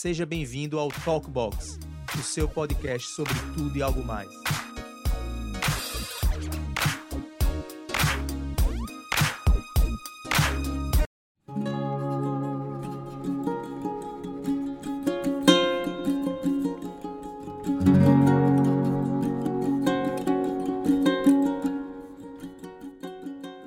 Seja 0.00 0.24
bem-vindo 0.24 0.78
ao 0.78 0.92
Talkbox, 0.92 1.76
o 2.14 2.22
seu 2.22 2.48
podcast 2.48 3.08
sobre 3.08 3.34
tudo 3.56 3.76
e 3.76 3.82
algo 3.82 4.04
mais. 4.04 4.28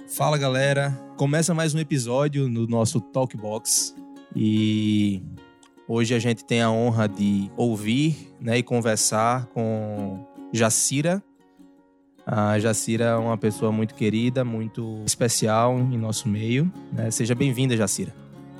Fala 0.07 0.37
galera, 0.37 0.91
começa 1.17 1.53
mais 1.53 1.75
um 1.75 1.79
episódio 1.79 2.47
no 2.47 2.65
nosso 2.67 3.01
Talkbox 3.01 3.93
e 4.33 5.21
hoje 5.91 6.15
a 6.15 6.19
gente 6.19 6.45
tem 6.45 6.61
a 6.61 6.71
honra 6.71 7.07
de 7.07 7.51
ouvir 7.57 8.33
né, 8.39 8.57
e 8.57 8.63
conversar 8.63 9.47
com 9.47 10.25
Jacira. 10.53 11.21
A 12.25 12.57
Jacira 12.59 13.05
é 13.05 13.15
uma 13.15 13.37
pessoa 13.37 13.73
muito 13.73 13.93
querida, 13.93 14.45
muito 14.45 15.01
especial 15.05 15.77
em 15.77 15.97
nosso 15.97 16.29
meio. 16.29 16.71
Né? 16.93 17.11
Seja 17.11 17.35
bem-vinda, 17.35 17.75
Jacira. 17.75 18.15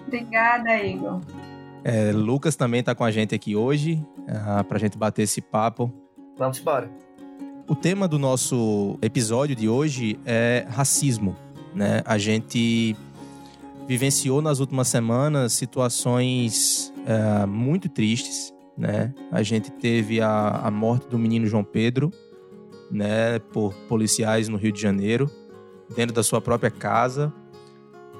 Obrigada, 0.05 0.75
Igor. 0.83 1.21
É, 1.85 2.11
Lucas 2.11 2.57
também 2.57 2.81
está 2.81 2.93
com 2.93 3.05
a 3.05 3.11
gente 3.11 3.33
aqui 3.33 3.55
hoje 3.55 4.05
uh, 4.19 4.63
para 4.65 4.75
a 4.75 4.79
gente 4.79 4.97
bater 4.97 5.21
esse 5.21 5.39
papo. 5.39 5.91
Vamos 6.37 6.59
embora. 6.59 6.91
O 7.65 7.75
tema 7.75 8.09
do 8.09 8.19
nosso 8.19 8.99
episódio 9.01 9.55
de 9.55 9.69
hoje 9.69 10.19
é 10.25 10.65
racismo. 10.69 11.35
Né? 11.73 12.01
A 12.03 12.17
gente 12.17 12.95
vivenciou 13.87 14.41
nas 14.41 14.59
últimas 14.59 14.89
semanas 14.89 15.53
situações 15.53 16.90
é, 17.05 17.45
muito 17.45 17.89
tristes. 17.89 18.53
Né? 18.77 19.13
A 19.31 19.43
gente 19.43 19.71
teve 19.71 20.21
a, 20.21 20.61
a 20.63 20.71
morte 20.71 21.07
do 21.07 21.19
menino 21.19 21.45
João 21.45 21.63
Pedro 21.63 22.11
né, 22.91 23.39
por 23.39 23.73
policiais 23.87 24.49
no 24.49 24.57
Rio 24.57 24.71
de 24.71 24.81
Janeiro, 24.81 25.29
dentro 25.95 26.13
da 26.13 26.23
sua 26.23 26.41
própria 26.41 26.69
casa. 26.69 27.33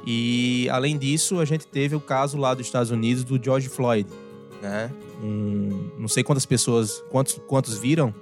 E, 0.06 0.68
além 0.70 0.98
disso, 0.98 1.40
a 1.40 1.46
gente 1.46 1.68
teve 1.68 1.96
o 1.96 2.00
caso 2.00 2.38
lá 2.38 2.54
dos 2.54 2.66
Estados 2.66 2.90
Unidos 2.90 3.24
do 3.24 3.44
George 3.44 3.70
Floyd. 3.70 4.10
Né? 4.62 4.92
Um, 5.22 5.92
não 5.98 6.08
sei 6.08 6.24
quantas 6.24 6.46
pessoas, 6.46 7.04
quantos, 7.12 7.40
quantos 7.48 7.78
viram, 7.78 8.14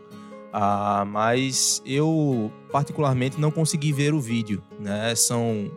ah, 0.51 1.05
mas 1.05 1.81
eu 1.85 2.51
particularmente 2.71 3.39
não 3.39 3.51
consegui 3.51 3.93
ver 3.93 4.13
o 4.13 4.19
vídeo. 4.19 4.61
Né? 4.79 5.13
São 5.15 5.71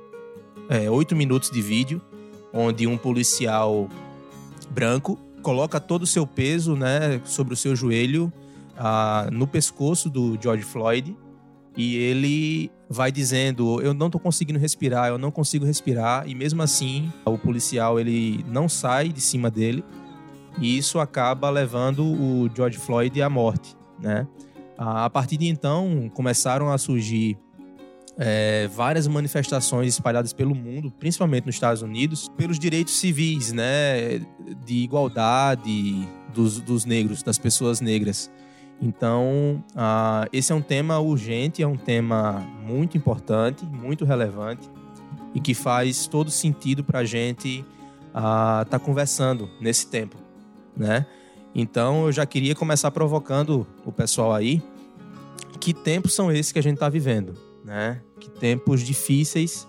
é, 0.69 0.91
oito 0.91 1.15
minutos 1.15 1.51
de 1.51 1.61
vídeo 1.61 2.01
onde 2.53 2.87
um 2.87 2.99
policial 2.99 3.89
branco 4.73 5.19
coloca 5.43 5.79
todo 5.81 6.03
o 6.03 6.07
seu 6.07 6.27
peso 6.27 6.75
né, 6.75 7.21
sobre 7.25 7.55
o 7.55 7.57
seu 7.57 7.77
joelho 7.77 8.33
ah, 8.77 9.29
no 9.31 9.47
pescoço 9.47 10.09
do 10.09 10.39
George 10.41 10.65
Floyd 10.65 11.17
e 11.77 11.97
ele 11.97 12.71
vai 12.89 13.11
dizendo 13.11 13.81
eu 13.81 13.95
não 13.95 14.07
estou 14.07 14.21
conseguindo 14.21 14.59
respirar 14.59 15.09
eu 15.09 15.19
não 15.19 15.31
consigo 15.31 15.65
respirar 15.65 16.29
e 16.29 16.35
mesmo 16.35 16.63
assim 16.63 17.13
o 17.25 17.39
policial 17.39 17.99
ele 17.99 18.45
não 18.49 18.69
sai 18.69 19.09
de 19.09 19.21
cima 19.21 19.51
dele 19.51 19.85
e 20.59 20.77
isso 20.77 20.99
acaba 20.99 21.49
levando 21.51 22.05
o 22.05 22.51
George 22.55 22.79
Floyd 22.79 23.21
à 23.23 23.31
morte 23.31 23.77
né. 24.03 24.27
A 24.77 25.09
partir 25.09 25.37
de 25.37 25.47
então, 25.47 26.11
começaram 26.13 26.69
a 26.69 26.77
surgir 26.77 27.39
é, 28.19 28.69
várias 28.69 29.07
manifestações 29.07 29.95
espalhadas 29.95 30.33
pelo 30.33 30.55
mundo, 30.55 30.91
principalmente 30.91 31.47
nos 31.47 31.55
Estados 31.55 31.83
Unidos, 31.83 32.29
pelos 32.37 32.59
direitos 32.59 32.99
civis, 32.99 33.53
né, 33.53 34.19
de 34.65 34.77
igualdade 34.77 36.09
dos, 36.33 36.61
dos 36.61 36.85
negros, 36.85 37.23
das 37.23 37.39
pessoas 37.39 37.81
negras. 37.81 38.31
Então, 38.81 39.65
uh, 39.77 40.29
esse 40.33 40.51
é 40.51 40.55
um 40.55 40.61
tema 40.61 40.99
urgente, 40.99 41.63
é 41.63 41.67
um 41.67 41.77
tema 41.77 42.41
muito 42.67 42.97
importante, 42.97 43.65
muito 43.65 44.05
relevante 44.05 44.69
e 45.35 45.41
que 45.41 45.55
faz 45.55 46.07
todo 46.07 46.31
sentido 46.31 46.83
para 46.83 46.99
a 46.99 47.05
gente 47.05 47.65
estar 48.09 48.67
uh, 48.67 48.69
tá 48.69 48.79
conversando 48.79 49.49
nesse 49.61 49.87
tempo, 49.87 50.17
né? 50.77 51.07
Então, 51.55 52.07
eu 52.07 52.13
já 52.13 52.27
queria 52.27 52.55
começar 52.55 52.91
provocando 52.91 53.67
o 53.85 53.93
pessoal 53.93 54.33
aí. 54.33 54.63
Que 55.61 55.73
tempos 55.73 56.15
são 56.15 56.33
esses 56.33 56.51
que 56.51 56.59
a 56.59 56.63
gente 56.63 56.75
está 56.75 56.89
vivendo, 56.89 57.35
né? 57.65 58.01
Que 58.19 58.31
tempos 58.31 58.81
difíceis, 58.83 59.69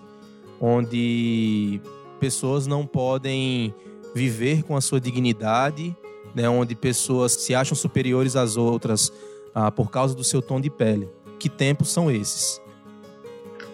onde 0.60 1.82
pessoas 2.20 2.68
não 2.68 2.86
podem 2.86 3.74
viver 4.14 4.64
com 4.64 4.76
a 4.76 4.82
sua 4.82 5.00
dignidade, 5.00 5.96
né? 6.34 6.50
Onde 6.50 6.76
pessoas 6.76 7.34
se 7.34 7.54
acham 7.54 7.76
superiores 7.76 8.36
às 8.36 8.58
outras 8.58 9.12
ah, 9.54 9.72
por 9.72 9.90
causa 9.92 10.16
do 10.16 10.24
seu 10.24 10.42
tom 10.42 10.60
de 10.60 10.70
pele. 10.70 11.10
Que 11.40 11.50
tempos 11.50 11.92
são 11.92 12.10
esses? 12.10 12.62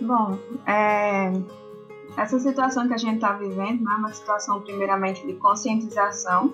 Bom, 0.02 0.38
é... 0.66 1.32
essa 2.18 2.40
situação 2.40 2.88
que 2.88 2.94
a 2.94 2.98
gente 2.98 3.16
está 3.16 3.34
vivendo 3.34 3.88
é 3.90 3.96
uma 3.96 4.14
situação 4.14 4.62
primeiramente 4.62 5.26
de 5.28 5.34
conscientização 5.34 6.54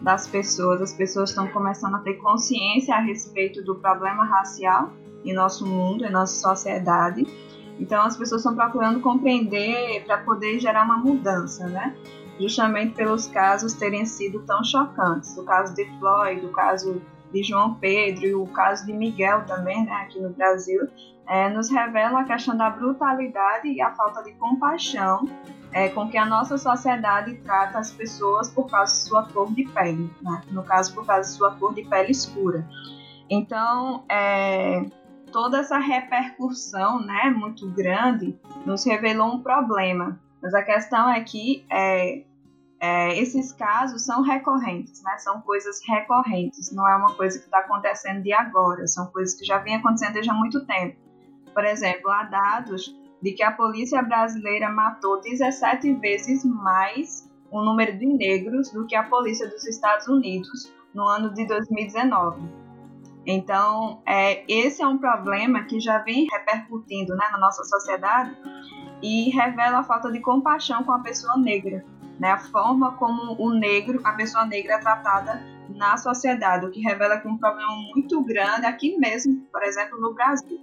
das 0.00 0.26
pessoas, 0.26 0.80
as 0.80 0.92
pessoas 0.92 1.30
estão 1.30 1.48
começando 1.48 1.94
a 1.96 1.98
ter 1.98 2.14
consciência 2.14 2.94
a 2.94 3.00
respeito 3.00 3.62
do 3.62 3.74
problema 3.76 4.24
racial 4.24 4.92
em 5.24 5.32
nosso 5.32 5.66
mundo, 5.66 6.04
em 6.04 6.10
nossa 6.10 6.34
sociedade. 6.34 7.26
Então 7.78 8.02
as 8.02 8.16
pessoas 8.16 8.40
estão 8.40 8.54
procurando 8.54 9.00
compreender 9.00 10.04
para 10.04 10.18
poder 10.18 10.60
gerar 10.60 10.84
uma 10.84 10.98
mudança, 10.98 11.66
né? 11.66 11.94
Justamente 12.38 12.94
pelos 12.94 13.26
casos 13.26 13.74
terem 13.74 14.04
sido 14.04 14.40
tão 14.42 14.62
chocantes. 14.64 15.36
O 15.36 15.44
caso 15.44 15.74
de 15.74 15.84
Floyd, 15.98 16.44
o 16.44 16.50
caso 16.50 17.00
de 17.32 17.42
João 17.42 17.74
Pedro 17.74 18.26
e 18.26 18.34
o 18.34 18.46
caso 18.46 18.86
de 18.86 18.92
Miguel 18.92 19.44
também, 19.44 19.84
né, 19.84 19.92
aqui 19.92 20.20
no 20.20 20.30
Brasil, 20.30 20.88
é, 21.26 21.48
nos 21.48 21.68
revela 21.68 22.20
a 22.20 22.24
questão 22.24 22.56
da 22.56 22.70
brutalidade 22.70 23.68
e 23.68 23.80
a 23.80 23.92
falta 23.92 24.22
de 24.22 24.32
compaixão 24.34 25.28
é, 25.72 25.88
com 25.88 26.08
que 26.08 26.16
a 26.16 26.24
nossa 26.24 26.56
sociedade 26.56 27.34
trata 27.38 27.78
as 27.78 27.90
pessoas 27.90 28.48
por 28.48 28.70
causa 28.70 28.92
de 28.92 29.00
sua 29.00 29.24
cor 29.24 29.52
de 29.52 29.64
pele, 29.64 30.08
né? 30.22 30.42
no 30.50 30.62
caso, 30.62 30.94
por 30.94 31.04
causa 31.04 31.28
de 31.28 31.36
sua 31.36 31.50
cor 31.56 31.74
de 31.74 31.82
pele 31.82 32.12
escura. 32.12 32.64
Então, 33.28 34.04
é, 34.08 34.84
toda 35.34 35.58
essa 35.58 35.78
repercussão 35.78 37.00
né, 37.00 37.24
muito 37.36 37.68
grande 37.68 38.38
nos 38.64 38.84
revelou 38.86 39.34
um 39.34 39.42
problema. 39.42 40.16
Mas 40.40 40.54
a 40.54 40.62
questão 40.62 41.10
é 41.10 41.20
que 41.24 41.66
é, 41.68 42.22
é, 42.78 43.18
esses 43.18 43.50
casos 43.50 44.04
são 44.04 44.22
recorrentes, 44.22 45.02
né? 45.02 45.18
são 45.18 45.40
coisas 45.40 45.80
recorrentes, 45.88 46.70
não 46.70 46.88
é 46.88 46.94
uma 46.94 47.16
coisa 47.16 47.40
que 47.40 47.46
está 47.46 47.58
acontecendo 47.58 48.22
de 48.22 48.32
agora, 48.32 48.86
são 48.86 49.06
coisas 49.06 49.34
que 49.34 49.44
já 49.44 49.58
vêm 49.58 49.74
acontecendo 49.74 50.12
desde 50.12 50.30
há 50.30 50.34
muito 50.34 50.64
tempo. 50.66 50.96
Por 51.52 51.64
exemplo, 51.64 52.12
há 52.12 52.22
dados 52.22 52.96
de 53.20 53.32
que 53.32 53.42
a 53.42 53.50
polícia 53.50 54.00
brasileira 54.02 54.70
matou 54.70 55.20
17 55.20 55.94
vezes 55.94 56.44
mais 56.44 57.28
o 57.50 57.60
número 57.60 57.98
de 57.98 58.06
negros 58.06 58.70
do 58.70 58.86
que 58.86 58.94
a 58.94 59.02
polícia 59.02 59.48
dos 59.48 59.66
Estados 59.66 60.06
Unidos 60.06 60.72
no 60.94 61.08
ano 61.08 61.34
de 61.34 61.44
2019. 61.44 62.63
Então, 63.26 64.02
é, 64.06 64.44
esse 64.46 64.82
é 64.82 64.86
um 64.86 64.98
problema 64.98 65.64
que 65.64 65.80
já 65.80 65.98
vem 65.98 66.26
repercutindo 66.30 67.14
né, 67.16 67.24
na 67.32 67.38
nossa 67.38 67.64
sociedade 67.64 68.36
e 69.02 69.30
revela 69.30 69.78
a 69.78 69.82
falta 69.82 70.10
de 70.12 70.20
compaixão 70.20 70.84
com 70.84 70.92
a 70.92 70.98
pessoa 70.98 71.36
negra, 71.36 71.84
né, 72.18 72.32
a 72.32 72.38
forma 72.38 72.92
como 72.92 73.34
o 73.38 73.50
negro, 73.50 74.00
a 74.04 74.12
pessoa 74.12 74.44
negra 74.44 74.74
é 74.74 74.78
tratada 74.78 75.42
na 75.70 75.96
sociedade, 75.96 76.66
o 76.66 76.70
que 76.70 76.80
revela 76.80 77.18
que 77.18 77.26
é 77.26 77.30
um 77.30 77.38
problema 77.38 77.74
muito 77.94 78.22
grande 78.22 78.66
aqui 78.66 78.96
mesmo, 78.98 79.40
por 79.50 79.62
exemplo, 79.62 79.98
no 80.00 80.12
Brasil. 80.12 80.60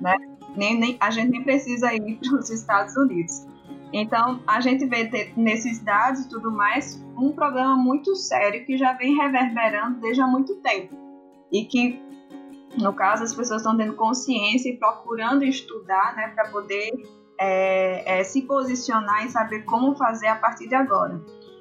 Né? 0.00 0.16
nem, 0.56 0.78
nem, 0.78 0.96
a 1.00 1.10
gente 1.10 1.30
nem 1.30 1.42
precisa 1.42 1.92
ir 1.94 2.18
para 2.22 2.38
os 2.38 2.50
Estados 2.50 2.96
Unidos. 2.96 3.46
Então, 3.92 4.40
a 4.46 4.60
gente 4.60 4.86
vê 4.86 5.32
nesses 5.36 5.80
dados 5.80 6.20
e 6.20 6.28
tudo 6.28 6.50
mais 6.50 7.04
um 7.16 7.32
problema 7.32 7.76
muito 7.76 8.14
sério 8.14 8.64
que 8.64 8.76
já 8.76 8.92
vem 8.92 9.16
reverberando 9.16 10.00
desde 10.00 10.22
há 10.22 10.26
muito 10.26 10.54
tempo. 10.56 10.96
E 11.52 11.64
que, 11.64 12.00
no 12.78 12.92
caso, 12.92 13.24
as 13.24 13.34
pessoas 13.34 13.62
estão 13.62 13.76
tendo 13.76 13.94
consciência 13.94 14.70
e 14.70 14.76
procurando 14.76 15.44
estudar 15.44 16.14
né, 16.16 16.28
para 16.28 16.48
poder 16.48 16.90
é, 17.38 18.20
é, 18.20 18.24
se 18.24 18.42
posicionar 18.42 19.24
e 19.24 19.30
saber 19.30 19.64
como 19.64 19.96
fazer 19.96 20.28
a 20.28 20.36
partir 20.36 20.68
de 20.68 20.74
agora. 20.74 21.20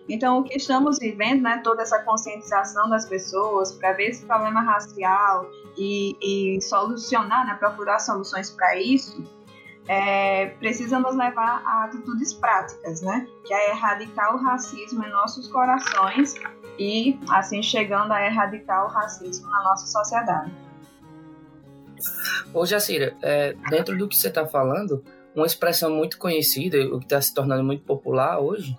Então, 0.10 0.40
o 0.40 0.44
que 0.44 0.58
estamos 0.58 0.98
vivendo, 0.98 1.44
né, 1.44 1.62
toda 1.64 1.84
essa 1.84 2.00
conscientização 2.00 2.90
das 2.90 3.06
pessoas 3.06 3.72
para 3.74 3.94
ver 3.94 4.10
esse 4.10 4.26
problema 4.26 4.62
racial 4.62 5.48
e, 5.78 6.18
e 6.20 6.62
solucionar, 6.62 7.46
né, 7.46 7.54
procurar 7.54 8.00
soluções 8.00 8.50
para 8.50 8.76
isso, 8.82 9.24
é, 9.90 10.46
precisa 10.60 11.00
nos 11.00 11.16
levar 11.16 11.64
a 11.66 11.86
atitudes 11.86 12.32
práticas, 12.32 13.02
né, 13.02 13.28
que 13.44 13.52
é 13.52 13.72
erradicar 13.72 14.36
o 14.36 14.38
racismo 14.38 15.04
em 15.04 15.10
nossos 15.10 15.48
corações 15.48 16.36
e, 16.78 17.20
assim, 17.32 17.64
chegando 17.64 18.12
a 18.14 18.24
erradicar 18.24 18.86
o 18.86 18.88
racismo 18.88 19.50
na 19.50 19.64
nossa 19.64 19.88
sociedade. 19.88 20.52
Ô, 22.54 22.68
Jacira, 22.68 23.18
é, 23.24 23.56
dentro 23.72 23.98
do 23.98 24.08
que 24.08 24.16
você 24.16 24.28
está 24.28 24.46
falando, 24.46 25.04
uma 25.36 25.48
expressão 25.48 25.90
muito 25.90 26.20
conhecida, 26.20 26.78
o 26.94 27.00
que 27.00 27.06
está 27.06 27.20
se 27.20 27.34
tornando 27.34 27.64
muito 27.64 27.84
popular 27.84 28.40
hoje, 28.40 28.78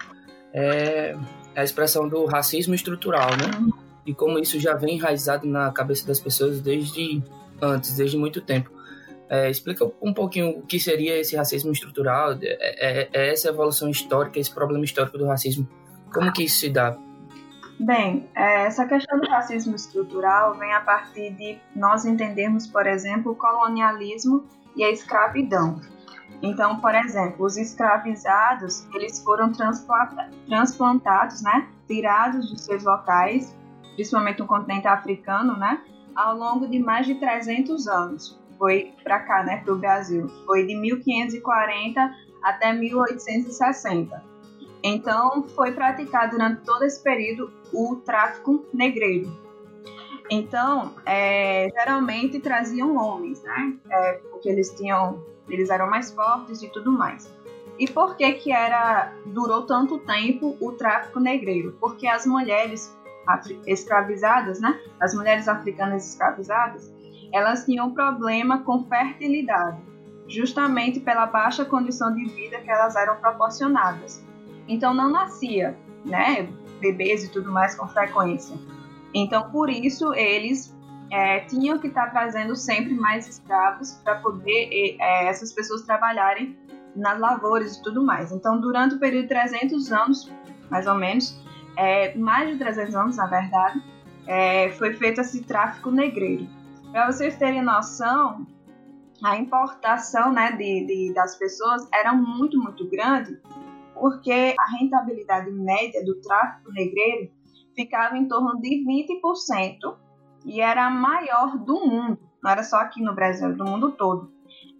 é 0.52 1.16
a 1.56 1.64
expressão 1.64 2.08
do 2.08 2.24
racismo 2.26 2.72
estrutural, 2.72 3.30
né? 3.30 3.58
Uhum. 3.58 3.72
E 4.06 4.14
como 4.14 4.38
isso 4.38 4.58
já 4.60 4.74
vem 4.74 4.94
enraizado 4.94 5.46
na 5.46 5.72
cabeça 5.72 6.06
das 6.06 6.20
pessoas 6.20 6.60
desde 6.60 7.22
antes, 7.60 7.96
desde 7.96 8.16
muito 8.16 8.40
tempo. 8.40 8.79
É, 9.30 9.48
explica 9.48 9.88
um 10.02 10.12
pouquinho 10.12 10.58
o 10.58 10.62
que 10.62 10.80
seria 10.80 11.16
esse 11.20 11.36
racismo 11.36 11.70
estrutural, 11.70 12.32
é, 12.32 12.38
é, 12.42 13.08
é 13.12 13.32
essa 13.32 13.48
evolução 13.48 13.88
histórica, 13.88 14.40
esse 14.40 14.52
problema 14.52 14.84
histórico 14.84 15.16
do 15.16 15.24
racismo. 15.24 15.68
Como 16.12 16.32
que 16.32 16.42
isso 16.42 16.58
se 16.58 16.68
dá? 16.68 16.98
Bem, 17.78 18.28
é, 18.34 18.66
essa 18.66 18.84
questão 18.86 19.20
do 19.20 19.28
racismo 19.28 19.76
estrutural 19.76 20.58
vem 20.58 20.72
a 20.74 20.80
partir 20.80 21.30
de 21.34 21.56
nós 21.76 22.04
entendermos, 22.04 22.66
por 22.66 22.88
exemplo, 22.88 23.30
o 23.30 23.36
colonialismo 23.36 24.44
e 24.74 24.82
a 24.82 24.90
escravidão. 24.90 25.80
Então, 26.42 26.80
por 26.80 26.94
exemplo, 26.96 27.46
os 27.46 27.56
escravizados, 27.56 28.84
eles 28.92 29.22
foram 29.22 29.52
transplantados, 29.52 31.40
né, 31.40 31.68
tirados 31.86 32.50
dos 32.50 32.62
seus 32.62 32.82
locais, 32.82 33.56
principalmente 33.94 34.40
no 34.40 34.46
continente 34.46 34.88
africano, 34.88 35.56
né, 35.56 35.80
ao 36.16 36.36
longo 36.36 36.66
de 36.66 36.80
mais 36.80 37.06
de 37.06 37.14
300 37.14 37.86
anos 37.86 38.39
foi 38.60 38.92
para 39.02 39.18
cá, 39.20 39.42
né, 39.42 39.62
para 39.64 39.72
o 39.72 39.78
Brasil. 39.78 40.28
Foi 40.44 40.66
de 40.66 40.74
1540 40.74 42.14
até 42.42 42.74
1860. 42.74 44.22
Então, 44.82 45.48
foi 45.48 45.72
praticado 45.72 46.32
durante 46.32 46.62
todo 46.62 46.84
esse 46.84 47.02
período 47.02 47.50
o 47.72 47.96
tráfico 47.96 48.66
negreiro. 48.72 49.32
Então, 50.30 50.94
é, 51.06 51.68
geralmente 51.70 52.38
traziam 52.38 52.96
homens, 52.96 53.42
né? 53.42 53.76
É, 53.88 54.12
porque 54.30 54.48
eles 54.48 54.70
tinham, 54.74 55.24
eles 55.48 55.70
eram 55.70 55.88
mais 55.88 56.12
fortes 56.12 56.62
e 56.62 56.68
tudo 56.68 56.92
mais. 56.92 57.30
E 57.78 57.90
por 57.90 58.14
que 58.14 58.30
que 58.34 58.52
era 58.52 59.10
durou 59.26 59.62
tanto 59.62 59.98
tempo 59.98 60.56
o 60.60 60.72
tráfico 60.72 61.18
negreiro? 61.18 61.76
Porque 61.80 62.06
as 62.06 62.26
mulheres 62.26 62.94
escravizadas, 63.66 64.60
né? 64.60 64.78
As 65.00 65.14
mulheres 65.14 65.48
africanas 65.48 66.10
escravizadas, 66.10 66.92
elas 67.32 67.64
tinham 67.64 67.92
problema 67.92 68.58
com 68.62 68.84
fertilidade, 68.84 69.80
justamente 70.28 71.00
pela 71.00 71.26
baixa 71.26 71.64
condição 71.64 72.14
de 72.14 72.24
vida 72.24 72.60
que 72.60 72.70
elas 72.70 72.96
eram 72.96 73.16
proporcionadas. 73.16 74.24
Então 74.68 74.94
não 74.94 75.10
nascia, 75.10 75.76
né, 76.04 76.48
bebês 76.80 77.24
e 77.24 77.32
tudo 77.32 77.50
mais 77.50 77.74
com 77.74 77.86
frequência. 77.88 78.56
Então 79.14 79.50
por 79.50 79.68
isso 79.68 80.14
eles 80.14 80.74
é, 81.10 81.40
tinham 81.40 81.78
que 81.78 81.88
estar 81.88 82.10
trazendo 82.10 82.54
sempre 82.54 82.94
mais 82.94 83.28
escravos 83.28 83.92
para 84.04 84.16
poder 84.16 84.96
é, 85.00 85.26
essas 85.26 85.52
pessoas 85.52 85.82
trabalharem 85.82 86.56
nas 86.94 87.18
lavouras 87.18 87.76
e 87.76 87.82
tudo 87.82 88.02
mais. 88.02 88.32
Então 88.32 88.60
durante 88.60 88.94
o 88.94 88.98
período 88.98 89.22
de 89.22 89.28
300 89.28 89.92
anos, 89.92 90.30
mais 90.70 90.86
ou 90.86 90.94
menos, 90.94 91.36
é, 91.76 92.16
mais 92.16 92.48
de 92.50 92.56
300 92.56 92.94
anos 92.94 93.16
na 93.16 93.26
verdade, 93.26 93.82
é, 94.26 94.70
foi 94.70 94.94
feito 94.94 95.20
esse 95.20 95.42
tráfico 95.42 95.90
negreiro. 95.90 96.46
Para 96.92 97.06
vocês 97.06 97.36
terem 97.36 97.62
noção, 97.62 98.44
a 99.22 99.36
importação 99.36 100.32
né, 100.32 100.50
de, 100.52 100.86
de, 100.86 101.14
das 101.14 101.36
pessoas 101.38 101.88
era 101.94 102.12
muito, 102.12 102.58
muito 102.58 102.88
grande, 102.90 103.40
porque 103.94 104.56
a 104.58 104.76
rentabilidade 104.76 105.52
média 105.52 106.04
do 106.04 106.20
tráfico 106.20 106.72
negreiro 106.72 107.30
ficava 107.76 108.18
em 108.18 108.26
torno 108.26 108.60
de 108.60 108.84
20% 108.84 109.96
e 110.44 110.60
era 110.60 110.86
a 110.86 110.90
maior 110.90 111.58
do 111.58 111.74
mundo, 111.86 112.18
não 112.42 112.50
era 112.50 112.64
só 112.64 112.78
aqui 112.78 113.00
no 113.00 113.14
Brasil, 113.14 113.56
do 113.56 113.64
mundo 113.64 113.92
todo. 113.92 114.32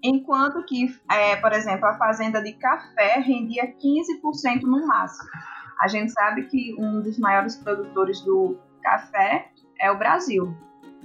Enquanto 0.02 0.64
que, 0.64 0.92
é, 1.08 1.36
por 1.36 1.52
exemplo, 1.52 1.86
a 1.86 1.96
fazenda 1.96 2.42
de 2.42 2.54
café 2.54 3.20
rendia 3.20 3.72
15% 3.72 4.62
no 4.62 4.84
máximo. 4.84 5.30
A 5.78 5.86
gente 5.86 6.10
sabe 6.10 6.46
que 6.46 6.74
um 6.76 7.00
dos 7.02 7.18
maiores 7.20 7.54
produtores 7.56 8.20
do 8.22 8.58
café 8.82 9.52
é 9.78 9.92
o 9.92 9.98
Brasil 9.98 10.52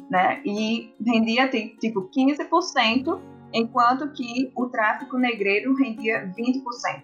né? 0.10 0.42
E 0.46 0.94
rendia 1.06 1.48
tipo 1.50 2.10
15%, 2.10 3.19
enquanto 3.54 4.12
que 4.12 4.52
o 4.56 4.68
tráfico 4.68 5.18
negreiro 5.18 5.74
rendia 5.75 6.31
20%. 6.38 7.04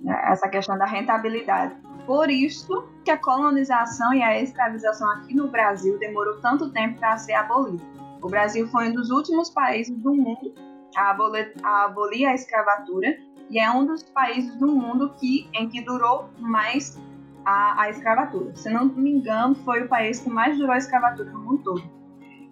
Né? 0.00 0.20
Essa 0.26 0.48
questão 0.48 0.76
da 0.76 0.84
rentabilidade. 0.84 1.74
Por 2.06 2.30
isso 2.30 2.86
que 3.04 3.10
a 3.10 3.16
colonização 3.16 4.12
e 4.12 4.22
a 4.22 4.40
escravização 4.40 5.10
aqui 5.12 5.34
no 5.34 5.48
Brasil 5.48 5.98
demorou 5.98 6.40
tanto 6.40 6.70
tempo 6.70 6.98
para 6.98 7.16
ser 7.16 7.34
abolida. 7.34 7.82
O 8.20 8.28
Brasil 8.28 8.66
foi 8.68 8.88
um 8.88 8.92
dos 8.94 9.10
últimos 9.10 9.50
países 9.50 9.96
do 9.98 10.14
mundo 10.14 10.54
a 10.96 11.10
abolir, 11.10 11.54
a 11.62 11.84
abolir 11.84 12.26
a 12.26 12.34
escravatura 12.34 13.16
e 13.50 13.58
é 13.58 13.70
um 13.70 13.86
dos 13.86 14.02
países 14.02 14.56
do 14.56 14.66
mundo 14.66 15.14
que, 15.18 15.48
em 15.52 15.68
que 15.68 15.82
durou 15.82 16.30
mais 16.38 16.98
a, 17.44 17.82
a 17.82 17.90
escravatura. 17.90 18.54
Se 18.56 18.70
não 18.70 18.86
me 18.86 19.10
engano, 19.10 19.54
foi 19.56 19.82
o 19.82 19.88
país 19.88 20.20
que 20.20 20.30
mais 20.30 20.56
durou 20.56 20.72
a 20.72 20.78
escravatura 20.78 21.30
no 21.30 21.40
mundo 21.40 21.62
todo. 21.62 22.03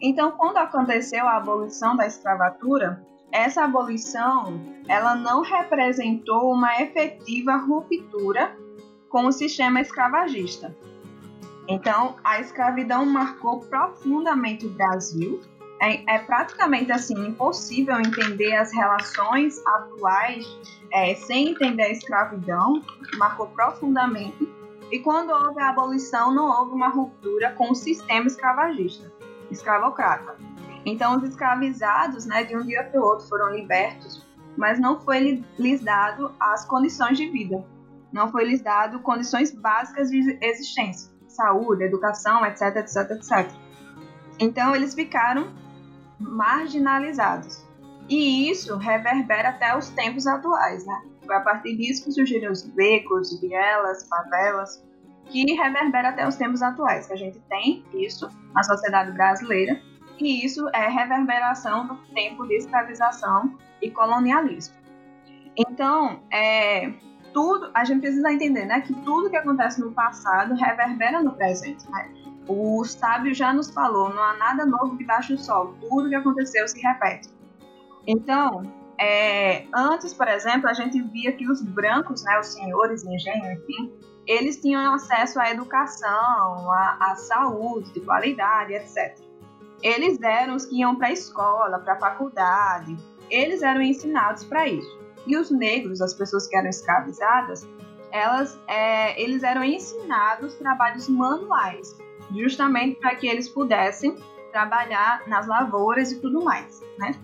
Então, 0.03 0.33
quando 0.33 0.57
aconteceu 0.57 1.29
a 1.29 1.37
abolição 1.37 1.95
da 1.95 2.05
escravatura, 2.05 3.07
essa 3.31 3.63
abolição 3.63 4.61
ela 4.89 5.15
não 5.15 5.43
representou 5.43 6.53
uma 6.53 6.83
efetiva 6.83 7.55
ruptura 7.55 8.59
com 9.09 9.27
o 9.27 9.33
sistema 9.33 9.81
escravagista. 9.81 10.77
Então, 11.69 12.17
a 12.25 12.41
escravidão 12.41 13.07
marcou 13.07 13.61
profundamente 13.61 14.67
o 14.67 14.71
Brasil. 14.71 15.41
É, 15.81 16.17
é 16.17 16.19
praticamente 16.19 16.91
assim 16.91 17.15
impossível 17.29 18.01
entender 18.01 18.57
as 18.57 18.73
relações 18.73 19.65
atuais 19.65 20.45
é, 20.93 21.15
sem 21.15 21.51
entender 21.51 21.85
a 21.85 21.91
escravidão. 21.91 22.83
Marcou 23.19 23.47
profundamente. 23.47 24.49
E 24.91 24.99
quando 24.99 25.31
houve 25.31 25.61
a 25.61 25.71
abolição, 25.71 26.35
não 26.35 26.51
houve 26.51 26.75
uma 26.75 26.89
ruptura 26.89 27.53
com 27.53 27.71
o 27.71 27.75
sistema 27.75 28.27
escravagista 28.27 29.22
escravocrata. 29.53 30.37
Então, 30.85 31.17
os 31.17 31.23
escravizados, 31.23 32.27
né, 32.27 32.45
de 32.45 32.57
um 32.57 32.63
dia 32.63 32.85
para 32.85 33.01
o 33.01 33.05
outro, 33.05 33.27
foram 33.29 33.55
libertos, 33.55 34.27
mas 34.57 34.81
não 34.81 35.01
foi 35.01 35.45
lhes 35.59 35.81
dado 35.81 36.35
as 36.41 36.65
condições 36.65 37.17
de 37.17 37.29
vida. 37.29 37.65
Não 38.13 38.31
foi 38.31 38.45
lhes 38.45 38.61
dado 38.61 39.01
condições 39.01 39.53
básicas 39.53 40.11
de 40.11 40.39
existência, 40.43 41.11
saúde, 41.29 41.85
educação, 41.85 42.45
etc, 42.45 42.77
etc, 42.77 43.11
etc. 43.13 43.51
Então, 44.39 44.75
eles 44.75 44.95
ficaram 44.95 45.53
marginalizados. 46.19 47.65
E 48.09 48.51
isso 48.51 48.77
reverbera 48.77 49.51
até 49.51 49.77
os 49.77 49.89
tempos 49.91 50.27
atuais, 50.27 50.85
né? 50.85 51.03
Foi 51.25 51.37
a 51.37 51.41
partir 51.41 51.77
disso 51.77 52.05
que 52.05 52.11
surgiram 52.11 52.51
os 52.51 52.63
becos, 52.63 53.41
vielas, 53.41 54.07
favelas, 54.09 54.85
que 55.27 55.55
reverbera 55.55 56.11
até 56.11 56.27
os 56.27 56.37
tempos 56.37 56.63
atuais, 56.63 57.07
que 57.07 57.13
a 57.13 57.17
gente 57.17 57.39
tem 57.49 57.85
isso 57.95 58.29
na 58.55 58.63
sociedade 58.63 59.13
brasileira, 59.13 59.81
e 60.19 60.45
isso 60.45 60.69
é 60.73 60.89
reverberação 60.89 61.87
do 61.87 61.97
tempo 62.15 62.47
de 62.47 62.55
escravização 62.55 63.57
e 63.81 63.91
colonialismo. 63.91 64.75
Então, 65.57 66.23
é, 66.33 66.93
tudo, 67.33 67.71
a 67.75 67.85
gente 67.85 68.01
precisa 68.01 68.33
entender 68.33 68.65
né, 68.67 68.81
que 68.81 68.95
tudo 69.03 69.31
que 69.31 69.37
acontece 69.37 69.81
no 69.81 69.93
passado 69.93 70.55
reverbera 70.55 71.23
no 71.23 71.33
presente. 71.33 71.91
Né? 71.91 72.11
O 72.47 72.85
sábio 72.85 73.35
já 73.35 73.53
nos 73.53 73.71
falou, 73.71 74.11
não 74.11 74.23
há 74.23 74.35
nada 74.35 74.67
novo 74.67 74.97
debaixo 74.97 75.35
do 75.35 75.41
sol, 75.41 75.75
tudo 75.81 76.09
que 76.09 76.15
aconteceu 76.15 76.67
se 76.69 76.81
repete. 76.81 77.29
Então, 78.07 78.63
é, 78.99 79.67
antes, 79.75 80.13
por 80.15 80.29
exemplo, 80.29 80.69
a 80.69 80.73
gente 80.73 81.01
via 81.03 81.33
que 81.33 81.49
os 81.51 81.63
brancos, 81.63 82.25
né, 82.25 82.39
os 82.39 82.49
senhores 82.49 83.05
engenho, 83.05 83.53
enfim, 83.53 83.93
eles 84.27 84.61
tinham 84.61 84.95
acesso 84.95 85.41
à 85.41 85.51
educação, 85.51 86.71
à, 86.71 86.99
à 87.01 87.17
saúde 87.17 87.93
de 87.93 88.01
qualidade, 88.01 88.75
etc. 88.75 89.19
Eles 89.83 90.21
eram 90.23 90.55
os 90.55 90.67
que 90.67 90.79
iam 90.79 90.95
para 90.97 91.09
a 91.09 91.13
escola, 91.13 91.79
para 91.81 91.95
a 91.95 91.99
faculdade, 91.99 92.97
eles 93.29 93.63
eram 93.63 93.83
ensinados 93.83 94.45
para 94.45 94.69
isso. 94.69 95.01
E 95.27 95.37
os 95.37 95.51
negros, 95.51 96.01
as 96.01 96.15
pessoas 96.15 96.47
que 96.47 96.57
eram 96.57 96.69
escravizadas, 96.69 97.67
elas, 98.11 98.59
é, 98.69 99.21
eles 99.21 99.43
eram 99.43 99.65
ensinados 99.65 100.55
trabalhos 100.57 101.09
manuais, 101.09 101.97
justamente 102.31 103.01
para 103.01 103.15
que 103.15 103.27
eles 103.27 103.49
pudessem 103.49 104.17
trabalhar 104.53 105.27
nas 105.27 105.47
lavouras 105.47 106.13
e 106.13 106.21
tudo 106.21 106.45
mais, 106.45 106.81
né? 106.99 107.15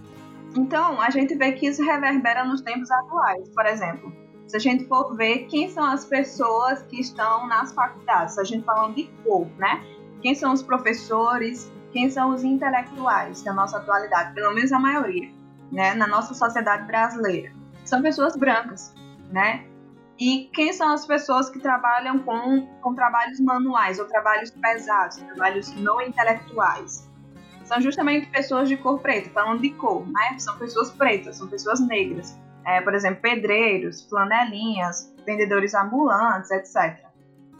Então, 0.56 1.00
a 1.00 1.10
gente 1.10 1.34
vê 1.34 1.52
que 1.52 1.66
isso 1.66 1.84
reverbera 1.84 2.42
nos 2.44 2.62
tempos 2.62 2.90
atuais. 2.90 3.48
Por 3.50 3.66
exemplo, 3.66 4.10
se 4.48 4.56
a 4.56 4.58
gente 4.58 4.86
for 4.86 5.14
ver 5.14 5.44
quem 5.44 5.68
são 5.68 5.84
as 5.84 6.06
pessoas 6.06 6.82
que 6.82 6.98
estão 6.98 7.46
nas 7.46 7.72
faculdades, 7.72 8.38
a 8.38 8.44
gente 8.44 8.64
falando 8.64 8.94
de 8.94 9.04
cor, 9.22 9.46
né? 9.58 9.84
Quem 10.22 10.34
são 10.34 10.54
os 10.54 10.62
professores, 10.62 11.70
quem 11.92 12.08
são 12.08 12.30
os 12.30 12.42
intelectuais 12.42 13.42
da 13.42 13.52
nossa 13.52 13.76
atualidade, 13.76 14.34
pelo 14.34 14.54
menos 14.54 14.72
a 14.72 14.78
maioria, 14.78 15.30
né? 15.70 15.94
Na 15.94 16.06
nossa 16.06 16.32
sociedade 16.32 16.86
brasileira. 16.86 17.52
São 17.84 18.00
pessoas 18.00 18.36
brancas, 18.36 18.94
né? 19.30 19.66
E 20.18 20.50
quem 20.54 20.72
são 20.72 20.92
as 20.92 21.06
pessoas 21.06 21.50
que 21.50 21.60
trabalham 21.60 22.18
com, 22.20 22.66
com 22.80 22.94
trabalhos 22.94 23.38
manuais 23.40 23.98
ou 23.98 24.06
trabalhos 24.06 24.50
pesados, 24.50 25.18
trabalhos 25.18 25.74
não 25.74 26.00
intelectuais? 26.00 27.06
São 27.64 27.82
justamente 27.82 28.26
pessoas 28.30 28.66
de 28.66 28.78
cor 28.78 28.98
preta, 28.98 29.28
falando 29.28 29.60
de 29.60 29.70
cor, 29.74 30.06
né? 30.08 30.38
São 30.38 30.56
pessoas 30.56 30.90
pretas, 30.90 31.36
são 31.36 31.46
pessoas 31.48 31.80
negras 31.80 32.34
é, 32.68 32.82
por 32.82 32.94
exemplo, 32.94 33.22
pedreiros, 33.22 34.06
flanelinhas, 34.10 35.14
vendedores 35.24 35.74
ambulantes, 35.74 36.50
etc. 36.50 37.02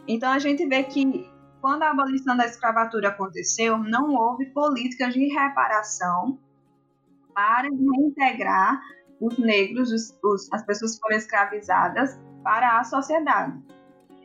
Então 0.07 0.31
a 0.31 0.37
gente 0.37 0.67
vê 0.67 0.83
que 0.83 1.27
quando 1.59 1.81
a 1.81 1.89
abolição 1.89 2.37
da 2.37 2.45
escravatura 2.45 3.09
aconteceu, 3.09 3.79
não 3.79 4.13
houve 4.13 4.45
políticas 4.51 5.13
de 5.15 5.25
reparação 5.27 6.37
para 7.33 7.67
reintegrar 7.69 8.79
os 9.19 9.37
negros, 9.39 9.91
os, 9.91 10.17
os, 10.23 10.53
as 10.53 10.63
pessoas 10.63 10.95
que 10.95 11.01
foram 11.01 11.17
escravizadas, 11.17 12.19
para 12.43 12.79
a 12.79 12.83
sociedade. 12.83 13.61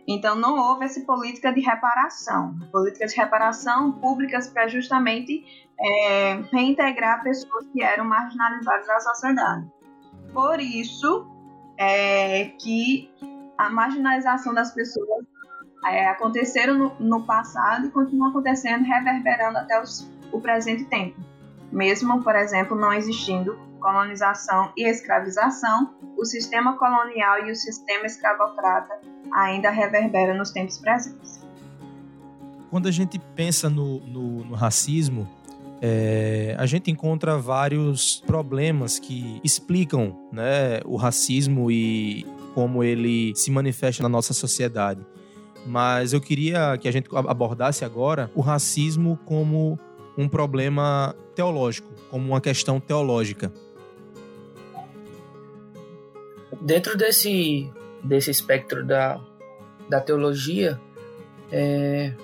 Então, 0.06 0.36
não 0.36 0.56
houve 0.56 0.84
essa 0.84 1.00
política 1.00 1.52
de 1.52 1.60
reparação. 1.60 2.56
Políticas 2.70 3.12
de 3.12 3.16
reparação 3.16 3.90
públicas 3.92 4.48
para 4.48 4.68
justamente 4.68 5.44
é, 5.80 6.34
reintegrar 6.52 7.22
pessoas 7.24 7.66
que 7.72 7.82
eram 7.82 8.04
marginalizadas 8.04 8.86
da 8.86 9.00
sociedade. 9.00 9.66
Por 10.34 10.60
isso 10.60 11.26
é, 11.78 12.46
que 12.58 13.08
a 13.56 13.70
marginalização 13.70 14.52
das 14.52 14.74
pessoas 14.74 15.24
é, 15.86 16.08
aconteceram 16.08 16.74
no, 16.76 16.96
no, 16.98 17.22
passado 17.24 17.86
e 17.86 17.90
continuam 17.90 18.30
acontecendo, 18.30 18.84
reverberando 18.84 19.58
até 19.58 19.80
os, 19.80 20.10
o 20.32 20.40
presente 20.40 20.84
tempo. 20.86 21.20
Mesmo, 21.70 22.22
por 22.22 22.34
exemplo, 22.34 22.76
não 22.76 22.92
existindo 22.92 23.56
colonização 23.80 24.72
e 24.76 24.88
escravização, 24.88 25.94
o 26.16 26.24
sistema 26.24 26.76
colonial 26.78 27.46
e 27.46 27.52
o 27.52 27.54
sistema 27.54 28.06
escravocrata 28.06 28.98
ainda 29.32 29.70
reverberam 29.70 30.36
nos 30.36 30.50
tempos 30.50 30.78
presentes. 30.78 31.44
Quando 32.70 32.88
a 32.88 32.90
gente 32.90 33.18
pensa 33.36 33.68
no, 33.68 34.00
no, 34.00 34.44
no 34.44 34.54
racismo, 34.54 35.28
é, 35.86 36.56
a 36.58 36.64
gente 36.64 36.90
encontra 36.90 37.36
vários 37.36 38.22
problemas 38.26 38.98
que 38.98 39.38
explicam 39.44 40.16
né, 40.32 40.80
o 40.86 40.96
racismo 40.96 41.70
e 41.70 42.24
como 42.54 42.82
ele 42.82 43.34
se 43.36 43.50
manifesta 43.50 44.02
na 44.02 44.08
nossa 44.08 44.32
sociedade. 44.32 45.04
Mas 45.66 46.14
eu 46.14 46.22
queria 46.22 46.78
que 46.78 46.88
a 46.88 46.90
gente 46.90 47.10
abordasse 47.14 47.84
agora 47.84 48.30
o 48.34 48.40
racismo 48.40 49.18
como 49.26 49.78
um 50.16 50.26
problema 50.26 51.14
teológico, 51.34 51.92
como 52.10 52.28
uma 52.28 52.40
questão 52.40 52.80
teológica. 52.80 53.52
Dentro 56.62 56.96
desse, 56.96 57.70
desse 58.02 58.30
espectro 58.30 58.86
da, 58.86 59.20
da 59.90 60.00
teologia, 60.00 60.80
é, 61.52 62.14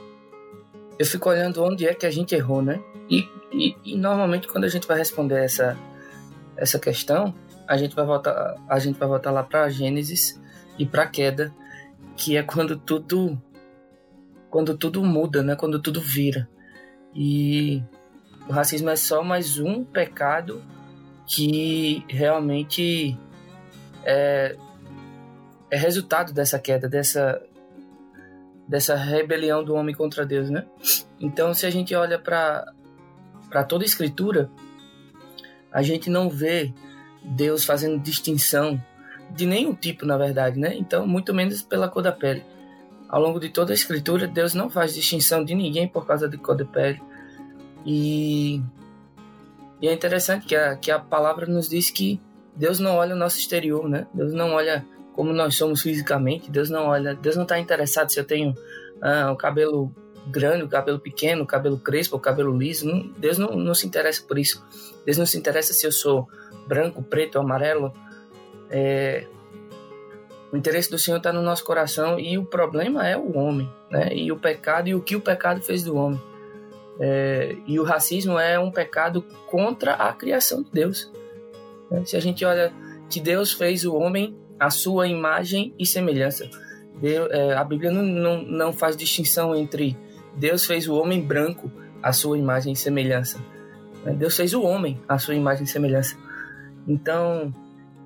eu 1.01 1.07
fico 1.07 1.31
olhando 1.31 1.65
onde 1.65 1.87
é 1.87 1.95
que 1.95 2.05
a 2.05 2.11
gente 2.11 2.35
errou, 2.35 2.61
né? 2.61 2.79
E, 3.09 3.27
e, 3.51 3.75
e, 3.87 3.97
normalmente 3.97 4.47
quando 4.47 4.65
a 4.65 4.69
gente 4.69 4.87
vai 4.87 4.99
responder 4.99 5.43
essa, 5.43 5.75
essa 6.55 6.79
questão, 6.79 7.35
a 7.67 7.75
gente 7.79 7.97
vai 7.97 8.05
voltar, 8.05 8.55
a 8.69 8.79
gente 8.79 8.99
vai 8.99 9.09
voltar 9.09 9.31
lá 9.31 9.43
para 9.43 9.71
Gênesis 9.71 10.39
e 10.79 10.85
para 10.85 11.05
a 11.05 11.07
queda, 11.07 11.55
que 12.19 12.37
é 12.37 12.43
quando 12.43 12.77
tudo 12.77 13.41
quando 14.51 14.77
tudo 14.77 15.03
muda, 15.03 15.43
né? 15.43 15.57
Quando 15.57 15.81
tudo 15.81 16.03
vira. 16.03 16.47
E 17.15 17.83
o 18.47 18.53
racismo 18.53 18.91
é 18.91 18.97
só 18.97 19.25
mais 19.25 19.59
um 19.59 19.83
pecado 19.83 20.63
que 21.27 22.05
realmente 22.09 23.19
é, 24.05 24.55
é 25.71 25.79
resultado 25.79 26.35
dessa 26.35 26.59
queda, 26.59 26.91
dessa 26.91 27.41
dessa 28.71 28.95
rebelião 28.95 29.65
do 29.65 29.75
homem 29.75 29.93
contra 29.93 30.25
Deus, 30.25 30.49
né? 30.49 30.65
Então, 31.19 31.53
se 31.53 31.67
a 31.67 31.71
gente 31.71 31.93
olha 31.93 32.19
para 32.19 32.73
para 33.51 33.65
toda 33.65 33.83
a 33.83 33.87
escritura, 33.87 34.49
a 35.73 35.83
gente 35.83 36.09
não 36.09 36.31
vê 36.31 36.73
Deus 37.21 37.65
fazendo 37.65 38.01
distinção 38.01 38.81
de 39.35 39.45
nenhum 39.45 39.75
tipo, 39.75 40.07
na 40.07 40.17
verdade, 40.17 40.57
né? 40.57 40.73
Então, 40.77 41.05
muito 41.05 41.35
menos 41.35 41.63
pela 41.63 41.89
cor 41.89 42.01
da 42.01 42.13
pele. 42.13 42.45
Ao 43.09 43.21
longo 43.21 43.41
de 43.41 43.49
toda 43.49 43.73
a 43.73 43.75
escritura, 43.75 44.29
Deus 44.29 44.55
não 44.55 44.71
faz 44.71 44.95
distinção 44.95 45.45
de 45.45 45.53
ninguém 45.53 45.89
por 45.89 46.07
causa 46.07 46.29
de 46.29 46.39
cor 46.39 46.57
da 46.57 46.65
pele. 46.65 47.03
E, 47.85 48.63
e 49.83 49.89
é 49.89 49.93
interessante 49.93 50.47
que 50.47 50.55
a, 50.55 50.77
que 50.77 50.93
a 50.93 51.01
palavra 51.01 51.45
nos 51.45 51.69
diz 51.69 51.91
que 51.91 52.21
Deus 52.55 52.79
não 52.79 52.95
olha 52.95 53.17
o 53.17 53.19
nosso 53.19 53.37
exterior, 53.37 53.89
né? 53.89 54.07
Deus 54.15 54.33
não 54.33 54.53
olha 54.53 54.87
como 55.21 55.35
nós 55.35 55.55
somos 55.55 55.83
fisicamente. 55.83 56.51
Deus 56.51 56.71
não 56.71 56.87
olha, 56.87 57.15
Deus 57.15 57.37
não 57.37 57.43
está 57.43 57.59
interessado 57.59 58.09
se 58.09 58.19
eu 58.19 58.25
tenho 58.25 58.55
ah, 59.03 59.31
o 59.31 59.37
cabelo 59.37 59.95
grande, 60.27 60.65
o 60.65 60.69
cabelo 60.69 60.99
pequeno, 60.99 61.43
o 61.43 61.47
cabelo 61.47 61.79
crespo, 61.79 62.17
o 62.17 62.19
cabelo 62.19 62.57
liso. 62.57 62.89
Não, 62.89 63.07
Deus 63.19 63.37
não, 63.37 63.55
não 63.55 63.75
se 63.75 63.87
interessa 63.87 64.23
por 64.27 64.39
isso. 64.39 64.65
Deus 65.05 65.19
não 65.19 65.27
se 65.27 65.37
interessa 65.37 65.75
se 65.75 65.87
eu 65.87 65.93
sou 65.93 66.27
branco, 66.67 67.03
preto, 67.03 67.39
amarelo. 67.39 67.93
É, 68.71 69.27
o 70.51 70.57
interesse 70.57 70.91
do 70.91 70.99
Senhor 70.99 71.19
está 71.19 71.31
no 71.31 71.43
nosso 71.43 71.67
coração 71.67 72.19
e 72.19 72.39
o 72.39 72.45
problema 72.47 73.07
é 73.07 73.15
o 73.15 73.37
homem, 73.37 73.71
né? 73.91 74.15
E 74.15 74.33
o 74.33 74.39
pecado 74.39 74.89
e 74.89 74.95
o 74.95 75.03
que 75.03 75.17
o 75.17 75.21
pecado 75.21 75.61
fez 75.61 75.83
do 75.83 75.97
homem. 75.97 76.19
É, 76.99 77.57
e 77.67 77.79
o 77.79 77.85
racismo 77.85 78.39
é 78.39 78.59
um 78.59 78.71
pecado 78.71 79.21
contra 79.47 79.93
a 79.93 80.15
criação 80.15 80.63
de 80.63 80.71
Deus. 80.71 81.13
Se 82.07 82.17
a 82.17 82.21
gente 82.21 82.43
olha 82.43 82.73
que 83.11 83.21
Deus 83.21 83.53
fez 83.53 83.85
o 83.85 83.95
homem 83.95 84.35
à 84.61 84.71
sua 84.71 85.09
imagem 85.09 85.75
e 85.79 85.87
semelhança. 85.87 86.49
Deus, 87.01 87.29
é, 87.31 87.55
a 87.55 87.65
Bíblia 87.65 87.91
não, 87.91 88.03
não, 88.03 88.43
não 88.43 88.73
faz 88.73 88.97
distinção 88.97 89.57
entre 89.57 89.97
Deus 90.37 90.65
fez 90.65 90.87
o 90.87 90.95
homem 90.95 91.21
branco 91.21 91.71
à 92.03 92.13
sua 92.13 92.39
imagem 92.39 92.73
e 92.73 92.77
semelhança. 92.77 93.39
Né? 94.05 94.13
Deus 94.13 94.37
fez 94.37 94.55
o 94.55 94.63
homem 94.63 95.01
à 95.09 95.19
sua 95.19 95.35
imagem 95.35 95.65
e 95.65 95.67
semelhança. 95.67 96.17
Então, 96.87 97.53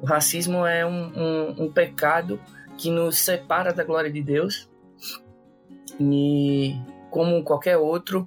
o 0.00 0.06
racismo 0.06 0.64
é 0.66 0.86
um, 0.86 1.12
um, 1.16 1.64
um 1.64 1.72
pecado 1.72 2.40
que 2.76 2.90
nos 2.90 3.18
separa 3.18 3.72
da 3.72 3.84
glória 3.84 4.10
de 4.10 4.22
Deus 4.22 4.68
e, 6.00 6.74
como 7.10 7.42
qualquer 7.44 7.76
outro, 7.76 8.26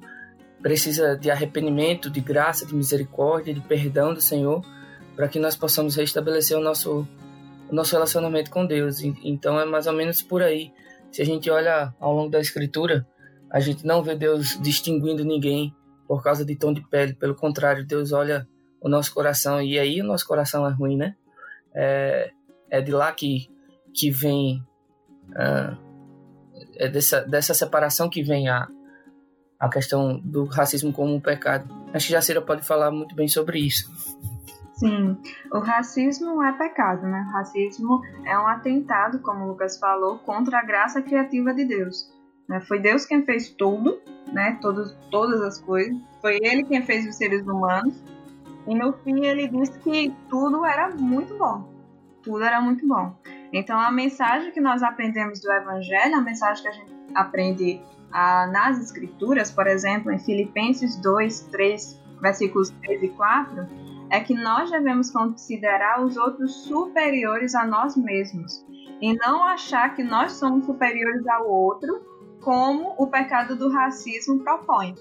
precisa 0.62 1.18
de 1.18 1.30
arrependimento, 1.30 2.10
de 2.10 2.22
graça, 2.22 2.66
de 2.66 2.74
misericórdia, 2.74 3.54
de 3.54 3.62
perdão 3.62 4.14
do 4.14 4.22
Senhor, 4.22 4.66
para 5.16 5.28
que 5.28 5.40
nós 5.40 5.56
possamos 5.56 5.96
restabelecer 5.96 6.58
o 6.58 6.62
nosso 6.62 7.08
o 7.70 7.76
nosso 7.76 7.94
relacionamento 7.94 8.50
com 8.50 8.66
Deus. 8.66 9.02
Então 9.02 9.60
é 9.60 9.66
mais 9.66 9.88
ou 9.88 9.94
menos 9.94 10.22
por 10.22 10.42
aí. 10.42 10.72
Se 11.12 11.22
a 11.22 11.26
gente 11.26 11.50
olha 11.50 11.94
ao 12.00 12.14
longo 12.14 12.30
da 12.30 12.40
Escritura, 12.40 13.08
a 13.50 13.60
gente 13.60 13.86
não 13.86 14.04
vê 14.04 14.16
Deus 14.16 14.60
distinguindo 14.62 15.24
ninguém 15.24 15.76
por 16.08 16.24
causa 16.24 16.46
de 16.46 16.56
tom 16.56 16.74
de 16.74 16.82
pele. 16.82 17.14
Pelo 17.14 17.36
contrário, 17.36 17.86
Deus 17.86 18.12
olha 18.12 18.48
o 18.82 18.90
nosso 18.90 19.14
coração 19.14 19.62
e 19.62 19.78
aí 19.80 20.02
o 20.02 20.06
nosso 20.06 20.26
coração 20.26 20.68
é 20.68 20.72
ruim, 20.72 20.98
né? 20.98 21.16
É, 21.74 22.32
é 22.70 22.82
de 22.82 22.92
lá 22.92 23.12
que, 23.12 23.50
que 23.94 24.12
vem. 24.12 24.64
Uh, 25.30 25.88
é 26.76 26.88
dessa, 26.88 27.22
dessa 27.22 27.54
separação 27.54 28.10
que 28.10 28.24
vem 28.24 28.48
a, 28.48 28.68
a 29.60 29.70
questão 29.70 30.20
do 30.20 30.46
racismo 30.46 30.94
como 30.94 31.14
um 31.14 31.20
pecado. 31.20 31.68
Acho 31.94 32.08
que 32.08 32.14
Jacira 32.14 32.42
pode 32.42 32.64
falar 32.64 32.92
muito 32.92 33.16
bem 33.16 33.28
sobre 33.28 33.60
isso. 33.60 33.90
Sim, 34.78 35.18
o 35.52 35.58
racismo 35.58 36.44
é 36.44 36.54
pecado, 36.54 37.08
né? 37.08 37.26
O 37.28 37.32
racismo 37.32 38.00
é 38.24 38.38
um 38.38 38.46
atentado, 38.46 39.20
como 39.20 39.44
o 39.44 39.48
Lucas 39.48 39.80
falou, 39.80 40.20
contra 40.20 40.60
a 40.60 40.64
graça 40.64 41.02
criativa 41.02 41.52
de 41.52 41.66
Deus. 41.66 42.14
Né? 42.48 42.62
Foi 42.62 42.80
Deus 42.80 43.04
quem 43.04 43.26
fez 43.26 43.50
tudo, 43.50 44.00
né? 44.32 44.60
Todos, 44.62 44.96
todas 45.10 45.42
as 45.42 45.60
coisas. 45.60 45.98
Foi 46.22 46.38
Ele 46.44 46.64
quem 46.64 46.84
fez 46.84 47.08
os 47.08 47.16
seres 47.16 47.42
humanos. 47.48 48.04
E 48.68 48.76
no 48.76 48.94
fim 48.94 49.26
ele 49.26 49.48
disse 49.48 49.80
que 49.80 50.14
tudo 50.30 50.64
era 50.64 50.90
muito 50.90 51.36
bom. 51.36 51.68
Tudo 52.22 52.44
era 52.44 52.62
muito 52.62 52.88
bom. 52.88 53.16
Então 53.52 53.80
a 53.80 53.90
mensagem 53.90 54.52
que 54.52 54.62
nós 54.62 54.84
aprendemos 54.84 55.40
do 55.42 55.52
Evangelho, 55.52 56.18
a 56.18 56.22
mensagem 56.22 56.62
que 56.62 56.70
a 56.70 56.72
gente 56.74 56.94
aprende 57.16 57.82
ah, 58.12 58.46
nas 58.52 58.80
Escrituras, 58.80 59.50
por 59.50 59.66
exemplo, 59.66 60.12
em 60.12 60.20
Filipenses 60.20 60.98
2, 60.98 61.48
3, 61.52 62.00
versículos 62.22 62.70
3 62.70 63.04
e 63.04 63.08
4 63.10 63.88
é 64.10 64.20
que 64.20 64.34
nós 64.34 64.72
devemos 64.72 65.12
considerar 65.12 66.04
os 66.04 66.18
outros 66.18 66.64
superiores 66.64 67.56
a 67.56 67.66
nós 67.66 67.96
mesmos 67.96 68.66
e 69.02 69.14
não 69.16 69.44
achar 69.44 69.96
que 69.96 70.04
nós 70.04 70.34
somos 70.34 70.66
superiores 70.66 71.28
ao 71.28 71.50
outro, 71.50 72.02
como 72.42 72.96
o 72.98 73.08
pecado 73.08 73.56
do 73.56 73.70
racismo 73.70 74.40
propõe. 74.40 74.96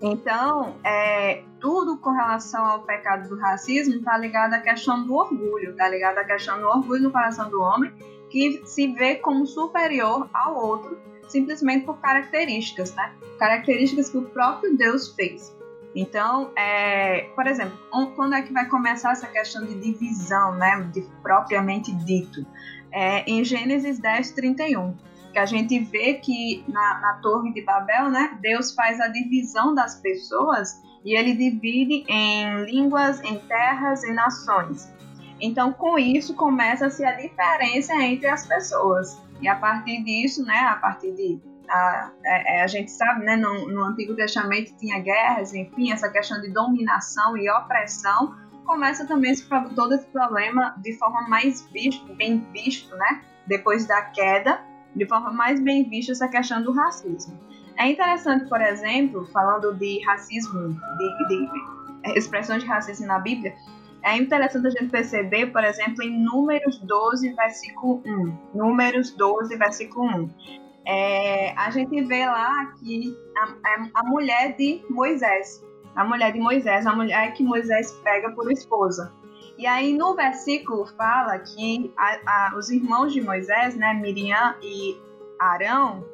Então, 0.00 0.76
é, 0.84 1.42
tudo 1.60 1.98
com 1.98 2.10
relação 2.10 2.64
ao 2.64 2.82
pecado 2.82 3.28
do 3.28 3.36
racismo 3.36 3.96
está 3.96 4.16
ligado 4.16 4.54
à 4.54 4.60
questão 4.60 5.04
do 5.04 5.14
orgulho, 5.14 5.70
está 5.70 5.88
ligado 5.88 6.18
à 6.18 6.24
questão 6.24 6.60
do 6.60 6.66
orgulho 6.66 7.02
no 7.02 7.10
coração 7.10 7.50
do 7.50 7.60
homem, 7.60 7.92
que 8.30 8.62
se 8.64 8.92
vê 8.92 9.16
como 9.16 9.46
superior 9.46 10.28
ao 10.32 10.56
outro, 10.56 10.98
simplesmente 11.28 11.84
por 11.84 11.98
características, 11.98 12.94
né? 12.94 13.12
Características 13.38 14.10
que 14.10 14.18
o 14.18 14.22
próprio 14.22 14.76
Deus 14.76 15.14
fez. 15.14 15.56
Então, 15.94 16.50
é, 16.56 17.30
por 17.34 17.46
exemplo, 17.46 17.78
quando 18.14 18.34
é 18.34 18.42
que 18.42 18.52
vai 18.52 18.66
começar 18.66 19.12
essa 19.12 19.26
questão 19.26 19.64
de 19.64 19.74
divisão, 19.74 20.54
né, 20.54 20.88
de 20.92 21.02
propriamente 21.22 21.92
dito? 21.92 22.46
É, 22.92 23.28
em 23.30 23.44
Gênesis 23.44 23.98
10, 23.98 24.32
31, 24.32 24.94
que 25.32 25.38
a 25.38 25.46
gente 25.46 25.78
vê 25.78 26.14
que 26.14 26.64
na, 26.68 27.00
na 27.00 27.12
Torre 27.14 27.52
de 27.52 27.62
Babel, 27.62 28.10
né, 28.10 28.38
Deus 28.40 28.72
faz 28.72 29.00
a 29.00 29.08
divisão 29.08 29.74
das 29.74 29.96
pessoas 29.96 30.80
e 31.04 31.16
ele 31.16 31.34
divide 31.34 32.04
em 32.08 32.64
línguas, 32.64 33.22
em 33.22 33.38
terras 33.38 34.02
e 34.04 34.12
nações. 34.12 34.92
Então, 35.40 35.72
com 35.72 35.98
isso, 35.98 36.34
começa-se 36.34 37.04
a 37.04 37.12
diferença 37.12 37.94
entre 37.94 38.26
as 38.26 38.46
pessoas. 38.46 39.18
E 39.40 39.48
a 39.48 39.54
partir 39.54 40.02
disso, 40.02 40.44
né, 40.44 40.58
a 40.58 40.74
partir 40.74 41.12
de 41.12 41.40
a, 41.68 42.10
a, 42.24 42.62
a, 42.64 42.66
gente 42.66 42.90
sabe, 42.90 43.24
né, 43.24 43.36
no, 43.36 43.68
no 43.68 43.84
Antigo 43.84 44.14
Testamento 44.14 44.76
tinha 44.76 44.98
guerras, 45.00 45.54
enfim, 45.54 45.92
essa 45.92 46.10
questão 46.10 46.40
de 46.40 46.50
dominação 46.50 47.36
e 47.36 47.50
opressão, 47.50 48.34
começa 48.64 49.06
também 49.06 49.32
esse, 49.32 49.48
todo 49.74 49.94
esse 49.94 50.06
problema 50.06 50.74
de 50.78 50.96
forma 50.98 51.28
mais 51.28 51.66
visto, 51.70 52.14
bem 52.14 52.46
visto, 52.52 52.94
né, 52.96 53.22
depois 53.46 53.86
da 53.86 54.02
queda, 54.02 54.60
de 54.94 55.06
forma 55.06 55.30
mais 55.30 55.60
bem 55.60 55.88
vista 55.88 56.12
essa 56.12 56.28
questão 56.28 56.62
do 56.62 56.72
racismo. 56.72 57.38
É 57.76 57.88
interessante, 57.88 58.48
por 58.48 58.60
exemplo, 58.60 59.26
falando 59.32 59.72
de 59.74 60.04
racismo, 60.04 60.70
de, 60.70 61.28
de 61.28 62.18
expressões 62.18 62.62
de 62.62 62.68
racismo 62.68 63.06
na 63.06 63.18
Bíblia, 63.20 63.54
é 64.02 64.16
interessante 64.16 64.66
a 64.66 64.70
gente 64.70 64.90
perceber, 64.90 65.46
por 65.46 65.64
exemplo, 65.64 66.02
em 66.02 66.18
Números 66.22 66.78
12, 66.78 67.32
versículo 67.34 68.02
1. 68.06 68.38
Números 68.54 69.10
12, 69.10 69.56
versículo 69.56 70.06
1. 70.06 70.67
É, 70.90 71.52
a 71.54 71.70
gente 71.70 72.02
vê 72.04 72.24
lá 72.24 72.72
que 72.80 73.14
a, 73.36 74.00
a, 74.00 74.02
mulher 74.04 74.56
de 74.56 74.82
Moisés, 74.88 75.62
a 75.94 76.02
mulher 76.02 76.32
de 76.32 76.40
Moisés, 76.40 76.86
a 76.86 76.96
mulher 76.96 77.34
que 77.34 77.44
Moisés 77.44 77.92
pega 78.02 78.32
por 78.32 78.50
esposa. 78.50 79.12
E 79.58 79.66
aí 79.66 79.92
no 79.92 80.14
versículo 80.14 80.86
fala 80.96 81.38
que 81.40 81.92
a, 81.94 82.20
a, 82.26 82.56
os 82.56 82.70
irmãos 82.70 83.12
de 83.12 83.20
Moisés, 83.20 83.76
né, 83.76 83.92
Miriam 83.92 84.54
e 84.62 84.98
Arão, 85.38 86.06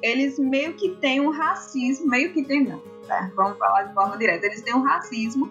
eles 0.00 0.38
meio 0.38 0.74
que 0.74 0.90
têm 0.96 1.20
um 1.20 1.30
racismo, 1.30 2.08
meio 2.08 2.32
que 2.32 2.44
tem 2.44 2.62
não, 2.62 2.80
né? 3.08 3.32
vamos 3.34 3.58
falar 3.58 3.82
de 3.82 3.94
forma 3.94 4.16
direta, 4.16 4.46
eles 4.46 4.62
têm 4.62 4.76
um 4.76 4.82
racismo 4.82 5.50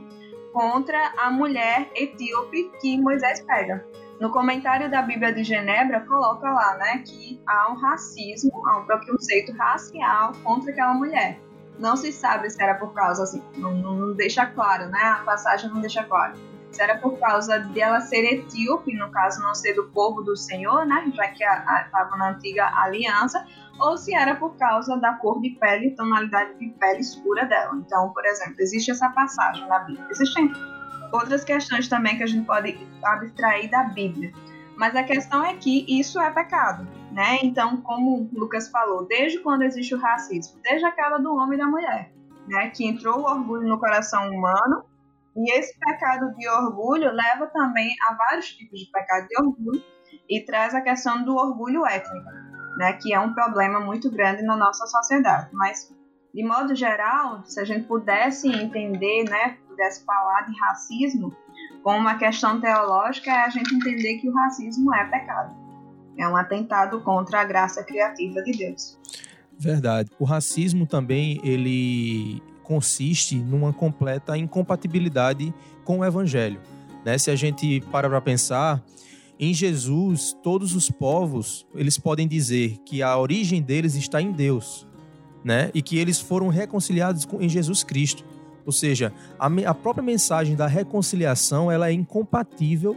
contra 0.54 1.14
a 1.18 1.30
mulher 1.30 1.92
etíope 1.96 2.72
que 2.80 2.98
Moisés 2.98 3.42
pega. 3.42 3.86
No 4.20 4.30
comentário 4.32 4.92
da 4.92 5.02
Bíblia 5.02 5.34
de 5.34 5.46
Genebra, 5.46 6.02
coloca 6.02 6.52
lá, 6.52 6.76
né, 6.78 7.04
que 7.06 7.42
há 7.48 7.72
um 7.72 7.76
racismo, 7.76 8.68
há 8.68 8.80
um 8.80 8.86
preconceito 8.86 9.54
racial 9.54 10.34
contra 10.44 10.72
aquela 10.72 10.94
mulher. 10.94 11.40
Não 11.80 11.96
se 11.96 12.12
sabe 12.12 12.50
se 12.50 12.62
era 12.62 12.76
por 12.76 12.94
causa, 12.94 13.24
assim, 13.24 13.42
não, 13.56 13.74
não 13.74 14.14
deixa 14.14 14.46
claro, 14.46 14.90
né, 14.90 15.00
a 15.02 15.24
passagem 15.24 15.70
não 15.70 15.80
deixa 15.80 16.04
claro. 16.04 16.34
Se 16.70 16.82
era 16.82 16.98
por 16.98 17.18
causa 17.18 17.60
dela 17.60 18.02
ser 18.02 18.26
etíope, 18.26 18.94
no 18.94 19.10
caso 19.10 19.42
não 19.42 19.56
ser 19.56 19.74
do 19.74 19.86
povo 19.88 20.22
do 20.22 20.36
Senhor, 20.36 20.86
né, 20.86 21.10
já 21.14 21.30
que 21.30 21.44
estava 21.44 22.18
na 22.18 22.32
antiga 22.32 22.70
aliança, 22.76 23.44
ou 23.80 23.98
se 23.98 24.14
era 24.14 24.36
por 24.36 24.58
causa 24.58 24.98
da 24.98 25.14
cor 25.14 25.40
de 25.40 25.52
pele, 25.52 25.96
tonalidade 25.96 26.60
de 26.60 26.68
pele 26.72 27.00
escura 27.00 27.46
dela. 27.46 27.74
Então, 27.78 28.10
por 28.10 28.26
exemplo, 28.26 28.56
existe 28.60 28.92
essa 28.92 29.08
passagem 29.10 29.66
na 29.70 29.80
Bíblia. 29.80 30.06
Existem 30.12 30.52
outras 31.12 31.44
questões 31.44 31.88
também 31.88 32.18
que 32.18 32.24
a 32.24 32.28
gente 32.28 32.46
pode 32.46 32.78
abstrair 33.04 33.70
da 33.70 33.84
Bíblia. 33.84 34.32
Mas 34.78 34.96
a 34.96 35.04
questão 35.04 35.44
é 35.44 35.56
que 35.56 35.86
isso 35.88 36.20
é 36.20 36.32
pecado, 36.32 36.88
né? 37.12 37.40
Então, 37.44 37.78
como 37.78 38.30
Lucas 38.34 38.70
falou, 38.70 39.06
desde 39.06 39.40
quando 39.40 39.64
existe 39.64 39.94
o 39.94 40.00
racismo? 40.00 40.60
Desde 40.64 40.86
a 40.86 40.92
queda 40.92 41.20
do 41.20 41.36
homem 41.36 41.56
e 41.56 41.62
da 41.62 41.68
mulher, 41.68 42.12
né? 42.48 42.70
Que 42.70 42.88
entrou 42.88 43.20
o 43.20 43.24
orgulho 43.24 43.68
no 43.68 43.80
coração 43.80 44.30
humano 44.30 44.86
e 45.36 45.52
esse 45.52 45.78
pecado 45.80 46.34
de 46.36 46.50
orgulho 46.50 47.12
leva 47.12 47.48
também 47.48 47.96
a 48.10 48.14
vários 48.14 48.50
tipos 48.54 48.80
de 48.80 48.92
pecado 48.92 49.28
de 49.28 49.42
orgulho 49.42 49.84
e 50.30 50.42
traz 50.42 50.74
a 50.74 50.82
questão 50.82 51.24
do 51.24 51.36
orgulho 51.36 51.86
étnico, 51.86 52.30
né, 52.78 52.94
que 52.94 53.14
é 53.14 53.20
um 53.20 53.34
problema 53.34 53.80
muito 53.80 54.12
grande 54.12 54.44
na 54.44 54.56
nossa 54.56 54.86
sociedade. 54.86 55.50
Mas, 55.54 55.94
de 56.34 56.44
modo 56.44 56.76
geral, 56.76 57.44
se 57.46 57.60
a 57.60 57.64
gente 57.64 57.88
pudesse 57.88 58.48
entender, 58.48 59.24
né, 59.24 59.58
pudesse 59.68 60.04
falar 60.06 60.42
de 60.42 60.58
racismo 60.60 61.36
como 61.84 61.98
uma 61.98 62.18
questão 62.18 62.60
teológica, 62.60 63.32
é 63.32 63.46
a 63.46 63.50
gente 63.50 63.74
entender 63.74 64.18
que 64.20 64.30
o 64.30 64.34
racismo 64.34 64.94
é 64.94 65.06
pecado. 65.06 65.56
É 66.18 66.28
um 66.28 66.36
atentado 66.36 67.02
contra 67.02 67.42
a 67.42 67.46
graça 67.46 67.84
criativa 67.84 68.42
de 68.44 68.52
Deus. 68.52 69.00
Verdade. 69.58 70.10
O 70.20 70.26
racismo 70.26 70.86
também 70.86 71.40
ele 71.44 72.42
consiste 72.64 73.36
numa 73.36 73.74
completa 73.74 74.38
incompatibilidade 74.38 75.54
com 75.84 76.00
o 76.00 76.06
evangelho. 76.06 76.62
Né? 77.04 77.18
Se 77.18 77.32
a 77.32 77.36
gente 77.36 77.82
para 77.92 78.10
para 78.10 78.22
pensar, 78.22 78.84
em 79.40 79.54
Jesus, 79.54 80.36
todos 80.44 80.76
os 80.76 80.92
povos, 80.92 81.66
eles 81.74 81.98
podem 81.98 82.28
dizer 82.28 82.78
que 82.86 83.02
a 83.02 83.18
origem 83.18 83.62
deles 83.62 83.96
está 83.96 84.22
em 84.22 84.32
Deus, 84.32 84.86
né? 85.44 85.72
E 85.74 85.82
que 85.82 85.98
eles 85.98 86.20
foram 86.20 86.48
reconciliados 86.48 87.28
em 87.40 87.50
Jesus 87.50 87.84
Cristo. 87.84 88.24
Ou 88.66 88.72
seja, 88.72 89.14
a, 89.40 89.48
a 89.48 89.74
própria 89.74 90.04
mensagem 90.04 90.56
da 90.56 90.68
reconciliação, 90.68 91.72
ela 91.72 91.90
é 91.90 91.94
incompatível 91.94 92.96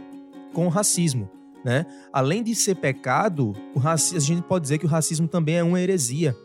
com 0.53 0.67
o 0.67 0.69
racismo, 0.69 1.29
né? 1.63 1.85
Além 2.11 2.43
de 2.43 2.53
ser 2.53 2.75
pecado, 2.75 3.53
o 3.73 3.79
racismo, 3.79 4.17
a 4.17 4.21
gente 4.21 4.41
pode 4.43 4.63
dizer 4.63 4.77
que 4.77 4.85
o 4.85 4.89
racismo 4.89 5.27
também 5.27 5.55
é 5.55 5.63
uma 5.63 5.81
heresia, 5.81 6.35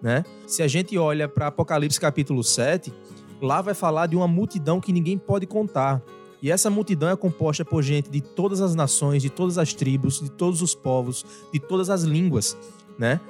né? 0.00 0.24
Se 0.46 0.62
a 0.62 0.68
gente 0.68 0.96
olha 0.96 1.28
para 1.28 1.48
Apocalipse 1.48 1.98
capítulo 1.98 2.44
7, 2.44 2.92
lá 3.40 3.60
vai 3.60 3.74
falar 3.74 4.06
de 4.06 4.16
uma 4.16 4.28
multidão 4.28 4.80
que 4.80 4.92
ninguém 4.92 5.18
pode 5.18 5.46
contar. 5.46 6.02
E 6.42 6.50
essa 6.50 6.70
multidão 6.70 7.10
é 7.10 7.16
composta 7.16 7.64
por 7.64 7.82
gente 7.82 8.08
de 8.08 8.20
todas 8.20 8.60
as 8.60 8.74
nações, 8.74 9.20
de 9.20 9.28
todas 9.28 9.58
as 9.58 9.74
tribos, 9.74 10.20
de 10.20 10.30
todos 10.30 10.62
os 10.62 10.74
povos, 10.74 11.24
de 11.52 11.60
todas 11.60 11.90
as 11.90 12.02
línguas, 12.02 12.56
né? 12.98 13.20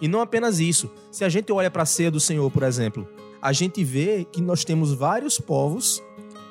E 0.00 0.08
não 0.08 0.20
apenas 0.20 0.58
isso. 0.58 0.90
Se 1.10 1.24
a 1.24 1.28
gente 1.28 1.52
olha 1.52 1.70
para 1.70 1.82
a 1.82 1.86
ceia 1.86 2.10
do 2.10 2.20
Senhor, 2.20 2.50
por 2.50 2.62
exemplo, 2.62 3.08
a 3.40 3.52
gente 3.52 3.84
vê 3.84 4.24
que 4.24 4.40
nós 4.40 4.64
temos 4.64 4.92
vários 4.92 5.38
povos 5.38 6.02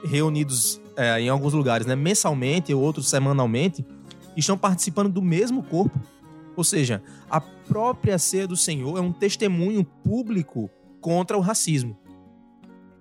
reunidos 0.03 0.81
é, 0.95 1.19
em 1.19 1.29
alguns 1.29 1.53
lugares, 1.53 1.85
né, 1.85 1.95
mensalmente 1.95 2.73
ou 2.73 2.81
outros 2.81 3.09
semanalmente, 3.09 3.85
estão 4.35 4.57
participando 4.57 5.09
do 5.09 5.21
mesmo 5.21 5.63
corpo. 5.63 5.99
Ou 6.55 6.63
seja, 6.63 7.01
a 7.29 7.39
própria 7.39 8.17
ceia 8.17 8.47
do 8.47 8.55
Senhor 8.55 8.97
é 8.97 9.01
um 9.01 9.11
testemunho 9.11 9.83
público 9.83 10.69
contra 11.01 11.37
o 11.37 11.41
racismo 11.41 11.97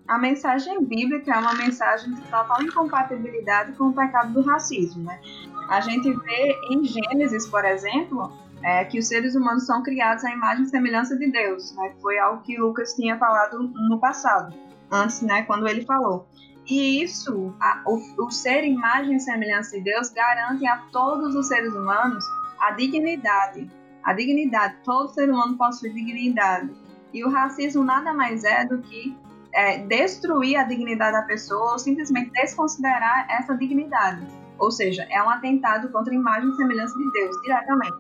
a 0.09 0.19
mensagem 0.19 0.83
bíblica 0.83 1.35
é 1.35 1.39
uma 1.39 1.55
mensagem 1.55 2.15
de 2.15 2.23
total 2.23 2.63
incompatibilidade 2.63 3.73
com 3.73 3.89
o 3.89 3.93
pecado 3.93 4.33
do 4.33 4.41
racismo. 4.41 5.05
Né? 5.05 5.21
A 5.69 5.83
gente 5.83 6.11
vê 6.11 6.57
em 6.71 6.83
Gênesis, 6.83 7.47
por 7.47 7.63
exemplo, 7.63 8.33
é, 8.63 8.85
que 8.85 8.99
os 8.99 9.07
seres 9.07 9.35
humanos 9.35 9.67
são 9.67 9.83
criados 9.83 10.25
à 10.25 10.31
imagem 10.31 10.65
e 10.65 10.69
semelhança 10.69 11.17
de 11.17 11.31
Deus. 11.31 11.75
Né? 11.75 11.93
Foi 12.01 12.19
algo 12.19 12.43
que 12.43 12.59
Lucas 12.59 12.95
tinha 12.95 13.19
falado 13.19 13.63
no 13.89 13.99
passado, 13.99 14.55
antes, 14.91 15.23
né, 15.23 15.43
quando 15.43 15.69
ele 15.69 15.85
falou. 15.85 16.27
E 16.69 17.03
isso, 17.03 17.55
a, 17.61 17.83
o, 17.87 18.27
o 18.27 18.31
ser 18.31 18.65
imagem 18.65 19.17
e 19.17 19.21
semelhança 19.21 19.79
de 19.79 19.85
Deus, 19.85 20.11
garante 20.11 20.67
a 20.67 20.77
todos 20.93 21.35
os 21.35 21.49
seres 21.49 21.73
humanos 21.73 22.25
a 22.61 22.73
dignidade. 22.73 23.71
A 24.03 24.13
dignidade, 24.13 24.77
todo 24.85 25.13
ser 25.13 25.31
humano 25.31 25.57
possui 25.57 25.91
dignidade. 25.91 26.71
E 27.13 27.25
o 27.25 27.31
racismo 27.31 27.85
nada 27.85 28.13
mais 28.13 28.45
é 28.45 28.67
do 28.67 28.79
que 28.83 29.17
é, 29.53 29.79
destruir 29.79 30.57
a 30.57 30.65
dignidade 30.65 31.13
da 31.13 31.23
pessoa 31.23 31.73
ou 31.73 31.79
simplesmente 31.79 32.31
desconsiderar 32.33 33.27
essa 33.31 33.55
dignidade. 33.57 34.27
Ou 34.59 34.71
seja, 34.71 35.07
é 35.11 35.23
um 35.23 35.31
atentado 35.31 35.91
contra 35.91 36.13
a 36.13 36.17
imagem 36.17 36.51
e 36.51 36.57
semelhança 36.57 36.97
de 36.99 37.13
Deus, 37.13 37.37
diretamente. 37.43 37.97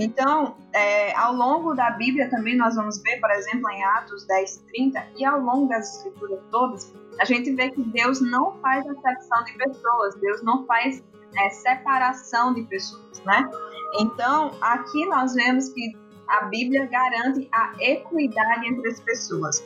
Então, 0.00 0.56
é, 0.72 1.12
ao 1.16 1.34
longo 1.34 1.74
da 1.74 1.90
Bíblia 1.90 2.30
também 2.30 2.56
nós 2.56 2.76
vamos 2.76 3.02
ver, 3.02 3.18
por 3.18 3.32
exemplo, 3.32 3.68
em 3.68 3.82
Atos 3.82 4.24
10, 4.28 4.64
30, 4.68 5.04
e 5.16 5.24
ao 5.24 5.40
longo 5.40 5.68
das 5.68 5.96
escrituras 5.96 6.38
todas, 6.52 6.94
a 7.18 7.24
gente 7.24 7.52
vê 7.52 7.70
que 7.70 7.82
Deus 7.82 8.20
não 8.20 8.56
faz 8.60 8.86
acepção 8.86 9.42
de 9.42 9.54
pessoas, 9.54 10.14
Deus 10.20 10.40
não 10.44 10.64
faz 10.66 11.02
é, 11.36 11.50
separação 11.50 12.54
de 12.54 12.62
pessoas, 12.62 13.20
né? 13.24 13.50
Então, 13.98 14.52
aqui 14.60 15.04
nós 15.06 15.34
vemos 15.34 15.70
que 15.70 15.96
a 16.28 16.44
Bíblia 16.44 16.86
garante 16.86 17.48
a 17.50 17.72
equidade 17.80 18.68
entre 18.68 18.90
as 18.90 19.00
pessoas. 19.00 19.64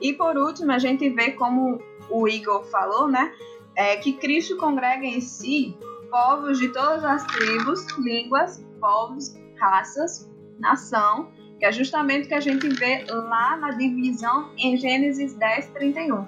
E 0.00 0.14
por 0.14 0.38
último, 0.38 0.72
a 0.72 0.78
gente 0.78 1.10
vê 1.10 1.32
como 1.32 1.78
o 2.08 2.26
Igor 2.26 2.64
falou, 2.70 3.06
né? 3.06 3.30
É, 3.76 3.96
que 3.96 4.14
Cristo 4.14 4.56
congrega 4.56 5.04
em 5.04 5.20
si 5.20 5.76
povos 6.10 6.58
de 6.58 6.68
todas 6.68 7.04
as 7.04 7.24
tribos, 7.24 7.86
línguas, 7.98 8.64
povos, 8.80 9.34
raças, 9.64 10.30
nação, 10.58 11.32
que 11.58 11.64
é 11.64 11.72
justamente 11.72 12.26
o 12.26 12.28
que 12.28 12.34
a 12.34 12.40
gente 12.40 12.68
vê 12.68 13.04
lá 13.08 13.56
na 13.56 13.70
divisão 13.70 14.50
em 14.58 14.76
Gênesis 14.76 15.34
10, 15.34 15.68
31. 15.68 16.24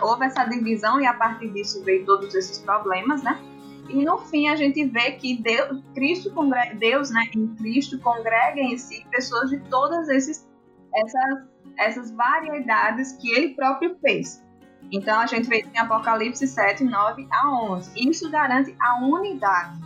Houve 0.00 0.26
essa 0.26 0.44
divisão 0.44 1.00
e 1.00 1.06
a 1.06 1.14
partir 1.14 1.48
disso 1.52 1.82
veio 1.84 2.04
todos 2.04 2.34
esses 2.34 2.58
problemas, 2.58 3.22
né? 3.22 3.40
E 3.88 4.04
no 4.04 4.18
fim 4.18 4.48
a 4.48 4.56
gente 4.56 4.84
vê 4.84 5.12
que 5.12 5.40
Deus, 5.40 5.82
Cristo 5.94 6.32
congrega, 6.32 6.74
Deus, 6.74 7.10
né, 7.10 7.30
em 7.34 7.46
Cristo 7.54 7.98
congrega 8.00 8.60
em 8.60 8.76
si 8.76 9.06
pessoas 9.10 9.48
de 9.48 9.58
todas 9.70 10.08
esses, 10.08 10.46
essas 10.94 11.56
essas 11.78 12.10
variedades 12.10 13.12
que 13.20 13.30
ele 13.30 13.54
próprio 13.54 13.96
fez. 14.00 14.42
Então 14.90 15.20
a 15.20 15.26
gente 15.26 15.48
vê 15.48 15.66
em 15.74 15.78
Apocalipse 15.78 16.46
7, 16.46 16.84
9 16.84 17.26
a 17.30 17.50
11. 17.72 18.08
Isso 18.08 18.30
garante 18.30 18.74
a 18.80 19.04
unidade. 19.04 19.80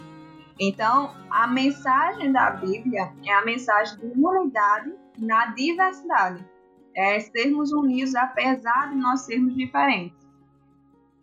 Então 0.61 1.11
a 1.31 1.47
mensagem 1.47 2.31
da 2.31 2.51
Bíblia 2.51 3.15
é 3.25 3.33
a 3.33 3.45
mensagem 3.47 3.99
de 3.99 4.21
unidade 4.21 4.93
na 5.19 5.47
diversidade. 5.47 6.47
É 6.95 7.19
sermos 7.19 7.73
unidos 7.73 8.15
apesar 8.15 8.91
de 8.91 8.97
nós 8.97 9.23
sermos 9.23 9.55
diferentes. 9.55 10.21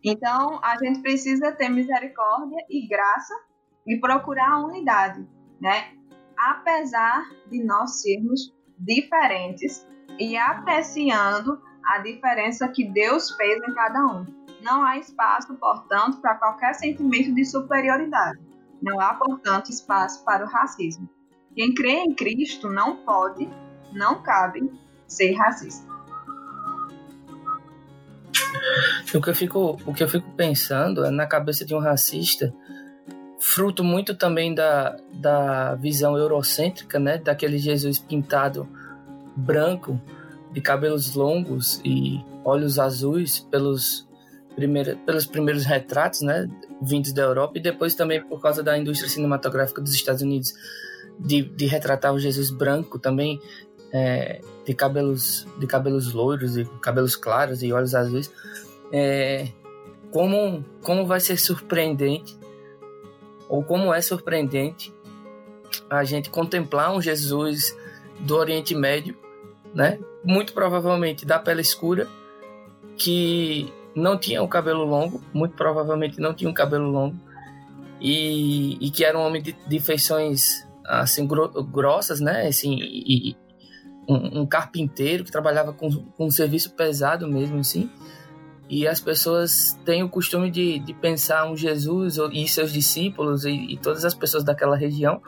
Então 0.02 0.58
a 0.60 0.76
gente 0.78 1.00
precisa 1.02 1.52
ter 1.52 1.68
misericórdia 1.68 2.58
e 2.68 2.88
graça 2.88 3.34
e 3.86 3.96
procurar 4.00 4.54
a 4.54 4.66
unidade, 4.66 5.24
né? 5.60 5.92
Apesar 6.36 7.30
de 7.48 7.62
nós 7.62 8.02
sermos 8.02 8.52
diferentes 8.76 9.86
e 10.18 10.36
apreciando 10.36 11.62
a 11.84 11.98
diferença 11.98 12.68
que 12.68 12.84
Deus 12.84 13.30
fez 13.36 13.62
em 13.62 13.72
cada 13.72 14.04
um. 14.04 14.26
Não 14.62 14.82
há 14.82 14.98
espaço, 14.98 15.54
portanto, 15.54 16.20
para 16.20 16.34
qualquer 16.34 16.74
sentimento 16.74 17.32
de 17.32 17.44
superioridade. 17.44 18.47
Não 18.82 19.00
há, 19.00 19.14
portanto, 19.14 19.70
espaço 19.70 20.24
para 20.24 20.44
o 20.44 20.48
racismo. 20.48 21.08
Quem 21.54 21.74
crê 21.74 22.00
em 22.00 22.14
Cristo 22.14 22.68
não 22.68 22.96
pode, 22.98 23.48
não 23.92 24.22
cabe 24.22 24.70
ser 25.06 25.32
racista. 25.34 25.88
O 29.14 29.20
que 29.20 29.30
eu 29.30 29.34
fico, 29.34 29.78
o 29.86 29.94
que 29.94 30.02
eu 30.02 30.08
fico 30.08 30.30
pensando 30.32 31.04
é 31.04 31.10
na 31.10 31.26
cabeça 31.26 31.64
de 31.64 31.74
um 31.74 31.78
racista, 31.78 32.54
fruto 33.38 33.82
muito 33.82 34.14
também 34.14 34.54
da, 34.54 34.96
da 35.12 35.74
visão 35.76 36.16
eurocêntrica, 36.16 36.98
né, 36.98 37.18
daquele 37.18 37.58
Jesus 37.58 37.98
pintado 37.98 38.68
branco, 39.34 40.00
de 40.52 40.60
cabelos 40.60 41.14
longos 41.14 41.80
e 41.84 42.20
olhos 42.44 42.78
azuis 42.78 43.38
pelos, 43.38 44.08
primeira, 44.54 44.96
pelos 45.06 45.26
primeiros 45.26 45.64
retratos, 45.64 46.22
né, 46.22 46.48
vindos 46.80 47.12
da 47.12 47.22
Europa 47.22 47.58
e 47.58 47.60
depois 47.60 47.94
também 47.94 48.22
por 48.22 48.40
causa 48.40 48.62
da 48.62 48.78
indústria 48.78 49.08
cinematográfica 49.08 49.80
dos 49.80 49.94
Estados 49.94 50.22
Unidos 50.22 50.54
de, 51.18 51.42
de 51.42 51.66
retratar 51.66 52.14
o 52.14 52.18
Jesus 52.18 52.50
branco 52.50 52.98
também 52.98 53.40
é, 53.92 54.40
de 54.64 54.74
cabelos 54.74 55.46
de 55.58 55.66
cabelos 55.66 56.12
loiros 56.12 56.56
e 56.56 56.64
cabelos 56.80 57.16
claros 57.16 57.62
e 57.62 57.72
olhos 57.72 57.94
azuis 57.94 58.30
é, 58.92 59.48
como 60.12 60.64
como 60.82 61.06
vai 61.06 61.20
ser 61.20 61.38
surpreendente 61.38 62.38
ou 63.48 63.64
como 63.64 63.92
é 63.92 64.00
surpreendente 64.00 64.92
a 65.88 66.04
gente 66.04 66.30
contemplar 66.30 66.94
um 66.94 67.00
Jesus 67.00 67.76
do 68.20 68.36
Oriente 68.36 68.74
Médio, 68.74 69.16
né? 69.74 69.98
Muito 70.24 70.52
provavelmente 70.52 71.24
da 71.24 71.38
pele 71.38 71.60
escura, 71.60 72.08
que 72.96 73.72
não 73.98 74.18
tinha 74.18 74.42
o 74.42 74.48
cabelo 74.48 74.84
longo, 74.84 75.22
muito 75.32 75.54
provavelmente 75.54 76.20
não 76.20 76.34
tinha 76.34 76.50
um 76.50 76.54
cabelo 76.54 76.90
longo, 76.90 77.16
e, 78.00 78.78
e 78.80 78.90
que 78.90 79.04
era 79.04 79.18
um 79.18 79.22
homem 79.22 79.42
de, 79.42 79.56
de 79.66 79.80
feições 79.80 80.66
assim 80.84 81.26
grossas, 81.26 82.20
né? 82.20 82.46
Assim, 82.46 82.78
e, 82.80 83.36
um, 84.08 84.40
um, 84.40 84.46
carpinteiro 84.46 85.22
que 85.22 85.30
trabalhava 85.30 85.72
com, 85.72 85.90
com 85.90 86.26
um 86.26 86.30
serviço 86.30 86.74
pesado 86.74 87.28
mesmo, 87.28 87.58
assim. 87.58 87.90
E 88.68 88.86
as 88.86 89.00
pessoas 89.00 89.78
têm 89.84 90.02
o 90.02 90.08
costume 90.08 90.50
de, 90.50 90.78
de 90.78 90.94
pensar 90.94 91.50
um 91.50 91.56
Jesus 91.56 92.16
e 92.32 92.48
seus 92.48 92.72
discípulos 92.72 93.44
e, 93.44 93.50
e 93.50 93.78
todas 93.78 94.04
as 94.04 94.14
pessoas 94.14 94.44
daquela 94.44 94.76
região 94.76 95.20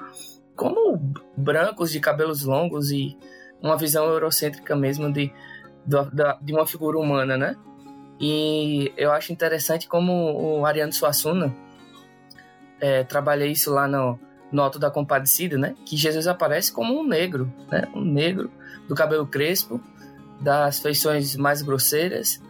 como 0.60 1.14
brancos 1.34 1.90
de 1.90 2.00
cabelos 2.00 2.44
longos 2.44 2.90
e 2.90 3.16
uma 3.62 3.78
visão 3.78 4.04
eurocêntrica 4.06 4.76
mesmo 4.76 5.10
de, 5.10 5.32
de 6.42 6.52
uma 6.52 6.66
figura 6.66 6.98
humana, 6.98 7.36
né? 7.38 7.56
E 8.20 8.92
eu 8.96 9.10
acho 9.12 9.32
interessante 9.32 9.88
como 9.88 10.12
o 10.12 10.66
Ariano 10.66 10.92
Suassuna 10.92 11.54
é, 12.78 13.02
trabalha 13.02 13.46
isso 13.46 13.72
lá 13.72 13.88
no, 13.88 14.18
no 14.52 14.62
Alto 14.62 14.78
da 14.78 14.90
Compadecida, 14.90 15.56
né? 15.56 15.74
Que 15.86 15.96
Jesus 15.96 16.26
aparece 16.26 16.70
como 16.70 17.00
um 17.00 17.06
negro, 17.06 17.50
né? 17.70 17.88
Um 17.94 18.04
negro 18.04 18.50
do 18.86 18.94
cabelo 18.94 19.26
crespo, 19.26 19.80
das 20.40 20.80
feições 20.80 21.34
mais 21.36 21.62
grosseiras 21.62 22.42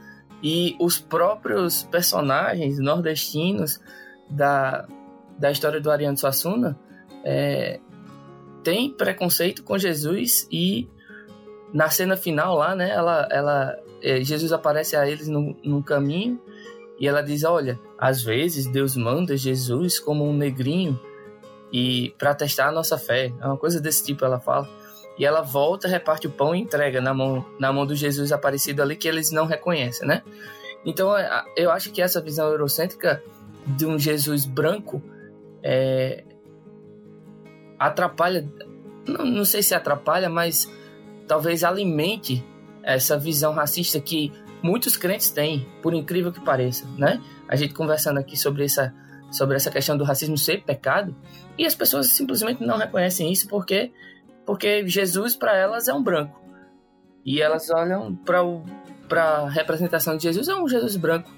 e 0.42 0.76
os 0.80 0.98
próprios 0.98 1.83
personagens 1.85 2.78
nordestinos 2.78 3.80
da, 4.28 4.87
da 5.38 5.50
história 5.50 5.80
do 5.80 5.90
Ariano 5.90 6.16
Suassuna 6.16 6.78
é, 7.24 7.78
têm 8.62 8.90
preconceito 8.90 9.62
com 9.62 9.76
Jesus 9.76 10.48
e 10.50 10.88
na 11.72 11.88
cena 11.88 12.16
final 12.16 12.56
lá, 12.56 12.74
né? 12.74 12.90
Ela, 12.90 13.28
ela, 13.30 13.78
é, 14.02 14.22
Jesus 14.22 14.52
aparece 14.52 14.96
a 14.96 15.09
eles 15.09 15.28
no, 15.28 15.56
no 15.62 15.83
caminho 15.83 16.40
e 16.98 17.06
ela 17.06 17.22
diz: 17.22 17.44
Olha, 17.44 17.78
às 17.98 18.22
vezes 18.22 18.66
Deus 18.66 18.96
manda 18.96 19.37
Jesus 19.37 19.98
como 19.98 20.28
um 20.28 20.37
negrinho 20.37 20.98
e 21.72 22.14
para 22.18 22.35
testar 22.35 22.68
a 22.68 22.72
nossa 22.72 22.98
fé. 22.98 23.33
É 23.40 23.46
uma 23.46 23.56
coisa 23.56 23.80
desse 23.80 24.04
tipo, 24.04 24.24
ela 24.24 24.40
fala. 24.40 24.68
E 25.18 25.24
ela 25.24 25.42
volta, 25.42 25.87
reparte 25.87 26.26
o 26.26 26.30
pão 26.30 26.54
e 26.54 26.61
entrega 26.61 27.00
na 27.00 27.12
mão, 27.12 27.44
na 27.59 27.72
mão 27.72 27.85
do 27.85 27.94
Jesus 27.94 28.33
aparecido 28.33 28.80
ali 28.83 28.96
que 28.96 29.06
eles 29.06 29.30
não 29.30 29.44
reconhecem, 29.46 30.06
né? 30.06 30.22
Então 30.85 31.16
é, 31.16 31.44
eu 31.56 31.70
acho 31.70 31.92
que 31.92 32.00
essa 32.00 32.20
visão 32.20 32.48
eurocêntrica 32.48 33.22
de 33.66 33.85
um 33.85 33.98
Jesus 33.98 34.46
branco 34.46 35.02
é, 35.62 36.24
atrapalha, 37.78 38.48
não, 39.06 39.24
não 39.24 39.44
sei 39.44 39.62
se 39.62 39.74
atrapalha, 39.74 40.30
mas 40.30 40.70
talvez 41.30 41.62
alimente 41.62 42.44
essa 42.82 43.16
visão 43.16 43.52
racista 43.52 44.00
que 44.00 44.32
muitos 44.60 44.96
crentes 44.96 45.30
têm, 45.30 45.64
por 45.80 45.94
incrível 45.94 46.32
que 46.32 46.40
pareça, 46.40 46.84
né? 46.98 47.22
A 47.48 47.54
gente 47.54 47.72
conversando 47.72 48.18
aqui 48.18 48.36
sobre 48.36 48.64
essa 48.64 48.92
sobre 49.30 49.54
essa 49.54 49.70
questão 49.70 49.96
do 49.96 50.02
racismo 50.02 50.36
ser 50.36 50.64
pecado, 50.64 51.14
e 51.56 51.64
as 51.64 51.72
pessoas 51.72 52.08
simplesmente 52.08 52.66
não 52.66 52.76
reconhecem 52.76 53.30
isso 53.30 53.46
porque 53.46 53.92
porque 54.44 54.84
Jesus 54.88 55.36
para 55.36 55.56
elas 55.56 55.86
é 55.86 55.94
um 55.94 56.02
branco. 56.02 56.42
E 57.24 57.40
elas 57.40 57.70
olham 57.70 58.12
para 58.12 58.40
para 59.08 59.22
a 59.22 59.48
representação 59.48 60.16
de 60.16 60.24
Jesus 60.24 60.48
é 60.48 60.56
um 60.56 60.66
Jesus 60.66 60.96
branco. 60.96 61.30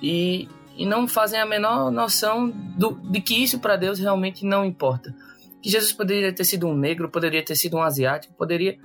E, 0.00 0.48
e 0.76 0.86
não 0.86 1.08
fazem 1.08 1.40
a 1.40 1.46
menor 1.46 1.90
noção 1.90 2.48
do, 2.48 2.92
de 3.10 3.20
que 3.20 3.42
isso 3.42 3.58
para 3.58 3.74
Deus 3.74 3.98
realmente 3.98 4.46
não 4.46 4.64
importa. 4.64 5.12
Que 5.60 5.68
Jesus 5.68 5.92
poderia 5.92 6.32
ter 6.32 6.44
sido 6.44 6.68
um 6.68 6.74
negro, 6.76 7.10
poderia 7.10 7.44
ter 7.44 7.56
sido 7.56 7.76
um 7.76 7.82
asiático, 7.82 8.34
poderia. 8.34 8.78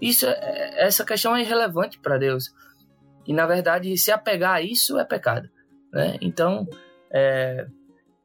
Isso, 0.00 0.26
é, 0.26 0.86
essa 0.86 1.04
questão 1.04 1.36
é 1.36 1.42
irrelevante 1.42 1.98
para 1.98 2.18
Deus. 2.18 2.52
E 3.26 3.32
na 3.32 3.46
verdade, 3.46 3.96
se 3.96 4.10
apegar 4.10 4.54
a 4.54 4.62
isso 4.62 4.98
é 4.98 5.04
pecado. 5.04 5.48
Né? 5.92 6.16
Então, 6.20 6.66
é, 7.12 7.66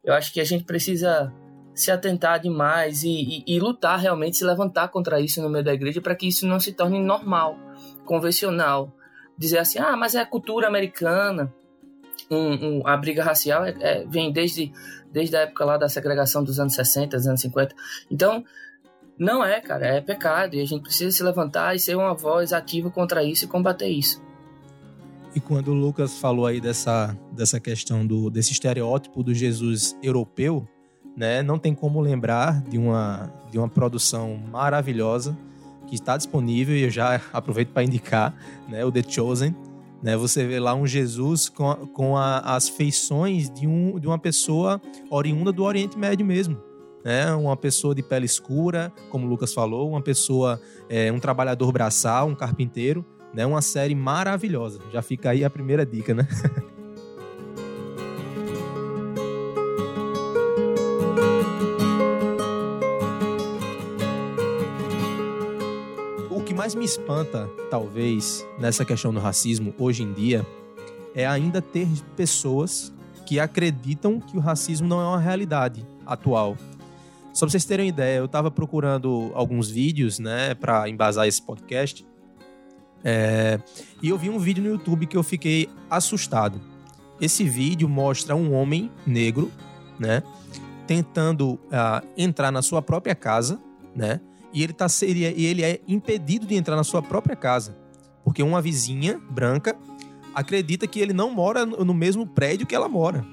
eu 0.03 0.13
acho 0.13 0.34
que 0.34 0.39
a 0.39 0.43
gente 0.43 0.63
precisa 0.63 1.34
se 1.75 1.91
atentar 1.91 2.39
demais 2.39 3.03
e, 3.03 3.43
e, 3.45 3.56
e, 3.56 3.60
lutar 3.60 3.99
realmente, 3.99 4.38
se 4.38 4.43
levantar 4.43 4.88
contra 4.88 5.19
isso 5.19 5.41
no 5.41 5.49
meio 5.49 5.63
da 5.63 5.73
igreja 5.73 6.01
para 6.01 6.15
que 6.15 6.27
isso 6.27 6.47
não 6.47 6.60
se 6.60 6.73
torne 6.73 6.99
normal, 6.99 7.56
convencional. 8.03 8.91
Dizer 9.38 9.60
assim, 9.60 9.77
ah, 9.77 9.95
mas 9.95 10.15
é 10.15 10.21
a 10.21 10.25
cultura 10.25 10.67
americana. 10.67 11.53
Um, 12.32 12.80
um, 12.80 12.88
a 12.88 12.97
briga 12.97 13.23
racial 13.23 13.63
é, 13.63 13.75
é, 13.80 14.06
vem 14.08 14.32
desde, 14.32 14.71
desde 15.12 15.36
a 15.36 15.41
época 15.41 15.63
lá 15.65 15.77
da 15.77 15.88
segregação 15.88 16.43
dos 16.43 16.60
anos 16.60 16.73
60, 16.73 17.15
dos 17.15 17.27
anos 17.27 17.41
50. 17.41 17.75
Então, 18.10 18.43
não 19.19 19.43
é, 19.43 19.60
cara, 19.60 19.88
é 19.88 20.01
pecado 20.01 20.56
e 20.56 20.62
a 20.62 20.65
gente 20.65 20.84
precisa 20.84 21.12
se 21.12 21.23
levantar 21.23 21.75
e 21.75 21.80
ser 21.80 21.95
uma 21.95 22.13
voz 22.13 22.53
ativa 22.53 22.89
contra 22.89 23.23
isso 23.23 23.45
e 23.45 23.47
combater 23.47 23.88
isso. 23.88 24.21
E 25.36 25.39
quando 25.39 25.69
o 25.69 25.73
Lucas 25.73 26.17
falou 26.17 26.45
aí 26.45 26.62
dessa, 26.62 27.17
dessa 27.32 27.60
questão 27.60 28.06
do, 28.06 28.30
desse 28.30 28.51
estereótipo 28.51 29.23
do 29.23 29.34
Jesus 29.34 29.97
europeu, 30.01 30.67
né, 31.15 31.41
não 31.41 31.58
tem 31.58 31.73
como 31.73 31.99
lembrar 31.99 32.62
de 32.62 32.77
uma, 32.77 33.32
de 33.51 33.58
uma 33.58 33.67
produção 33.67 34.39
maravilhosa 34.51 35.38
que 35.88 35.95
está 35.95 36.17
disponível 36.17 36.75
e 36.75 36.84
eu 36.84 36.89
já 36.89 37.21
aproveito 37.34 37.69
para 37.69 37.84
indicar, 37.84 38.36
né, 38.67 38.86
o 38.86 38.91
The 38.91 39.03
Chosen. 39.08 39.56
Né, 40.01 40.15
você 40.15 40.45
vê 40.45 40.60
lá 40.60 40.75
um 40.75 40.86
Jesus 40.86 41.49
com, 41.49 41.73
com 41.88 42.17
a, 42.17 42.39
as 42.56 42.69
feições 42.69 43.49
de, 43.49 43.65
um, 43.65 43.99
de 43.99 44.06
uma 44.06 44.19
pessoa 44.19 44.80
oriunda 45.10 45.51
do 45.51 45.63
Oriente 45.63 45.97
Médio 45.97 46.25
mesmo. 46.25 46.66
Né, 47.03 47.33
uma 47.33 47.55
pessoa 47.55 47.95
de 47.95 48.03
pele 48.03 48.25
escura, 48.25 48.91
como 49.10 49.25
o 49.25 49.29
Lucas 49.29 49.53
falou, 49.53 49.89
uma 49.89 50.01
pessoa, 50.01 50.60
é, 50.89 51.12
um 51.12 51.19
trabalhador 51.19 51.71
braçal, 51.71 52.27
um 52.27 52.36
carpinteiro, 52.36 53.05
né? 53.33 53.45
Uma 53.45 53.62
série 53.62 53.93
maravilhosa. 53.95 54.79
Já 54.91 55.01
fica 55.01 55.29
aí 55.29 55.43
a 55.45 55.49
primeira 55.49 55.86
dica, 55.86 56.13
né? 56.13 56.27
o 66.29 66.41
que 66.41 66.53
mais 66.53 66.75
me 66.75 66.83
espanta, 66.83 67.49
talvez, 67.69 68.45
nessa 68.60 68.83
questão 68.83 69.13
do 69.13 69.19
racismo 69.19 69.73
hoje 69.77 70.03
em 70.03 70.12
dia, 70.13 70.45
é 71.13 71.25
ainda 71.25 71.62
ter 71.62 71.88
pessoas 72.15 72.93
que 73.25 73.39
acreditam 73.39 74.19
que 74.19 74.38
o 74.38 74.39
racismo 74.39 74.88
não 74.88 75.01
é 75.01 75.05
uma 75.05 75.19
realidade 75.19 75.86
atual. 76.05 76.57
Só 77.38 77.45
para 77.45 77.52
vocês 77.52 77.65
terem 77.65 77.86
uma 77.86 77.89
ideia, 77.89 78.17
eu 78.17 78.26
estava 78.26 78.50
procurando 78.50 79.30
alguns 79.36 79.69
vídeos, 79.69 80.17
né, 80.17 80.56
para 80.56 80.89
embasar 80.89 81.28
esse 81.28 81.39
podcast. 81.39 82.04
É, 83.04 83.60
e 84.02 84.10
eu 84.10 84.17
vi 84.17 84.28
um 84.28 84.39
vídeo 84.39 84.63
no 84.63 84.71
YouTube 84.71 85.06
que 85.06 85.15
eu 85.15 85.21
fiquei 85.21 85.69
assustado. 85.88 86.60
Esse 87.21 87.43
vídeo 87.43 87.88
mostra 87.88 88.36
um 88.36 88.56
homem 88.56 88.91
negro, 89.06 89.52
né, 90.00 90.23
tentando 90.88 91.60
uh, 91.65 92.08
entrar 92.17 92.52
na 92.52 92.63
sua 92.63 92.82
própria 92.82 93.13
casa, 93.13 93.60
né, 93.95 94.19
e 94.52 94.63
ele 94.63 94.73
tá 94.73 94.89
seria 94.89 95.30
e 95.30 95.45
ele 95.45 95.63
é 95.63 95.80
impedido 95.88 96.47
de 96.47 96.56
entrar 96.56 96.76
na 96.76 96.84
sua 96.84 97.04
própria 97.04 97.36
casa, 97.36 97.78
porque 98.23 98.41
uma 98.41 98.63
vizinha 98.63 99.21
branca 99.30 99.78
acredita 100.34 100.88
que 100.88 101.00
ele 101.00 101.13
não 101.13 101.30
mora 101.30 101.67
no 101.67 101.93
mesmo 101.93 102.26
prédio 102.26 102.65
que 102.65 102.73
ela 102.73 102.89
mora, 102.89 103.23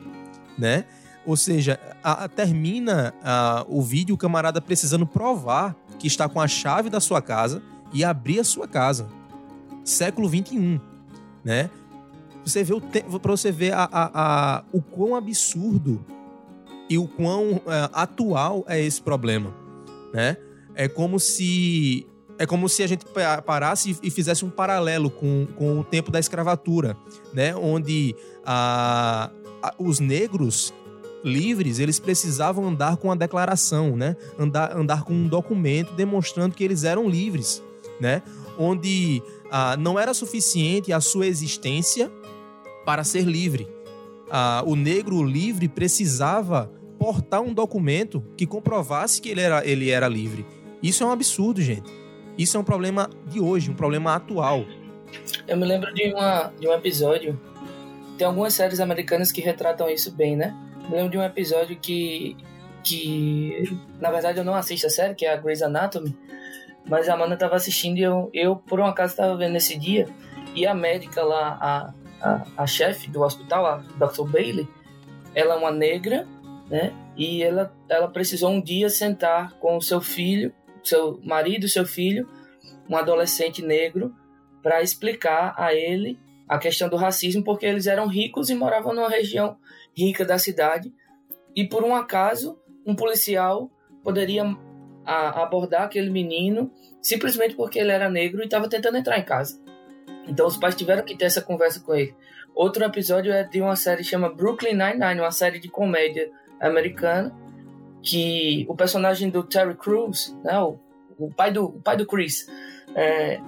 né? 0.59 0.85
Ou 1.27 1.37
seja, 1.37 1.81
a, 2.03 2.25
a, 2.25 2.29
termina 2.29 3.15
a, 3.23 3.65
o 3.69 3.81
vídeo 3.81 4.15
o 4.15 4.19
camarada 4.19 4.61
precisando 4.61 5.07
provar 5.07 5.75
que 5.99 6.07
está 6.07 6.29
com 6.29 6.41
a 6.41 6.47
chave 6.47 6.91
da 6.91 7.01
sua 7.01 7.23
casa 7.23 7.63
e 7.93 8.05
abrir 8.05 8.41
a 8.41 8.45
sua 8.45 8.69
casa. 8.69 9.09
Século 9.85 10.29
21, 10.29 10.81
né? 11.45 11.71
Você 12.45 12.63
vê 12.63 12.75
o 12.75 12.81
para 12.81 13.31
você 13.31 13.51
ver 13.51 13.73
a, 13.73 13.89
a, 13.91 14.65
o 14.71 14.83
quão 14.83 15.15
absurdo 15.17 16.05
e 16.91 16.99
o 16.99 17.09
quão 17.09 17.61
é, 17.67 17.89
atual 17.93 18.65
é 18.69 18.81
esse 18.83 19.01
problema, 19.01 19.55
né? 20.13 20.37
É 20.75 20.89
como 20.89 21.19
se 21.19 22.07
é 22.39 22.47
como 22.47 22.69
se 22.69 22.83
a 22.83 22.87
gente 22.87 23.07
parasse 23.47 23.97
e 24.03 24.11
fizesse 24.11 24.45
um 24.45 24.51
paralelo 24.51 25.09
com, 25.09 25.47
com 25.57 25.79
o 25.79 25.85
tempo 25.85 26.11
da 26.11 26.19
escravatura, 26.19 26.97
né? 27.33 27.55
Onde 27.55 28.15
a, 28.45 29.31
a, 29.63 29.75
os 29.79 30.01
negros 30.01 30.75
livres, 31.25 31.79
eles 31.79 31.99
precisavam 31.99 32.69
andar 32.69 32.99
com 32.99 33.11
a 33.11 33.15
declaração, 33.15 33.97
né? 33.97 34.17
Andar, 34.39 34.77
andar 34.77 35.05
com 35.05 35.15
um 35.15 35.27
documento 35.27 35.95
demonstrando 35.95 36.55
que 36.55 36.63
eles 36.63 36.85
eram 36.85 37.09
livres, 37.09 37.63
né? 37.99 38.23
Onde 38.59 39.23
ah, 39.51 39.77
não 39.77 39.99
era 39.99 40.13
suficiente 40.13 40.93
a 40.93 41.01
sua 41.01 41.27
existência 41.27 42.13
para 42.85 43.03
ser 43.03 43.23
livre. 43.23 43.67
Ah, 44.31 44.63
o 44.67 44.77
negro 44.77 45.23
livre 45.25 45.67
precisava 45.69 46.71
portar 46.99 47.41
um 47.41 47.53
documento 47.53 48.23
que 48.37 48.47
comprovasse 48.47 49.21
que 49.21 49.29
ele 49.29 49.41
era, 49.41 49.67
ele 49.67 49.91
era 49.91 50.07
livre. 50.07 50.47
Isso 50.83 51.03
é 51.03 51.07
um 51.07 51.11
absurdo, 51.11 51.61
gente. 51.63 51.91
Isso 52.37 52.57
é 52.57 52.61
um 52.61 52.65
problema 52.65 53.09
de 53.27 53.41
hoje, 53.41 53.71
um 53.71 53.75
problema 53.75 54.15
atual. 54.15 54.65
Eu 55.47 55.57
me 55.57 55.65
lembro 55.65 55.93
de, 55.95 56.13
uma, 56.13 56.53
de 56.59 56.69
um 56.69 56.73
episódio. 56.73 57.41
Tem 58.19 58.27
algumas 58.27 58.55
séries 58.55 58.81
americanas 58.81 59.33
que 59.33 59.41
retratam 59.41 59.89
isso 59.89 60.13
bem, 60.13 60.37
né? 60.37 60.55
Lembro 60.91 61.11
de 61.11 61.19
um 61.19 61.23
episódio 61.23 61.77
que. 61.79 62.37
que. 62.83 63.79
Na 64.01 64.11
verdade 64.11 64.39
eu 64.39 64.45
não 64.45 64.55
assisto 64.55 64.87
a 64.87 64.91
série, 64.91 65.15
que 65.15 65.27
é 65.27 65.33
a 65.33 65.37
Grey's 65.37 65.63
Anatomy. 65.63 66.17
Mas 66.87 67.09
a 67.09 67.15
Amanda 67.15 67.35
estava 67.35 67.57
assistindo 67.57 67.99
e 67.99 68.03
eu, 68.03 68.31
eu, 68.35 68.57
por 68.57 68.79
um 68.79 68.85
acaso, 68.85 69.13
estava 69.13 69.37
vendo 69.37 69.53
nesse 69.53 69.79
dia. 69.79 70.07
E 70.55 70.67
a 70.67 70.75
médica 70.75 71.23
lá, 71.23 71.59
a, 71.61 71.95
a, 72.21 72.47
a 72.59 72.67
chefe 72.67 73.11
do 73.11 73.23
hospital, 73.23 73.65
a 73.65 73.77
Dr. 73.77 74.29
Bailey, 74.31 74.69
ela 75.35 75.55
é 75.55 75.57
uma 75.57 75.71
negra, 75.71 76.27
né? 76.69 76.93
E 77.17 77.43
ela, 77.43 77.75
ela 77.89 78.09
precisou 78.09 78.51
um 78.51 78.61
dia 78.61 78.91
sentar 78.91 79.55
com 79.55 79.77
o 79.77 79.81
seu 79.81 80.01
filho, 80.01 80.53
seu 80.83 81.19
marido, 81.25 81.69
seu 81.69 81.87
filho, 81.87 82.29
um 82.89 82.97
adolescente 82.97 83.63
negro, 83.63 84.15
para 84.63 84.83
explicar 84.83 85.55
a 85.57 85.75
ele 85.75 86.19
a 86.49 86.59
questão 86.59 86.89
do 86.89 86.97
racismo, 86.97 87.43
porque 87.43 87.67
eles 87.67 87.87
eram 87.87 88.07
ricos 88.07 88.51
e 88.51 88.55
moravam 88.55 88.95
numa 88.95 89.09
região 89.09 89.57
rica 89.97 90.25
da 90.25 90.39
cidade. 90.39 90.93
E 91.55 91.67
por 91.67 91.85
um 91.85 91.95
acaso, 91.95 92.59
um 92.87 92.95
policial 92.95 93.71
poderia 94.03 94.45
a, 95.05 95.43
abordar 95.43 95.83
aquele 95.83 96.11
menino 96.11 96.71
simplesmente 97.01 97.55
porque 97.55 97.79
ele 97.79 97.93
era 97.93 98.09
negro 98.09 98.43
e 98.43 98.45
estava 98.45 98.69
tentando 98.69 98.99
entrar 98.99 99.19
em 99.19 99.25
casa. 99.25 99.61
Então 100.27 100.47
os 100.47 100.57
pais 100.57 100.75
tiveram 100.75 101.05
que 101.05 101.17
ter 101.17 101.27
essa 101.27 101.43
conversa 101.43 101.81
com 101.81 101.95
ele. 101.95 102.15
Outro 102.55 102.85
episódio 102.85 103.33
é 103.33 103.45
de 103.45 103.61
uma 103.61 103.77
série 103.77 103.99
que 103.99 104.09
chama 104.09 104.33
Brooklyn 104.33 104.75
Nine-Nine, 104.75 105.21
uma 105.21 105.31
série 105.31 105.59
de 105.59 105.69
comédia 105.69 106.31
americana, 106.61 107.35
que 108.03 108.65
o 108.69 108.77
personagem 108.77 109.29
do 109.29 109.43
Terry 109.43 109.75
Crews, 109.75 110.37
né, 110.45 110.59
o, 110.61 110.79
o, 111.19 111.33
pai, 111.33 111.51
do, 111.51 111.67
o 111.67 111.83
pai 111.83 111.97
do 111.97 112.07
Chris, 112.07 112.49
é, 112.95 113.41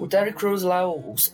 o 0.00 0.08
Terry 0.08 0.32
Crews 0.32 0.62
lá 0.62 0.82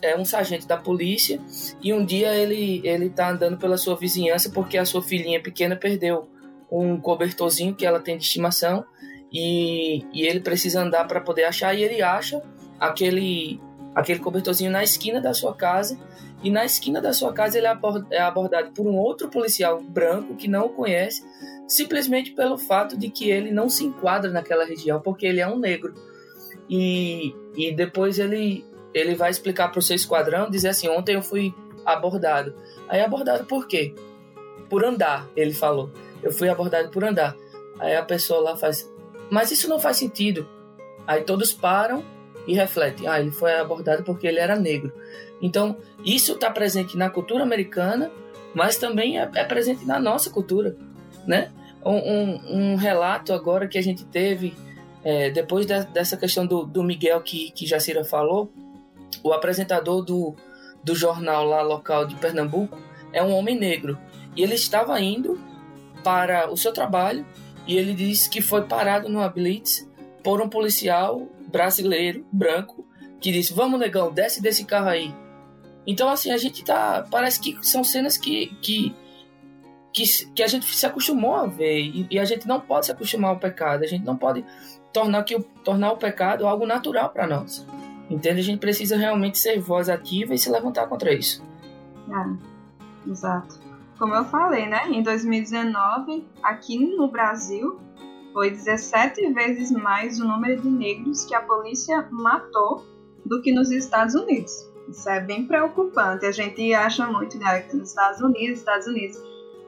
é 0.01 0.17
um 0.17 0.25
sargento 0.25 0.67
da 0.67 0.75
polícia 0.75 1.39
e 1.81 1.93
um 1.93 2.05
dia 2.05 2.35
ele, 2.35 2.81
ele 2.83 3.09
tá 3.09 3.31
andando 3.31 3.57
pela 3.57 3.77
sua 3.77 3.95
vizinhança 3.95 4.49
porque 4.49 4.77
a 4.77 4.83
sua 4.83 5.01
filhinha 5.01 5.41
pequena 5.41 5.73
perdeu 5.73 6.27
um 6.69 6.99
cobertorzinho 6.99 7.73
que 7.73 7.85
ela 7.85 8.01
tem 8.01 8.17
de 8.17 8.25
estimação 8.25 8.85
e, 9.31 10.05
e 10.11 10.23
ele 10.25 10.41
precisa 10.41 10.81
andar 10.81 11.07
para 11.07 11.21
poder 11.21 11.45
achar 11.45 11.73
e 11.73 11.81
ele 11.81 12.01
acha 12.01 12.43
aquele 12.77 13.59
aquele 13.95 14.19
cobertorzinho 14.19 14.69
na 14.69 14.83
esquina 14.83 15.21
da 15.21 15.33
sua 15.33 15.55
casa 15.55 15.97
e 16.43 16.51
na 16.51 16.65
esquina 16.65 16.99
da 16.99 17.13
sua 17.13 17.31
casa 17.31 17.57
ele 17.57 17.67
é 18.11 18.19
abordado 18.19 18.71
por 18.71 18.85
um 18.85 18.97
outro 18.97 19.29
policial 19.29 19.81
branco 19.81 20.35
que 20.35 20.49
não 20.49 20.65
o 20.65 20.69
conhece 20.69 21.25
simplesmente 21.69 22.31
pelo 22.31 22.57
fato 22.57 22.97
de 22.97 23.09
que 23.09 23.29
ele 23.29 23.49
não 23.49 23.69
se 23.69 23.85
enquadra 23.85 24.29
naquela 24.29 24.65
região 24.65 24.99
porque 24.99 25.25
ele 25.25 25.39
é 25.39 25.47
um 25.47 25.57
negro 25.57 25.95
e, 26.69 27.35
e 27.55 27.73
depois 27.73 28.19
ele 28.19 28.65
ele 28.93 29.15
vai 29.15 29.29
explicar 29.29 29.69
para 29.69 29.79
o 29.79 29.81
seu 29.81 29.95
esquadrão 29.95 30.49
dizer 30.49 30.69
assim 30.69 30.87
ontem 30.89 31.15
eu 31.15 31.21
fui 31.21 31.53
abordado 31.85 32.53
aí 32.89 33.01
abordado 33.01 33.45
por 33.45 33.67
quê 33.67 33.93
por 34.69 34.83
andar 34.83 35.27
ele 35.35 35.53
falou 35.53 35.91
eu 36.23 36.31
fui 36.31 36.49
abordado 36.49 36.89
por 36.89 37.03
andar 37.03 37.35
aí 37.79 37.95
a 37.95 38.03
pessoa 38.03 38.41
lá 38.41 38.57
faz 38.57 38.89
mas 39.29 39.51
isso 39.51 39.67
não 39.69 39.79
faz 39.79 39.97
sentido. 39.97 40.47
Aí 41.05 41.21
todos 41.21 41.53
param 41.53 42.03
e 42.45 42.53
refletem. 42.53 43.07
Ah, 43.07 43.19
ele 43.19 43.31
foi 43.31 43.53
abordado 43.55 44.03
porque 44.03 44.27
ele 44.27 44.39
era 44.39 44.55
negro. 44.55 44.91
Então, 45.41 45.77
isso 46.03 46.33
está 46.33 46.49
presente 46.49 46.97
na 46.97 47.09
cultura 47.09 47.43
americana, 47.43 48.11
mas 48.53 48.77
também 48.77 49.19
é, 49.19 49.29
é 49.35 49.43
presente 49.43 49.85
na 49.85 49.99
nossa 49.99 50.29
cultura, 50.29 50.75
né? 51.25 51.51
Um, 51.85 51.95
um, 51.95 52.71
um, 52.71 52.75
relato 52.75 53.31
agora 53.31 53.67
que 53.67 53.77
a 53.77 53.83
gente 53.83 54.03
teve, 54.05 54.53
é, 55.07 55.29
depois 55.29 55.65
de, 55.65 55.85
dessa 55.85 56.17
questão 56.17 56.45
do, 56.45 56.65
do 56.65 56.83
Miguel 56.83 57.21
que, 57.21 57.49
que 57.51 57.65
Jacira 57.65 58.03
falou, 58.03 58.51
o 59.23 59.31
apresentador 59.31 60.03
do, 60.03 60.35
do 60.83 60.93
jornal 60.93 61.45
lá 61.45 61.61
local 61.61 62.05
de 62.05 62.13
Pernambuco 62.15 62.77
é 63.13 63.23
um 63.23 63.33
homem 63.33 63.57
negro. 63.57 63.97
E 64.35 64.43
ele 64.43 64.55
estava 64.55 64.99
indo 64.99 65.39
para 66.03 66.51
o 66.51 66.57
seu 66.57 66.73
trabalho 66.73 67.25
e 67.65 67.77
ele 67.77 67.93
disse 67.93 68.29
que 68.29 68.41
foi 68.41 68.63
parado 68.63 69.07
numa 69.07 69.29
blitz 69.29 69.89
por 70.21 70.41
um 70.41 70.49
policial 70.49 71.25
brasileiro, 71.47 72.25
branco, 72.29 72.85
que 73.21 73.31
disse: 73.31 73.53
Vamos, 73.53 73.79
negão, 73.79 74.11
desce 74.11 74.41
desse 74.41 74.65
carro 74.65 74.89
aí. 74.89 75.15
Então, 75.87 76.09
assim, 76.09 76.31
a 76.31 76.37
gente 76.37 76.65
tá. 76.65 77.07
Parece 77.09 77.39
que 77.39 77.57
são 77.65 77.81
cenas 77.81 78.17
que, 78.17 78.47
que, 78.61 78.93
que, 79.93 80.03
que 80.33 80.43
a 80.43 80.47
gente 80.47 80.65
se 80.65 80.85
acostumou 80.85 81.33
a 81.33 81.45
ver. 81.45 81.79
E, 81.79 82.07
e, 82.11 82.19
a 82.19 82.25
gente 82.25 82.45
não 82.45 82.59
pode 82.59 82.87
se 82.87 82.91
acostumar 82.91 83.29
ao 83.29 83.39
pecado. 83.39 83.85
A 83.85 83.87
gente 83.87 84.03
não 84.03 84.17
pode 84.17 84.43
tornar, 84.97 85.23
que, 85.23 85.39
tornar 85.63 85.91
o 85.91 85.97
pecado 85.97 86.47
algo 86.47 86.65
natural 86.65 87.09
para 87.09 87.27
nós. 87.27 87.65
Entende? 88.09 88.39
A 88.39 88.43
gente 88.43 88.59
precisa 88.59 88.97
realmente 88.97 89.37
ser 89.37 89.59
voz 89.59 89.89
ativa 89.89 90.33
e 90.33 90.37
se 90.37 90.49
levantar 90.49 90.87
contra 90.87 91.13
isso. 91.13 91.43
É, 92.09 93.09
exato. 93.09 93.59
Como 93.99 94.15
eu 94.15 94.25
falei, 94.25 94.67
né? 94.67 94.89
Em 94.89 95.03
2019, 95.03 96.25
aqui 96.41 96.77
no 96.95 97.09
Brasil, 97.09 97.79
foi 98.33 98.51
17 98.51 99.33
vezes 99.33 99.71
mais 99.71 100.19
o 100.19 100.27
número 100.27 100.61
de 100.61 100.69
negros 100.69 101.25
que 101.25 101.35
a 101.35 101.41
polícia 101.41 102.07
matou 102.11 102.85
do 103.25 103.41
que 103.41 103.51
nos 103.51 103.71
Estados 103.71 104.15
Unidos. 104.15 104.53
Isso 104.87 105.09
é 105.09 105.19
bem 105.19 105.45
preocupante. 105.45 106.25
A 106.25 106.31
gente 106.31 106.73
acha 106.73 107.05
muito, 107.07 107.37
né? 107.37 107.61
Que 107.61 107.75
nos 107.75 107.89
Estados 107.89 108.21
Unidos, 108.21 108.59
Estados 108.59 108.87
Unidos. 108.87 109.17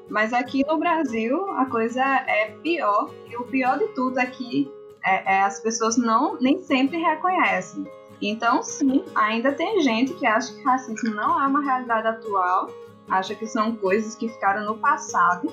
Mas 0.09 0.33
aqui 0.33 0.65
no 0.65 0.77
Brasil 0.77 1.51
a 1.51 1.65
coisa 1.65 2.01
é 2.01 2.51
pior. 2.63 3.11
E 3.29 3.35
o 3.35 3.43
pior 3.43 3.77
de 3.77 3.87
tudo 3.89 4.17
aqui 4.17 4.71
é, 5.03 5.35
é 5.35 5.41
as 5.41 5.59
pessoas 5.59 5.97
não 5.97 6.39
nem 6.39 6.62
sempre 6.62 6.97
reconhecem. 6.97 7.85
Então, 8.21 8.62
sim, 8.62 9.03
ainda 9.15 9.53
tem 9.53 9.81
gente 9.81 10.13
que 10.13 10.25
acha 10.25 10.53
que 10.53 10.62
racismo 10.63 11.15
não 11.15 11.41
é 11.41 11.47
uma 11.47 11.62
realidade 11.62 12.07
atual 12.07 12.69
acha 13.09 13.33
que 13.35 13.47
são 13.47 13.75
coisas 13.75 14.15
que 14.15 14.29
ficaram 14.29 14.65
no 14.65 14.77
passado. 14.77 15.51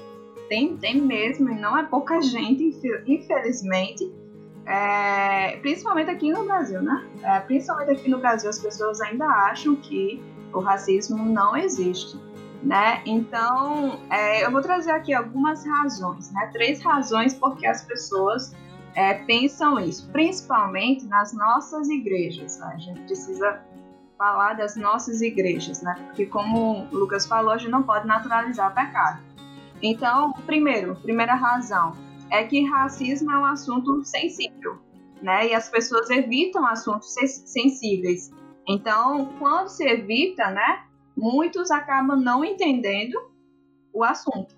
Tem, 0.48 0.76
tem 0.76 1.00
mesmo, 1.00 1.50
e 1.50 1.54
não 1.54 1.76
é 1.76 1.82
pouca 1.82 2.20
gente, 2.20 2.78
infelizmente. 3.06 4.12
É, 4.64 5.56
principalmente 5.59 6.11
aqui 6.11 6.30
no 6.30 6.44
Brasil, 6.44 6.82
né? 6.82 7.06
É, 7.22 7.40
principalmente 7.40 7.90
aqui 7.92 8.11
no 8.11 8.18
Brasil, 8.18 8.50
as 8.50 8.59
pessoas 8.59 9.00
ainda 9.00 9.26
acham 9.26 9.76
que 9.76 10.22
o 10.52 10.61
racismo 10.61 11.24
não 11.24 11.56
existe, 11.56 12.18
né? 12.62 13.00
Então, 13.06 13.98
é, 14.11 14.44
eu 14.44 14.50
vou 14.50 14.61
trazer 14.61 14.90
aqui 14.90 15.14
algumas 15.14 15.64
razões, 15.64 16.32
né? 16.32 16.50
Três 16.52 16.82
razões 16.82 17.35
porque 17.35 17.66
as 17.66 17.82
pessoas 17.82 18.54
é, 18.96 19.12
pensam 19.12 19.78
isso, 19.78 20.11
principalmente 20.11 21.04
nas 21.04 21.35
nossas 21.35 21.88
igrejas. 21.90 22.59
Né? 22.59 22.72
A 22.74 22.78
gente 22.78 23.00
precisa 23.02 23.62
falar 24.16 24.54
das 24.54 24.74
nossas 24.74 25.20
igrejas, 25.20 25.82
né? 25.82 25.94
Porque 26.06 26.24
como 26.24 26.87
o 26.90 26.96
Lucas 26.96 27.26
falou, 27.26 27.52
a 27.52 27.59
gente 27.59 27.70
não 27.70 27.82
pode 27.82 28.06
naturalizar 28.06 28.72
o 28.72 28.74
pecado. 28.74 29.22
Então, 29.82 30.32
primeiro, 30.46 30.96
primeira 30.96 31.35
razão 31.35 31.92
é 32.30 32.42
que 32.44 32.64
racismo 32.64 33.30
é 33.30 33.38
um 33.38 33.44
assunto 33.44 34.02
sensível, 34.02 34.78
né? 35.20 35.48
E 35.48 35.54
as 35.54 35.68
pessoas 35.68 36.09
evitam 36.09 36.66
assuntos 36.66 37.12
sensíveis. 37.44 38.32
Então, 38.66 39.35
quando 39.38 39.68
se 39.68 39.85
evita, 39.87 40.50
né? 40.50 40.85
Muitos 41.14 41.70
acabam 41.70 42.18
não 42.18 42.42
entendendo 42.42 43.14
o 43.92 44.02
assunto. 44.02 44.56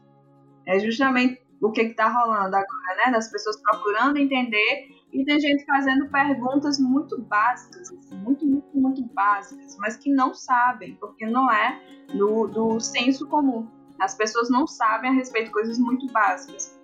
É 0.65 0.79
justamente 0.79 1.41
o 1.61 1.71
que 1.73 1.83
está 1.83 2.09
rolando 2.09 2.57
agora, 2.57 2.97
né? 3.05 3.13
Das 3.13 3.31
pessoas 3.31 3.61
procurando 3.61 4.19
entender 4.19 4.89
e 5.13 5.25
tem 5.25 5.41
gente 5.41 5.65
fazendo 5.65 6.09
perguntas 6.11 6.79
muito 6.79 7.21
básicas, 7.23 7.91
assim, 7.91 8.17
muito, 8.17 8.47
muito, 8.47 8.77
muito 8.77 9.03
básicas, 9.15 9.77
mas 9.79 9.97
que 9.97 10.13
não 10.13 10.35
sabem, 10.35 10.97
porque 10.97 11.27
não 11.27 11.51
é 11.51 11.81
do, 12.15 12.47
do 12.47 12.81
senso 12.81 13.27
comum. 13.27 13.67
As 13.99 14.15
pessoas 14.15 14.49
não 14.51 14.67
sabem 14.67 15.11
a 15.11 15.15
respeito 15.15 15.47
de 15.47 15.53
coisas 15.53 15.79
muito 15.79 16.07
básicas. 16.13 16.79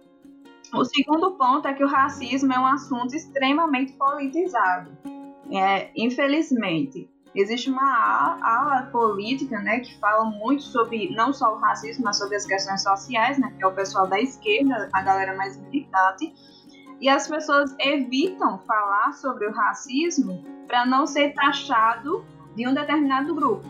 O 0.72 0.84
segundo 0.84 1.36
ponto 1.36 1.68
é 1.68 1.74
que 1.74 1.84
o 1.84 1.88
racismo 1.88 2.52
é 2.52 2.58
um 2.58 2.66
assunto 2.66 3.14
extremamente 3.14 3.92
politizado. 3.92 4.90
é, 5.50 5.92
infelizmente, 5.94 7.08
existe 7.34 7.70
uma 7.70 8.38
ala 8.42 8.82
política, 8.92 9.58
né, 9.60 9.80
que 9.80 9.98
fala 9.98 10.24
muito 10.24 10.62
sobre 10.62 11.14
não 11.14 11.32
só 11.32 11.54
o 11.54 11.58
racismo, 11.58 12.04
mas 12.04 12.18
sobre 12.18 12.36
as 12.36 12.46
questões 12.46 12.82
sociais, 12.82 13.38
né, 13.38 13.52
que 13.56 13.64
é 13.64 13.66
o 13.66 13.72
pessoal 13.72 14.06
da 14.06 14.20
esquerda, 14.20 14.88
a 14.92 15.02
galera 15.02 15.36
mais 15.36 15.56
militante, 15.60 16.32
e 17.00 17.08
as 17.08 17.26
pessoas 17.28 17.74
evitam 17.80 18.58
falar 18.60 19.12
sobre 19.12 19.46
o 19.46 19.52
racismo 19.52 20.44
para 20.66 20.86
não 20.86 21.06
ser 21.06 21.34
taxado 21.34 22.24
de 22.54 22.68
um 22.68 22.72
determinado 22.72 23.34
grupo. 23.34 23.64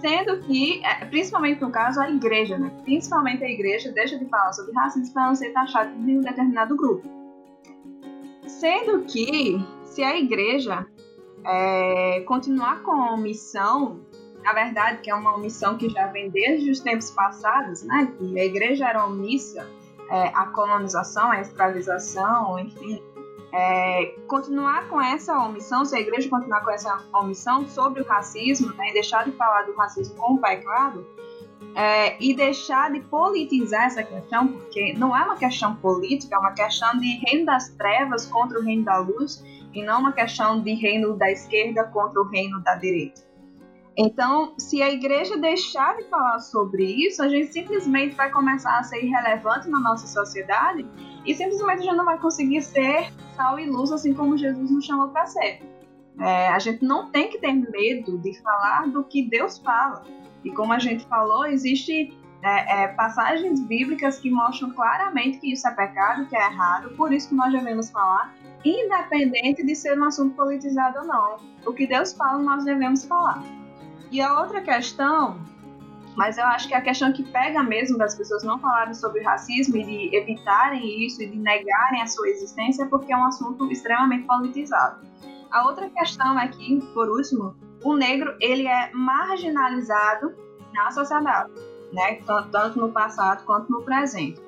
Sendo 0.00 0.40
que, 0.40 0.84
é, 0.84 1.04
principalmente 1.06 1.60
no 1.60 1.70
caso, 1.70 2.00
a 2.00 2.10
igreja, 2.10 2.58
né? 2.58 2.70
principalmente 2.82 3.44
a 3.44 3.48
igreja, 3.48 3.92
deixa 3.92 4.18
de 4.18 4.26
falar 4.26 4.52
sobre 4.52 4.72
racismo 4.72 5.12
para 5.12 5.26
não 5.26 5.34
ser 5.34 5.50
taxado 5.52 5.94
de 5.96 6.18
um 6.18 6.20
determinado 6.20 6.76
grupo. 6.76 7.08
Sendo 8.46 9.04
que, 9.04 9.64
se 9.84 10.02
a 10.02 10.16
igreja 10.18 10.86
é, 11.44 12.20
continuar 12.26 12.82
com 12.82 12.92
a 12.92 13.12
omissão, 13.12 14.00
na 14.42 14.52
verdade, 14.52 14.98
que 14.98 15.10
é 15.10 15.14
uma 15.14 15.34
omissão 15.34 15.76
que 15.76 15.88
já 15.88 16.06
vem 16.08 16.30
desde 16.30 16.70
os 16.70 16.80
tempos 16.80 17.10
passados, 17.10 17.82
né? 17.82 18.12
que 18.18 18.38
a 18.38 18.44
igreja 18.44 18.88
era 18.88 19.04
omissa 19.04 19.68
é, 20.10 20.28
à 20.34 20.46
colonização, 20.46 21.30
à 21.30 21.40
escravização, 21.40 22.58
enfim, 22.58 23.02
é, 23.52 24.14
continuar 24.26 24.88
com 24.88 25.00
essa 25.00 25.38
omissão, 25.38 25.84
se 25.84 25.94
a 25.94 26.00
igreja 26.00 26.28
continuar 26.28 26.64
com 26.64 26.70
essa 26.70 27.02
omissão 27.14 27.68
sobre 27.68 28.00
o 28.00 28.04
racismo, 28.06 28.72
né, 28.74 28.90
e 28.90 28.92
deixar 28.94 29.24
de 29.24 29.32
falar 29.32 29.62
do 29.62 29.74
racismo 29.74 30.16
como 30.16 30.40
pecado, 30.40 31.06
é, 31.74 32.22
e 32.22 32.34
deixar 32.34 32.90
de 32.90 33.00
politizar 33.00 33.84
essa 33.84 34.02
questão, 34.02 34.48
porque 34.48 34.94
não 34.94 35.16
é 35.16 35.22
uma 35.22 35.36
questão 35.36 35.76
política, 35.76 36.34
é 36.34 36.38
uma 36.38 36.52
questão 36.52 36.98
de 36.98 37.06
reino 37.26 37.46
das 37.46 37.68
trevas 37.70 38.26
contra 38.26 38.58
o 38.58 38.62
reino 38.62 38.84
da 38.84 38.98
luz, 38.98 39.42
e 39.72 39.82
não 39.82 40.00
uma 40.00 40.12
questão 40.12 40.60
de 40.60 40.74
reino 40.74 41.16
da 41.16 41.30
esquerda 41.30 41.84
contra 41.84 42.20
o 42.20 42.28
reino 42.28 42.60
da 42.60 42.74
direita. 42.74 43.20
Então, 43.96 44.54
se 44.58 44.82
a 44.82 44.90
igreja 44.90 45.36
deixar 45.36 45.96
de 45.96 46.04
falar 46.04 46.38
sobre 46.38 46.84
isso, 46.84 47.22
a 47.22 47.28
gente 47.28 47.52
simplesmente 47.52 48.14
vai 48.14 48.30
começar 48.30 48.78
a 48.78 48.82
ser 48.82 49.04
irrelevante 49.04 49.68
na 49.68 49.78
nossa 49.78 50.06
sociedade 50.06 50.86
e 51.26 51.34
simplesmente 51.34 51.84
já 51.84 51.92
não 51.92 52.04
vai 52.04 52.18
conseguir 52.18 52.62
ser 52.62 53.12
sal 53.36 53.58
e 53.58 53.66
luz 53.66 53.92
assim 53.92 54.14
como 54.14 54.36
Jesus 54.36 54.70
nos 54.70 54.84
chamou 54.84 55.08
para 55.08 55.26
ser. 55.26 55.60
É, 56.18 56.48
a 56.48 56.58
gente 56.58 56.84
não 56.84 57.10
tem 57.10 57.28
que 57.28 57.38
ter 57.38 57.52
medo 57.52 58.18
de 58.18 58.40
falar 58.40 58.88
do 58.88 59.04
que 59.04 59.28
Deus 59.28 59.58
fala. 59.58 60.04
E 60.42 60.50
como 60.50 60.72
a 60.72 60.78
gente 60.78 61.04
falou, 61.06 61.46
existe 61.46 62.16
é, 62.42 62.84
é, 62.84 62.88
passagens 62.88 63.60
bíblicas 63.60 64.18
que 64.18 64.30
mostram 64.30 64.72
claramente 64.72 65.38
que 65.38 65.52
isso 65.52 65.66
é 65.68 65.70
pecado, 65.70 66.26
que 66.26 66.36
é 66.36 66.46
errado, 66.46 66.90
por 66.96 67.12
isso 67.12 67.28
que 67.28 67.34
nós 67.34 67.52
devemos 67.52 67.90
falar, 67.90 68.34
independente 68.64 69.64
de 69.64 69.74
ser 69.74 69.98
um 69.98 70.04
assunto 70.04 70.34
politizado 70.36 71.00
ou 71.00 71.04
não. 71.06 71.36
O 71.66 71.72
que 71.72 71.86
Deus 71.86 72.12
fala, 72.12 72.38
nós 72.42 72.64
devemos 72.64 73.04
falar. 73.04 73.42
E 74.10 74.20
a 74.20 74.40
outra 74.40 74.60
questão, 74.60 75.40
mas 76.16 76.36
eu 76.38 76.44
acho 76.44 76.68
que 76.68 76.74
é 76.74 76.76
a 76.76 76.82
questão 76.82 77.12
que 77.12 77.22
pega 77.22 77.62
mesmo 77.62 77.96
das 77.96 78.14
pessoas 78.14 78.42
não 78.42 78.58
falarem 78.58 78.94
sobre 78.94 79.22
racismo 79.22 79.76
e 79.76 79.84
de 79.84 80.16
evitarem 80.16 81.06
isso 81.06 81.22
e 81.22 81.26
de 81.26 81.38
negarem 81.38 82.02
a 82.02 82.06
sua 82.06 82.28
existência, 82.28 82.84
é 82.84 82.86
porque 82.86 83.12
é 83.12 83.16
um 83.16 83.24
assunto 83.24 83.70
extremamente 83.70 84.26
politizado. 84.26 85.00
A 85.50 85.66
outra 85.66 85.88
questão 85.90 86.38
é 86.38 86.48
que, 86.48 86.80
por 86.94 87.08
último, 87.08 87.56
o 87.84 87.94
negro 87.94 88.34
ele 88.40 88.66
é 88.66 88.90
marginalizado 88.92 90.34
na 90.72 90.90
sociedade, 90.90 91.52
né? 91.92 92.20
tanto 92.50 92.78
no 92.78 92.90
passado 92.90 93.44
quanto 93.44 93.70
no 93.70 93.82
presente. 93.82 94.40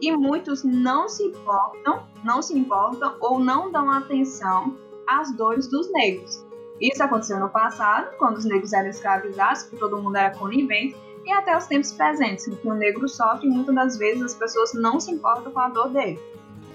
E 0.00 0.16
muitos 0.16 0.64
não 0.64 1.08
se 1.08 1.22
importam, 1.24 2.06
não 2.24 2.40
se 2.40 2.56
importam 2.56 3.14
ou 3.20 3.38
não 3.38 3.70
dão 3.70 3.90
atenção 3.90 4.76
às 5.06 5.34
dores 5.36 5.68
dos 5.68 5.90
negros. 5.92 6.44
Isso 6.80 7.02
aconteceu 7.02 7.40
no 7.40 7.48
passado, 7.48 8.16
quando 8.18 8.36
os 8.36 8.44
negros 8.44 8.72
eram 8.72 8.88
escravizados, 8.88 9.64
porque 9.64 9.78
todo 9.78 10.00
mundo 10.00 10.16
era 10.16 10.36
conivente, 10.36 10.96
e 11.24 11.32
até 11.32 11.56
os 11.56 11.66
tempos 11.66 11.92
presentes, 11.92 12.46
em 12.46 12.54
que 12.54 12.68
o 12.68 12.74
negro 12.74 13.08
sofre 13.08 13.48
e 13.48 13.50
muitas 13.50 13.74
das 13.74 13.98
vezes 13.98 14.22
as 14.22 14.34
pessoas 14.34 14.72
não 14.74 15.00
se 15.00 15.10
importam 15.10 15.52
com 15.52 15.60
a 15.60 15.68
dor 15.68 15.90
dele. 15.90 16.18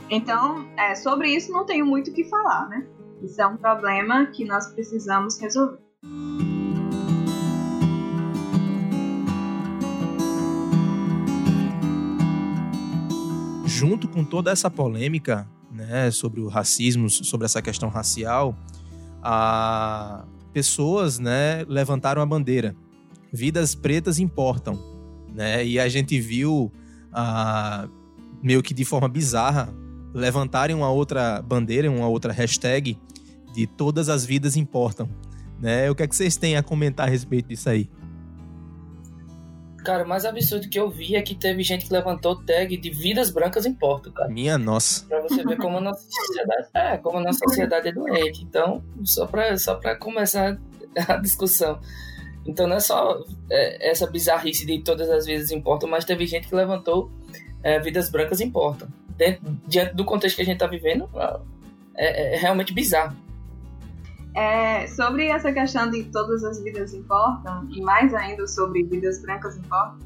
Então, 0.10 0.68
é, 0.78 0.94
sobre 0.96 1.30
isso 1.30 1.52
não 1.52 1.66
tenho 1.66 1.86
muito 1.86 2.12
o 2.12 2.14
que 2.14 2.26
falar, 2.26 2.68
né? 2.70 2.86
Isso 3.22 3.42
é 3.42 3.48
um 3.48 3.58
problema 3.58 4.26
que 4.28 4.46
nós 4.46 4.68
precisamos 4.68 5.40
resolver. 5.40 5.80
Junto 13.84 14.08
com 14.08 14.24
toda 14.24 14.50
essa 14.50 14.72
polêmica 14.72 15.46
né, 15.70 16.10
sobre 16.10 16.40
o 16.40 16.48
racismo, 16.48 17.10
sobre 17.10 17.44
essa 17.44 17.62
questão 17.62 17.90
racial, 17.90 18.56
a 19.22 20.24
pessoas, 20.54 21.20
né, 21.20 21.66
levantaram 21.68 22.22
a 22.22 22.26
bandeira. 22.26 22.74
Vidas 23.30 23.76
pretas 23.76 24.20
importam, 24.20 24.80
né? 25.36 25.66
E 25.66 25.78
a 25.82 25.90
gente 25.90 26.18
viu 26.18 26.72
a 27.12 27.90
meio 28.42 28.64
que 28.64 28.74
de 28.74 28.86
forma 28.86 29.10
bizarra 29.10 29.68
levantarem 30.14 30.74
uma 30.74 30.90
outra 30.90 31.42
bandeira, 31.42 31.92
uma 31.92 32.08
outra 32.08 32.32
hashtag 32.32 32.98
de 33.54 33.68
todas 33.68 34.08
as 34.08 34.24
vidas 34.24 34.56
importam, 34.56 35.10
né? 35.60 35.92
O 35.92 35.96
que 35.96 36.04
é 36.04 36.08
que 36.08 36.16
vocês 36.16 36.38
têm 36.38 36.56
a 36.56 36.64
comentar 36.64 37.06
a 37.06 37.12
respeito 37.12 37.50
disso 37.50 37.68
aí? 37.68 37.90
Cara, 39.84 40.04
o 40.04 40.08
mais 40.08 40.26
absurdo 40.26 40.70
que 40.70 40.80
eu 40.80 40.90
vi 40.90 41.16
é 41.16 41.22
que 41.22 41.36
teve 41.36 41.62
gente 41.64 41.86
que 41.86 41.94
levantou 41.94 42.36
tag 42.36 42.76
de 42.78 42.90
vidas 42.90 43.30
brancas 43.30 43.66
em 43.66 43.74
Porto, 43.74 44.12
cara. 44.12 44.30
Minha 44.30 44.58
nossa. 44.58 45.06
Pra 45.06 45.22
você 45.22 45.44
ver 45.44 45.58
como 45.58 45.78
a 45.78 45.82
nossa 45.82 46.04
sociedade 46.10 46.68
é, 46.74 46.98
como 46.98 47.18
a 47.18 47.22
nossa 47.22 47.40
sociedade 47.40 47.90
é 47.90 47.92
doente. 47.92 48.44
Então, 48.44 48.84
só 49.04 49.26
pra, 49.26 49.58
só 49.58 49.76
pra 49.76 49.96
começar 49.96 50.58
a 51.08 51.18
discussão. 51.18 51.80
Então 52.46 52.68
não 52.68 52.78
é 52.78 52.80
só 52.80 53.24
é, 53.50 53.90
essa 53.90 54.08
bizarrice 54.08 54.66
de 54.66 54.82
todas 54.82 55.10
as 55.10 55.26
vidas 55.26 55.52
importam, 55.52 55.90
mas 55.90 56.06
teve 56.06 56.26
gente 56.26 56.48
que 56.48 56.56
levantou 56.56 57.12
é, 57.62 57.80
vidas 57.80 58.10
brancas 58.10 58.42
importam. 58.42 58.88
Dentro, 59.18 59.58
diante 59.68 59.96
do 59.96 60.06
contexto 60.06 60.38
que 60.38 60.42
a 60.42 60.46
gente 60.46 60.58
tá 60.58 60.68
vivendo, 60.68 61.10
é, 61.96 62.36
é 62.36 62.38
realmente 62.38 62.74
bizarro. 62.74 63.16
É, 64.36 64.88
sobre 64.88 65.28
essa 65.28 65.52
questão 65.54 65.90
de 65.90 66.06
todas 66.06 66.44
as 66.44 66.62
vidas 66.64 66.94
importam, 66.94 67.68
e 67.70 67.82
mais 67.82 68.14
ainda 68.14 68.48
sobre 68.48 68.84
vidas 68.84 69.22
brancas 69.22 69.58
importam, 69.58 70.00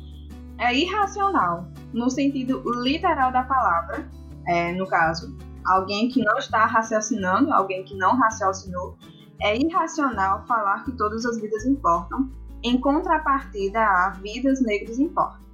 é 0.58 0.76
irracional, 0.76 1.68
no 1.94 2.10
sentido 2.10 2.62
literal 2.82 3.32
da 3.32 3.44
palavra, 3.44 4.10
é, 4.48 4.74
no 4.74 4.86
caso, 4.88 5.36
alguém 5.66 6.10
que 6.10 6.24
não 6.24 6.38
está 6.38 6.66
raciocinando, 6.66 7.54
alguém 7.54 7.84
que 7.84 7.96
não 7.96 8.18
raciocinou, 8.18 8.98
é 9.42 9.56
irracional 9.56 10.46
falar 10.46 10.84
que 10.84 10.92
todas 10.94 11.26
as 11.26 11.40
vidas 11.40 11.66
importam, 11.66 12.30
em 12.64 12.80
contrapartida 12.80 13.80
a 13.80 14.10
vidas 14.10 14.62
negras 14.62 15.00
importam. 15.00 15.47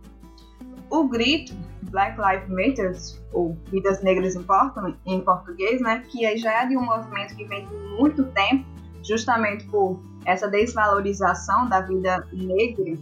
O 0.93 1.07
grito 1.07 1.55
Black 1.89 2.15
Lives 2.21 2.49
Matter, 2.49 2.95
ou 3.33 3.57
Vidas 3.71 4.03
Negras 4.03 4.35
Importam, 4.35 4.95
em 5.07 5.21
português, 5.21 5.81
né, 5.81 6.03
que 6.07 6.37
já 6.37 6.61
é 6.61 6.67
de 6.67 6.77
um 6.77 6.85
movimento 6.85 7.35
que 7.35 7.45
vem 7.45 7.65
de 7.65 7.75
muito 7.97 8.25
tempo, 8.25 8.63
justamente 9.03 9.65
por 9.65 9.99
essa 10.23 10.47
desvalorização 10.47 11.67
da 11.67 11.81
vida 11.81 12.27
negra, 12.31 12.93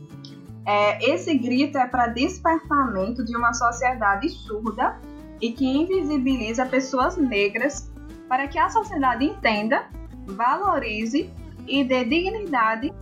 é, 0.65 1.11
esse 1.11 1.37
grito 1.37 1.77
é 1.77 1.85
para 1.85 2.07
despertamento 2.07 3.25
de 3.25 3.35
uma 3.35 3.53
sociedade 3.53 4.29
surda 4.29 4.97
e 5.41 5.51
que 5.51 5.65
invisibiliza 5.65 6.65
pessoas 6.65 7.17
negras 7.17 7.91
para 8.29 8.47
que 8.47 8.57
a 8.57 8.69
sociedade 8.69 9.25
entenda, 9.25 9.89
valorize 10.27 11.29
e 11.67 11.83
dê 11.83 12.05
dignidade 12.05 12.93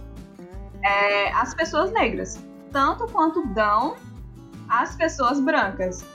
é, 0.81 1.31
às 1.33 1.53
pessoas 1.53 1.91
negras, 1.91 2.43
tanto 2.71 3.05
quanto 3.11 3.45
dão 3.53 3.95
às 4.69 4.95
pessoas 4.95 5.39
brancas. 5.39 6.05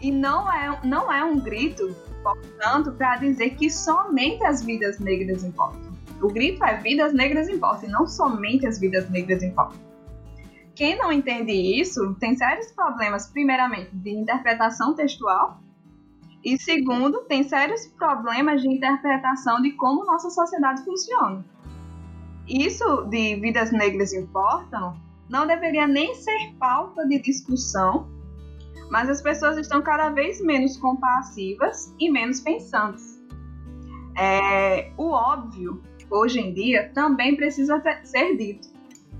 E 0.00 0.10
não 0.10 0.50
é, 0.50 0.80
não 0.84 1.12
é 1.12 1.22
um 1.24 1.38
grito, 1.38 1.94
portanto, 2.22 2.92
para 2.92 3.16
dizer 3.16 3.50
que 3.56 3.68
somente 3.68 4.44
as 4.44 4.62
vidas 4.62 4.98
negras 4.98 5.44
importam. 5.44 5.90
O 6.22 6.28
grito 6.28 6.64
é 6.64 6.76
vidas 6.76 7.12
negras 7.12 7.48
importam, 7.48 7.88
e 7.88 7.92
não 7.92 8.06
somente 8.06 8.66
as 8.66 8.78
vidas 8.78 9.08
negras 9.10 9.42
importam. 9.42 9.78
Quem 10.74 10.96
não 10.96 11.12
entende 11.12 11.52
isso 11.52 12.14
tem 12.14 12.36
sérios 12.36 12.72
problemas, 12.72 13.26
primeiramente, 13.26 13.90
de 13.92 14.10
interpretação 14.10 14.94
textual, 14.94 15.60
e 16.42 16.58
segundo, 16.58 17.20
tem 17.24 17.42
sérios 17.42 17.86
problemas 17.86 18.62
de 18.62 18.68
interpretação 18.68 19.60
de 19.60 19.72
como 19.72 20.06
nossa 20.06 20.30
sociedade 20.30 20.82
funciona. 20.84 21.44
Isso 22.48 23.04
de 23.10 23.36
vidas 23.36 23.70
negras 23.70 24.14
importam 24.14 24.98
não 25.30 25.46
deveria 25.46 25.86
nem 25.86 26.14
ser 26.16 26.52
pauta 26.58 27.06
de 27.06 27.20
discussão, 27.20 28.10
mas 28.90 29.08
as 29.08 29.22
pessoas 29.22 29.56
estão 29.56 29.80
cada 29.80 30.10
vez 30.10 30.40
menos 30.40 30.76
compassivas 30.76 31.94
e 32.00 32.10
menos 32.10 32.40
pensantes. 32.40 33.22
É, 34.18 34.92
o 34.98 35.10
óbvio, 35.12 35.80
hoje 36.10 36.40
em 36.40 36.52
dia, 36.52 36.90
também 36.92 37.36
precisa 37.36 37.80
ser 38.02 38.36
dito. 38.36 38.68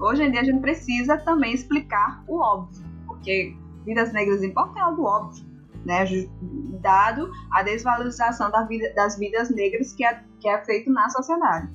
Hoje 0.01 0.25
em 0.25 0.33
dia 0.33 0.41
a 0.41 0.45
gente 0.45 0.61
precisa 0.61 1.17
também 1.19 1.55
explicar 1.55 2.25
o 2.27 2.41
óbvio, 2.41 2.85
porque 3.07 3.57
vidas 3.85 4.13
negras 4.13 4.43
importam 4.43 4.79
é 4.79 4.81
algo 4.81 5.05
óbvio, 5.05 5.47
né? 5.85 6.05
dado 6.81 7.31
a 7.53 7.63
desvalorização 7.63 8.51
da 8.51 8.65
vida, 8.65 8.93
das 8.95 9.17
vidas 9.17 9.51
negras 9.51 9.93
que 9.93 10.05
que 10.41 10.49
é 10.49 10.65
feito 10.65 10.91
na 10.91 11.09
sociedade. 11.11 11.71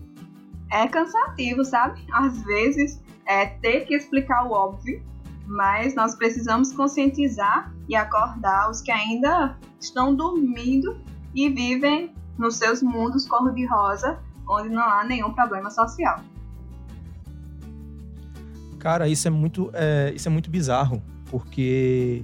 É 0.72 0.88
cansativo, 0.88 1.64
sabe? 1.64 2.04
Às 2.12 2.44
vezes 2.44 3.00
é 3.28 3.46
ter 3.46 3.82
que 3.82 3.96
explicar 3.96 4.46
o 4.48 4.52
óbvio, 4.52 5.02
mas 5.46 5.96
nós 5.96 6.16
precisamos 6.16 6.72
conscientizar 6.72 7.74
e 7.88 7.96
acordar 7.96 8.70
os 8.70 8.82
que 8.82 8.92
ainda 8.92 9.58
estão 9.80 10.16
dormindo 10.16 10.98
e 11.34 11.50
vivem 11.50 12.14
nos 12.38 12.56
seus 12.56 12.82
mundos 12.82 13.28
cor-de-rosa, 13.28 14.20
onde 14.48 14.70
não 14.70 14.84
há 14.84 15.04
nenhum 15.04 15.34
problema 15.34 15.70
social. 15.70 16.20
Cara, 18.80 19.08
isso 19.08 19.28
é 19.28 19.32
muito, 19.32 19.70
é, 19.74 20.14
isso 20.16 20.28
é 20.28 20.32
muito 20.32 20.50
bizarro, 20.50 21.02
porque 21.32 22.24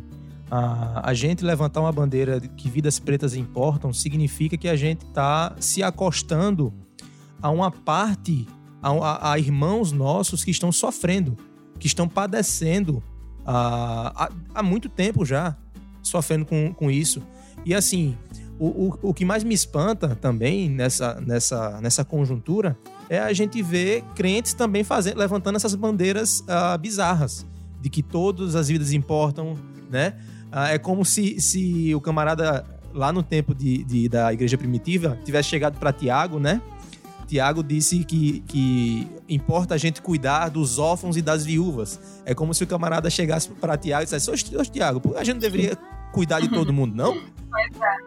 a, 0.50 1.10
a 1.10 1.14
gente 1.14 1.44
levantar 1.44 1.82
uma 1.82 1.92
bandeira 1.92 2.40
que 2.40 2.70
vidas 2.70 3.00
pretas 3.00 3.34
importam 3.34 3.92
significa 3.94 4.58
que 4.58 4.68
a 4.68 4.76
gente 4.76 5.06
está 5.06 5.56
se 5.60 5.82
acostando 5.82 6.74
a 7.42 7.50
uma 7.50 7.72
parte, 7.72 8.48
a, 8.82 9.32
a, 9.32 9.40
irmãos 9.40 9.92
nossos 9.92 10.44
que 10.44 10.52
estão 10.52 10.72
sofrendo, 10.72 11.38
que 11.80 11.88
estão 11.88 12.08
padecendo 12.08 13.04
há, 13.46 14.30
há 14.54 14.64
muito 14.64 14.90
tempo 14.90 15.26
já, 15.26 15.56
sofrendo 16.02 16.46
com, 16.46 16.74
com 16.74 16.90
isso. 16.90 17.22
E 17.66 17.74
assim, 17.74 18.18
o, 18.60 18.68
o, 18.68 19.00
o 19.10 19.14
que 19.14 19.26
mais 19.26 19.44
me 19.44 19.54
espanta 19.54 20.16
também 20.16 20.70
nessa, 20.70 21.20
nessa, 21.22 21.82
nessa 21.82 22.06
conjuntura 22.06 22.78
é 23.10 23.20
a 23.20 23.34
gente 23.34 23.62
ver 23.62 24.04
crentes 24.16 24.54
também 24.54 24.84
fazendo, 24.84 25.18
levantando 25.18 25.56
essas 25.56 25.76
bandeiras 25.76 26.42
uh, 26.42 26.78
bizarras 26.80 27.46
de 27.82 27.90
que 27.90 28.02
todas 28.02 28.56
as 28.56 28.68
vidas 28.68 28.94
importam, 28.94 29.58
né? 29.90 30.14
Uh, 30.52 30.74
é 30.74 30.78
como 30.78 31.04
se, 31.04 31.40
se 31.42 31.94
o 31.96 32.02
camarada 32.02 32.66
lá 32.94 33.12
no 33.12 33.24
tempo 33.24 33.56
de, 33.56 33.84
de 33.84 34.08
da 34.08 34.32
igreja 34.32 34.58
primitiva 34.58 35.18
tivesse 35.26 35.50
chegado 35.50 35.80
para 35.80 35.92
Tiago, 35.92 36.40
né? 36.40 36.62
Tiago 37.32 37.64
disse 37.64 38.04
que, 38.04 38.42
que 38.42 39.08
importa 39.30 39.76
a 39.76 39.78
gente 39.78 40.02
cuidar 40.02 40.50
dos 40.50 40.78
órfãos 40.78 41.16
e 41.16 41.22
das 41.22 41.46
viúvas. 41.46 41.98
É 42.26 42.36
como 42.36 42.54
se 42.54 42.62
o 42.62 42.68
camarada 42.68 43.10
chegasse 43.10 43.48
para 43.52 43.78
Tiago 43.78 44.04
e 44.04 44.06
dissesse: 44.06 44.30
Ô, 44.30 44.66
Tiago, 44.66 45.16
a 45.16 45.24
gente 45.24 45.36
não 45.36 45.40
deveria 45.40 45.78
cuidar 46.12 46.42
de 46.42 46.50
todo 46.50 46.74
mundo, 46.74 46.94
não? 46.94 47.22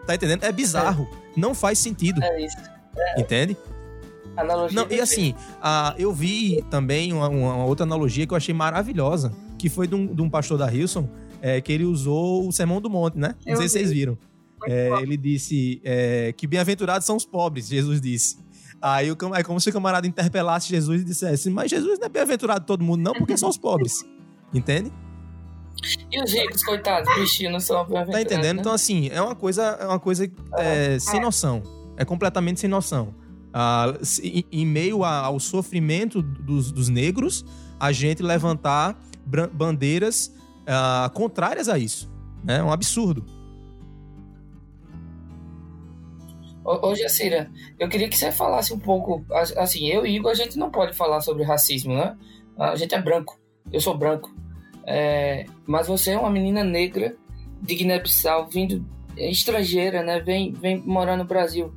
Tá 0.07 0.15
entendendo? 0.15 0.45
É 0.45 0.53
bizarro. 0.53 1.09
Não 1.35 1.55
faz 1.55 1.79
sentido. 1.79 2.23
É 2.23 2.45
isso. 2.45 2.59
É. 3.17 3.21
Entende? 3.23 3.57
Analogia 4.37 4.79
Não, 4.79 4.91
e 4.91 5.01
assim, 5.01 5.35
a, 5.59 5.95
eu 5.97 6.13
vi 6.13 6.63
também 6.69 7.11
uma, 7.11 7.31
uma, 7.31 7.65
outra 7.65 7.85
analogia 7.85 8.27
que 8.27 8.35
eu 8.35 8.37
achei 8.37 8.55
maravilhosa, 8.55 9.33
que 9.59 9.71
foi 9.71 9.87
de 9.87 9.95
um, 9.95 10.15
de 10.15 10.21
um 10.21 10.29
pastor 10.29 10.59
da 10.59 10.71
Hilson, 10.71 11.09
é, 11.41 11.63
que 11.63 11.73
ele 11.73 11.85
usou 11.85 12.47
o 12.47 12.53
Sermão 12.53 12.79
do 12.79 12.91
Monte, 12.91 13.17
né? 13.17 13.35
Não 13.47 13.55
eu 13.55 13.57
sei 13.57 13.65
vi. 13.65 13.71
se 13.71 13.79
vocês 13.79 13.91
viram. 13.91 14.19
É, 14.67 14.91
ele 15.01 15.17
disse 15.17 15.81
é, 15.83 16.35
que 16.37 16.47
bem-aventurados 16.47 17.07
são 17.07 17.17
os 17.17 17.25
pobres, 17.25 17.69
Jesus 17.69 18.03
disse. 18.03 18.44
Aí 18.87 19.11
o, 19.11 19.17
é 19.35 19.43
como 19.43 19.59
se 19.59 19.71
o 19.71 19.73
camarada 19.73 20.07
interpelasse 20.07 20.69
Jesus 20.69 21.01
e 21.01 21.05
dissesse: 21.05 21.49
Mas 21.49 21.71
Jesus 21.71 21.99
não 21.99 22.05
é 22.05 22.09
bem-aventurado 22.11 22.67
todo 22.67 22.85
mundo, 22.85 23.01
não, 23.01 23.15
porque 23.15 23.35
são 23.35 23.49
os 23.49 23.57
pobres. 23.57 24.05
Entende? 24.53 24.93
E 26.13 26.23
os 26.23 26.31
ricos, 26.31 26.63
coitados, 26.63 27.09
bichinhos, 27.15 27.51
não 27.51 27.61
são 27.61 27.77
bem-aventurados. 27.87 28.13
Tá 28.13 28.21
entendendo? 28.21 28.57
Né? 28.57 28.61
Então, 28.61 28.75
assim, 28.75 29.09
é 29.09 29.23
uma 29.23 29.35
coisa, 29.35 29.63
é 29.81 29.87
uma 29.87 29.99
coisa 29.99 30.31
é, 30.59 30.99
sem 30.99 31.19
noção. 31.19 31.63
É 31.97 32.05
completamente 32.05 32.61
sem 32.61 32.69
noção. 32.69 33.15
Ah, 33.55 33.95
em 34.53 34.67
meio 34.67 35.03
ao 35.03 35.41
sofrimento 35.41 36.21
dos, 36.21 36.71
dos, 36.71 36.91
negros, 36.91 37.43
a 37.81 37.91
gente 37.91 38.23
levantar 38.23 39.01
bandeiras 39.51 40.31
ah, 40.67 41.11
contrárias 41.15 41.71
a 41.71 41.79
isso. 41.79 42.13
É 42.47 42.63
um 42.63 42.71
absurdo. 42.71 43.25
Ô, 46.65 46.95
Jacira, 46.95 47.51
eu 47.79 47.89
queria 47.89 48.09
que 48.09 48.17
você 48.17 48.33
falasse 48.33 48.73
um 48.73 48.79
pouco. 48.79 49.25
Assim, 49.57 49.87
eu 49.87 50.07
e 50.07 50.17
Igor, 50.17 50.31
a 50.31 50.35
gente 50.35 50.59
não 50.59 50.71
pode 50.71 50.97
falar 50.97 51.21
sobre 51.21 51.45
racismo, 51.45 51.95
né? 51.95 52.17
A 52.59 52.75
gente 52.75 52.95
é 52.95 53.01
branco. 53.01 53.39
Eu 53.71 53.81
sou 53.81 53.97
branco. 53.97 54.35
É, 54.87 55.45
mas 55.67 55.87
você 55.87 56.13
é 56.13 56.19
uma 56.19 56.31
menina 56.31 56.65
negra 56.65 57.15
de 57.61 57.75
Guiné-Bissau, 57.75 58.49
vindo 58.49 58.85
estrangeira, 59.17 60.03
né? 60.03 60.21
Vem, 60.21 60.53
vem 60.53 60.79
morar 60.79 61.17
no 61.17 61.25
Brasil 61.25 61.73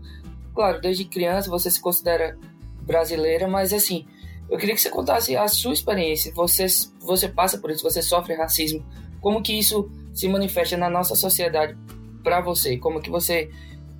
claro, 0.58 0.82
desde 0.82 1.06
criança 1.06 1.52
você 1.52 1.70
se 1.70 1.80
considera 1.80 2.36
brasileira, 2.82 3.48
mas 3.48 3.72
assim, 3.72 4.08
eu 4.50 4.58
queria 4.58 4.74
que 4.74 4.82
você 4.82 4.90
contasse 4.90 5.38
a 5.38 5.48
sua 5.48 5.72
experiência. 5.72 6.34
Você, 6.34 6.66
você 7.00 7.30
passa 7.30 7.60
por 7.60 7.70
isso, 7.70 7.84
você 7.84 8.02
sofre 8.02 8.34
racismo. 8.34 8.84
Como 9.22 9.44
que 9.44 9.54
isso 9.54 9.88
se 10.16 10.28
manifesta 10.28 10.76
na 10.76 10.90
nossa 10.90 11.14
sociedade 11.14 11.78
para 12.24 12.42
você? 12.42 12.76
Como 12.76 13.00
que 13.00 13.12
você 13.12 13.52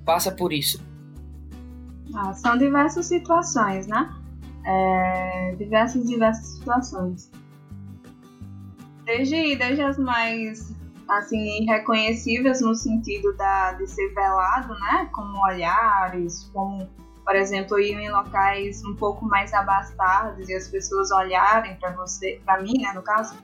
passa 0.08 0.32
por 0.32 0.54
isso? 0.54 0.82
Ah, 2.14 2.32
são 2.32 2.56
diversas 2.56 3.04
situações, 3.04 3.86
né? 3.86 4.10
É, 4.64 5.54
diversas, 5.58 6.08
diversas 6.08 6.46
situações. 6.46 7.30
Desde, 9.04 9.54
desde 9.56 9.82
as 9.82 9.98
mais 9.98 10.74
assim 11.06 11.66
reconhecíveis 11.66 12.62
no 12.62 12.74
sentido 12.74 13.36
da, 13.36 13.72
de 13.72 13.86
ser 13.86 14.08
velado, 14.14 14.72
né? 14.80 15.10
Como 15.12 15.44
olhares, 15.44 16.50
como, 16.54 16.88
por 17.22 17.36
exemplo, 17.36 17.78
ir 17.78 17.92
em 17.92 18.10
locais 18.10 18.82
um 18.86 18.96
pouco 18.96 19.26
mais 19.26 19.52
abastados 19.52 20.48
e 20.48 20.54
as 20.54 20.68
pessoas 20.68 21.10
olharem 21.10 21.76
para 21.76 21.90
você, 21.90 22.40
para 22.46 22.62
mim, 22.62 22.80
né, 22.80 22.92
no 22.94 23.02
caso, 23.02 23.36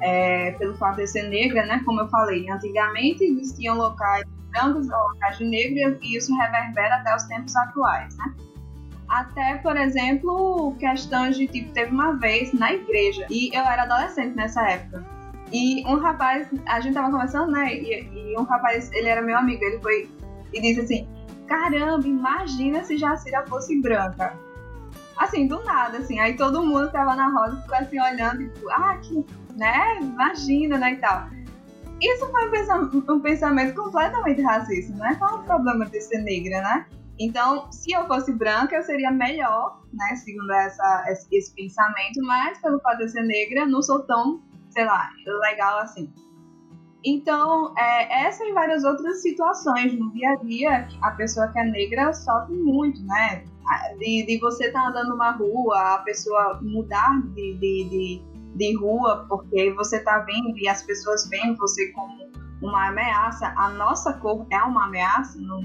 é, 0.00 0.52
pelo 0.52 0.76
fato 0.76 0.98
de 0.98 1.06
ser 1.08 1.24
negra, 1.24 1.66
né? 1.66 1.82
Como 1.84 2.00
eu 2.00 2.08
falei, 2.08 2.48
antigamente 2.48 3.24
existiam 3.24 3.76
locais 3.76 4.24
brancos 4.52 4.88
ou 4.88 4.98
locais 5.08 5.38
de 5.38 5.44
negro 5.44 5.98
e 6.02 6.16
isso 6.16 6.34
reverbera 6.36 6.96
até 6.96 7.16
os 7.16 7.24
tempos 7.24 7.56
atuais, 7.56 8.16
né? 8.16 8.34
Até, 9.08 9.56
por 9.56 9.76
exemplo, 9.76 10.74
questões 10.78 11.36
de 11.36 11.46
tipo, 11.46 11.72
teve 11.72 11.90
uma 11.90 12.12
vez 12.14 12.52
na 12.54 12.72
igreja, 12.72 13.26
e 13.28 13.54
eu 13.54 13.62
era 13.62 13.82
adolescente 13.82 14.34
nessa 14.34 14.62
época, 14.66 15.04
e 15.52 15.84
um 15.86 15.98
rapaz, 15.98 16.48
a 16.66 16.80
gente 16.80 16.94
tava 16.94 17.10
conversando, 17.10 17.52
né? 17.52 17.74
E, 17.74 18.08
e, 18.10 18.38
um 18.38 18.42
rapaz, 18.44 18.90
ele 18.92 19.08
era 19.08 19.20
meu 19.20 19.36
amigo, 19.36 19.62
ele 19.62 19.78
foi 19.80 20.08
e 20.52 20.60
disse 20.60 20.80
assim: 20.80 21.08
Caramba, 21.46 22.06
imagina 22.08 22.82
se 22.82 22.96
Jacira 22.96 23.44
fosse 23.46 23.78
branca. 23.80 24.34
Assim, 25.18 25.46
do 25.46 25.62
nada, 25.62 25.98
assim. 25.98 26.18
Aí 26.18 26.36
todo 26.36 26.64
mundo 26.64 26.90
tava 26.90 27.14
na 27.14 27.28
roda 27.28 27.60
ficou 27.60 27.76
assim 27.76 28.00
olhando, 28.00 28.48
tipo, 28.48 28.70
ah, 28.70 28.96
que, 29.02 29.26
né? 29.54 29.98
Imagina, 30.00 30.78
né? 30.78 30.92
E 30.92 30.96
tal. 30.96 31.28
Isso 32.02 32.30
foi 32.30 32.48
um 33.08 33.20
pensamento, 33.20 33.74
completamente 33.76 34.42
racista, 34.42 34.94
não 34.96 35.06
é? 35.06 35.14
Qual 35.14 35.40
o 35.40 35.44
problema 35.44 35.86
de 35.86 36.00
ser 36.00 36.18
negra, 36.18 36.60
né? 36.60 36.86
Então, 37.18 37.70
se 37.70 37.92
eu 37.92 38.06
fosse 38.06 38.32
branca, 38.32 38.74
eu 38.74 38.82
seria 38.82 39.10
melhor, 39.10 39.80
né? 39.92 40.16
Segundo 40.16 40.50
essa, 40.52 41.04
esse, 41.08 41.28
esse 41.30 41.54
pensamento, 41.54 42.20
mas 42.22 42.58
pelo 42.58 42.80
fato 42.80 42.98
de 42.98 43.08
ser 43.10 43.22
negra, 43.22 43.66
não 43.66 43.80
sou 43.82 44.00
tão 44.00 44.42
sei 44.72 44.84
lá, 44.84 45.10
legal 45.40 45.78
assim. 45.80 46.10
Então, 47.04 47.74
é, 47.76 48.26
essa 48.26 48.44
e 48.44 48.52
várias 48.52 48.84
outras 48.84 49.22
situações 49.22 49.92
no 49.98 50.10
dia 50.12 50.30
a 50.30 50.36
dia, 50.36 50.88
a 51.02 51.10
pessoa 51.12 51.48
que 51.48 51.58
é 51.58 51.64
negra 51.64 52.12
sofre 52.12 52.54
muito, 52.54 53.02
né? 53.04 53.44
De, 53.98 54.26
de 54.26 54.38
você 54.38 54.66
estar 54.66 54.82
tá 54.82 54.88
andando 54.88 55.10
numa 55.10 55.32
rua, 55.32 55.94
a 55.94 55.98
pessoa 55.98 56.60
mudar 56.62 57.20
de, 57.34 57.54
de, 57.54 57.88
de, 57.88 58.22
de 58.54 58.76
rua 58.76 59.26
porque 59.28 59.72
você 59.74 59.96
está 59.96 60.18
vendo 60.20 60.56
e 60.58 60.68
as 60.68 60.82
pessoas 60.82 61.28
veem 61.28 61.54
você 61.56 61.88
como 61.92 62.30
uma 62.60 62.88
ameaça. 62.88 63.52
A 63.56 63.70
nossa 63.70 64.12
cor 64.14 64.46
é 64.50 64.62
uma 64.62 64.84
ameaça, 64.84 65.38
não, 65.40 65.60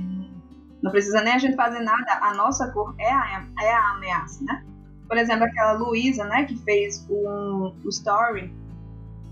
não 0.81 0.91
precisa 0.91 1.21
nem 1.21 1.33
a 1.33 1.38
gente 1.38 1.55
fazer 1.55 1.79
nada, 1.79 2.19
a 2.21 2.33
nossa 2.33 2.71
cor 2.71 2.95
é 2.99 3.11
a, 3.11 3.45
é 3.61 3.73
a 3.73 3.91
ameaça, 3.91 4.43
né? 4.43 4.65
Por 5.07 5.17
exemplo, 5.17 5.45
aquela 5.45 5.73
Luísa, 5.73 6.25
né, 6.25 6.43
que 6.43 6.57
fez 6.63 7.07
um, 7.09 7.73
um 7.83 7.89
story 7.89 8.53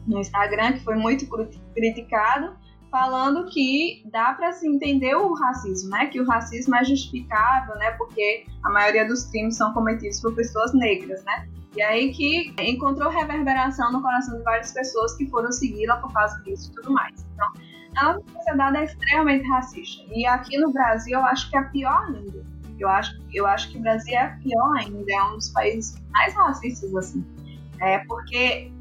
no 0.07 0.19
Instagram, 0.19 0.73
que 0.73 0.83
foi 0.83 0.95
muito 0.95 1.27
criticado, 1.73 2.55
falando 2.89 3.45
que 3.47 4.03
dá 4.09 4.33
para 4.33 4.53
se 4.53 4.65
entender 4.67 5.15
o 5.15 5.33
racismo, 5.33 5.89
né? 5.89 6.05
Que 6.05 6.21
o 6.21 6.25
racismo 6.25 6.75
é 6.75 6.83
justificável, 6.85 7.75
né? 7.75 7.91
Porque 7.91 8.45
a 8.63 8.69
maioria 8.69 9.05
dos 9.05 9.25
crimes 9.25 9.57
são 9.57 9.73
cometidos 9.73 10.21
por 10.21 10.33
pessoas 10.33 10.73
negras, 10.73 11.21
né? 11.25 11.49
E 11.75 11.81
aí 11.81 12.13
que 12.13 12.53
encontrou 12.59 13.09
reverberação 13.09 13.91
no 13.91 14.01
coração 14.01 14.37
de 14.37 14.43
várias 14.43 14.71
pessoas 14.71 15.15
que 15.15 15.29
foram 15.29 15.51
segui-la 15.51 15.97
por 15.97 16.11
causa 16.13 16.41
disso 16.43 16.71
e 16.71 16.75
tudo 16.75 16.93
mais. 16.93 17.25
Então, 17.33 17.51
a 17.97 18.13
nossa 18.13 18.23
sociedade 18.33 18.77
é 18.77 18.83
extremamente 18.85 19.47
racista. 19.47 20.03
E 20.13 20.25
aqui 20.25 20.57
no 20.57 20.71
Brasil 20.71 21.17
eu 21.17 21.25
acho 21.25 21.49
que 21.49 21.57
é 21.57 21.63
pior 21.63 22.05
ainda. 22.07 22.45
Eu 22.79 22.89
acho, 22.89 23.17
eu 23.33 23.45
acho 23.45 23.71
que 23.71 23.77
o 23.77 23.81
Brasil 23.81 24.17
é 24.17 24.27
pior 24.43 24.77
ainda, 24.77 25.05
é 25.09 25.23
um 25.23 25.35
dos 25.35 25.49
países 25.49 26.01
mais 26.11 26.33
racistas, 26.33 26.93
assim. 26.95 27.25
É 27.79 27.99
porque 27.99 28.71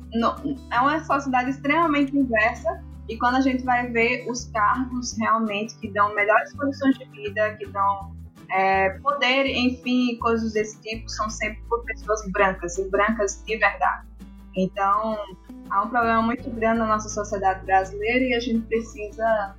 é 0.71 0.81
uma 0.81 1.05
sociedade 1.05 1.51
extremamente 1.51 2.13
diversa 2.13 2.83
e 3.09 3.19
quando 3.19 3.37
a 3.37 3.41
gente 3.41 3.65
vai 3.65 3.89
ver 3.89 4.27
os 4.29 4.47
cargos 4.47 5.17
realmente 5.19 5.77
que 5.79 5.91
dão 5.91 6.15
melhores 6.15 6.53
condições 6.53 6.97
de 6.99 7.05
vida, 7.07 7.55
que 7.57 7.67
dão 7.67 8.14
é, 8.55 8.91
poder, 9.01 9.47
enfim, 9.47 10.17
coisas 10.19 10.53
desse 10.53 10.81
tipo, 10.81 11.09
são 11.09 11.29
sempre 11.29 11.61
por 11.69 11.85
pessoas 11.85 12.21
brancas 12.31 12.79
e 12.79 12.89
brancas 12.89 13.43
de 13.45 13.57
verdade. 13.57 14.07
Então, 14.57 15.19
há 15.69 15.83
um 15.83 15.89
problema 15.89 16.23
muito 16.23 16.49
grande 16.51 16.79
na 16.79 16.87
nossa 16.87 17.09
sociedade 17.09 17.67
brasileira 17.67 18.25
e 18.25 18.33
a 18.35 18.39
gente 18.39 18.65
precisa 18.67 19.57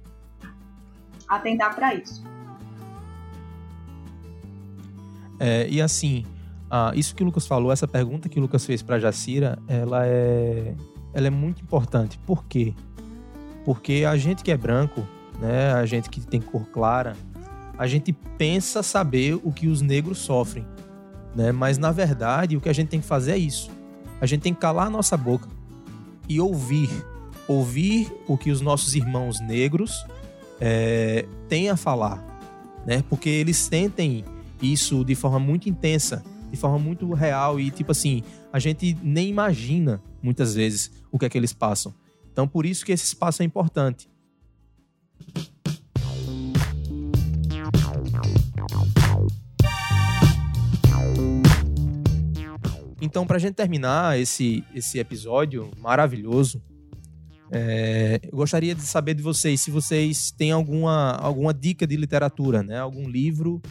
atentar 1.27 1.75
para 1.75 1.93
isso. 1.93 2.23
É, 5.41 5.67
e 5.67 5.81
assim, 5.81 6.25
ah, 6.71 6.93
isso 6.95 7.13
que 7.13 7.21
o 7.21 7.25
Lucas 7.25 7.45
falou, 7.45 7.73
essa 7.73 7.89
pergunta 7.89 8.29
que 8.29 8.39
o 8.39 8.41
Lucas 8.41 8.65
fez 8.65 8.81
para 8.81 8.97
Jacira, 8.97 9.59
ela 9.67 10.07
é, 10.07 10.73
ela 11.13 11.27
é 11.27 11.29
muito 11.29 11.61
importante. 11.61 12.17
Por 12.19 12.45
quê? 12.45 12.73
Porque 13.65 14.05
a 14.07 14.15
gente 14.15 14.41
que 14.41 14.51
é 14.51 14.57
branco, 14.57 15.05
né, 15.37 15.73
a 15.73 15.85
gente 15.85 16.09
que 16.09 16.21
tem 16.21 16.39
cor 16.39 16.65
clara, 16.67 17.17
a 17.77 17.87
gente 17.87 18.13
pensa 18.37 18.81
saber 18.81 19.39
o 19.43 19.51
que 19.51 19.67
os 19.67 19.81
negros 19.81 20.19
sofrem, 20.19 20.65
né? 21.35 21.51
Mas 21.51 21.77
na 21.77 21.91
verdade, 21.91 22.55
o 22.55 22.61
que 22.61 22.69
a 22.69 22.73
gente 22.73 22.89
tem 22.89 23.01
que 23.01 23.07
fazer 23.07 23.33
é 23.33 23.37
isso. 23.37 23.69
A 24.21 24.25
gente 24.25 24.41
tem 24.41 24.53
que 24.53 24.59
calar 24.59 24.87
a 24.87 24.89
nossa 24.89 25.17
boca 25.17 25.47
e 26.27 26.39
ouvir, 26.39 26.89
ouvir 27.47 28.11
o 28.27 28.37
que 28.37 28.51
os 28.51 28.61
nossos 28.61 28.95
irmãos 28.95 29.39
negros 29.41 30.05
é, 30.59 31.25
têm 31.49 31.69
a 31.69 31.75
falar, 31.75 32.23
né? 32.85 33.03
Porque 33.09 33.29
eles 33.29 33.57
sentem 33.57 34.23
isso 34.61 35.03
de 35.03 35.15
forma 35.15 35.39
muito 35.39 35.69
intensa, 35.69 36.23
de 36.49 36.57
forma 36.57 36.79
muito 36.79 37.11
real 37.13 37.59
e 37.59 37.69
tipo 37.69 37.91
assim, 37.91 38.23
a 38.51 38.59
gente 38.59 38.97
nem 39.03 39.27
imagina 39.27 40.01
muitas 40.23 40.55
vezes 40.55 40.91
o 41.11 41.19
que 41.19 41.25
é 41.25 41.29
que 41.29 41.37
eles 41.37 41.53
passam. 41.53 41.93
Então 42.31 42.47
por 42.47 42.65
isso 42.65 42.85
que 42.85 42.91
esse 42.91 43.05
espaço 43.05 43.41
é 43.41 43.45
importante. 43.45 44.07
Então, 53.05 53.25
para 53.27 53.37
a 53.37 53.39
gente 53.39 53.53
terminar 53.53 54.19
esse, 54.19 54.63
esse 54.73 54.97
episódio 54.97 55.69
maravilhoso, 55.77 56.59
é, 57.51 58.19
eu 58.23 58.37
gostaria 58.37 58.73
de 58.73 58.81
saber 58.81 59.13
de 59.13 59.21
vocês 59.21 59.61
se 59.61 59.69
vocês 59.69 60.31
têm 60.31 60.51
alguma, 60.51 61.11
alguma 61.11 61.53
dica 61.53 61.85
de 61.85 61.95
literatura, 61.95 62.63
né? 62.63 62.79
Algum 62.79 63.07
livro, 63.07 63.61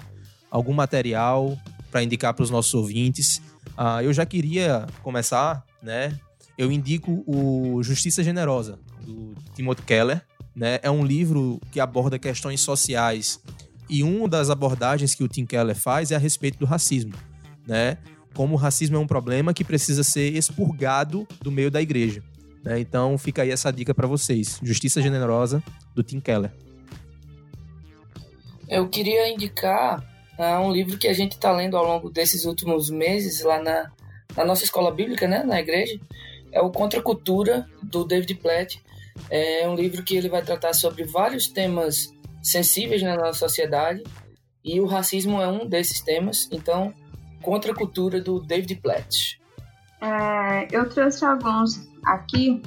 algum 0.49 0.72
material 0.72 1.59
para 1.91 2.03
indicar 2.03 2.32
para 2.32 2.45
os 2.45 2.51
nossos 2.51 2.72
ouvintes. 2.74 3.43
Ah, 3.76 4.05
eu 4.05 4.12
já 4.12 4.24
queria 4.24 4.87
começar, 5.03 5.64
né? 5.82 6.16
Eu 6.57 6.70
indico 6.70 7.24
o 7.26 7.82
Justiça 7.82 8.22
Generosa, 8.22 8.78
do 9.05 9.35
Timothy 9.57 9.82
Keller. 9.82 10.22
Né? 10.55 10.78
É 10.80 10.91
um 10.91 11.05
livro 11.05 11.61
que 11.72 11.80
aborda 11.80 12.16
questões 12.16 12.61
sociais 12.61 13.41
e 13.91 14.05
uma 14.05 14.28
das 14.28 14.49
abordagens 14.49 15.12
que 15.12 15.24
o 15.24 15.28
Tim 15.28 15.45
Keller 15.45 15.74
faz 15.74 16.12
é 16.12 16.14
a 16.14 16.18
respeito 16.18 16.61
do 16.61 16.64
racismo, 16.64 17.12
né? 17.66 17.99
Como 18.35 18.55
o 18.55 18.57
racismo 18.57 18.97
é 18.97 18.99
um 18.99 19.07
problema 19.07 19.55
que 19.55 19.64
precisa 19.64 20.03
ser 20.03 20.35
expurgado 20.35 21.26
do 21.41 21.51
meio 21.51 21.70
da 21.70 21.80
igreja. 21.80 22.22
Né? 22.64 22.80
Então 22.80 23.16
fica 23.18 23.43
aí 23.43 23.51
essa 23.51 23.72
dica 23.72 23.95
para 23.95 24.07
vocês. 24.07 24.59
Justiça 24.62 25.01
Generosa, 25.01 25.62
do 25.95 26.03
Tim 26.03 26.20
Keller. 26.20 26.51
Eu 28.68 28.89
queria 28.89 29.28
indicar 29.28 30.01
uh, 30.39 30.61
um 30.61 30.72
livro 30.72 30.99
que 30.99 31.07
a 31.07 31.12
gente 31.12 31.32
está 31.32 31.53
lendo 31.53 31.76
ao 31.76 31.87
longo 31.87 32.11
desses 32.11 32.45
últimos 32.45 32.91
meses 32.91 33.43
lá 33.43 33.62
na, 33.62 33.93
na 34.37 34.45
nossa 34.45 34.64
escola 34.64 34.91
bíblica, 34.91 35.28
né, 35.28 35.43
na 35.45 35.61
igreja. 35.61 36.01
É 36.51 36.61
o 36.61 36.70
Contra 36.70 37.01
a 37.01 37.03
Cultura, 37.03 37.68
do 37.82 38.05
David 38.05 38.35
Platt. 38.37 38.82
É 39.30 39.68
um 39.68 39.74
livro 39.74 40.03
que 40.03 40.16
ele 40.16 40.28
vai 40.28 40.43
tratar 40.43 40.72
sobre 40.72 41.05
vários 41.05 41.47
temas 41.47 42.09
sensíveis 42.43 43.03
na 43.03 43.16
nossa 43.16 43.39
sociedade 43.39 44.03
e 44.64 44.80
o 44.80 44.87
racismo 44.87 45.41
é 45.41 45.49
um 45.49 45.66
desses 45.66 46.01
temas. 46.01 46.49
Então, 46.51 46.95
Contra 47.45 47.72
a 47.72 47.74
Cultura, 47.74 48.22
do 48.22 48.40
David 48.40 48.76
Platt. 48.76 49.38
É, 50.01 50.66
eu 50.72 50.88
trouxe 50.88 51.24
alguns 51.26 51.86
aqui. 52.07 52.62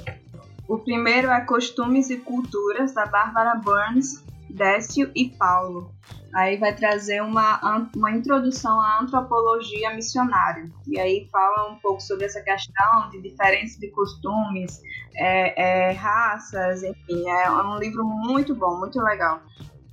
O 0.67 0.77
primeiro 0.77 1.31
é 1.31 1.41
Costumes 1.41 2.11
e 2.11 2.17
Culturas, 2.17 2.93
da 2.93 3.07
Bárbara 3.07 3.55
Burns, 3.55 4.23
Décio 4.49 5.11
e 5.15 5.29
Paulo. 5.29 5.91
Aí 6.33 6.57
vai 6.57 6.75
trazer 6.75 7.23
uma, 7.23 7.89
uma 7.95 8.11
introdução 8.11 8.79
à 8.79 9.01
antropologia 9.01 9.95
missionária. 9.95 10.69
E 10.85 10.99
aí 10.99 11.27
fala 11.31 11.71
um 11.71 11.75
pouco 11.77 11.99
sobre 11.99 12.25
essa 12.25 12.41
questão 12.41 13.09
de 13.09 13.19
diferença 13.21 13.79
de 13.79 13.87
costumes, 13.89 14.79
é, 15.15 15.89
é, 15.89 15.91
raças, 15.93 16.83
enfim. 16.83 17.27
É 17.27 17.49
um 17.49 17.79
livro 17.79 18.05
muito 18.05 18.53
bom, 18.53 18.77
muito 18.77 19.01
legal. 19.01 19.41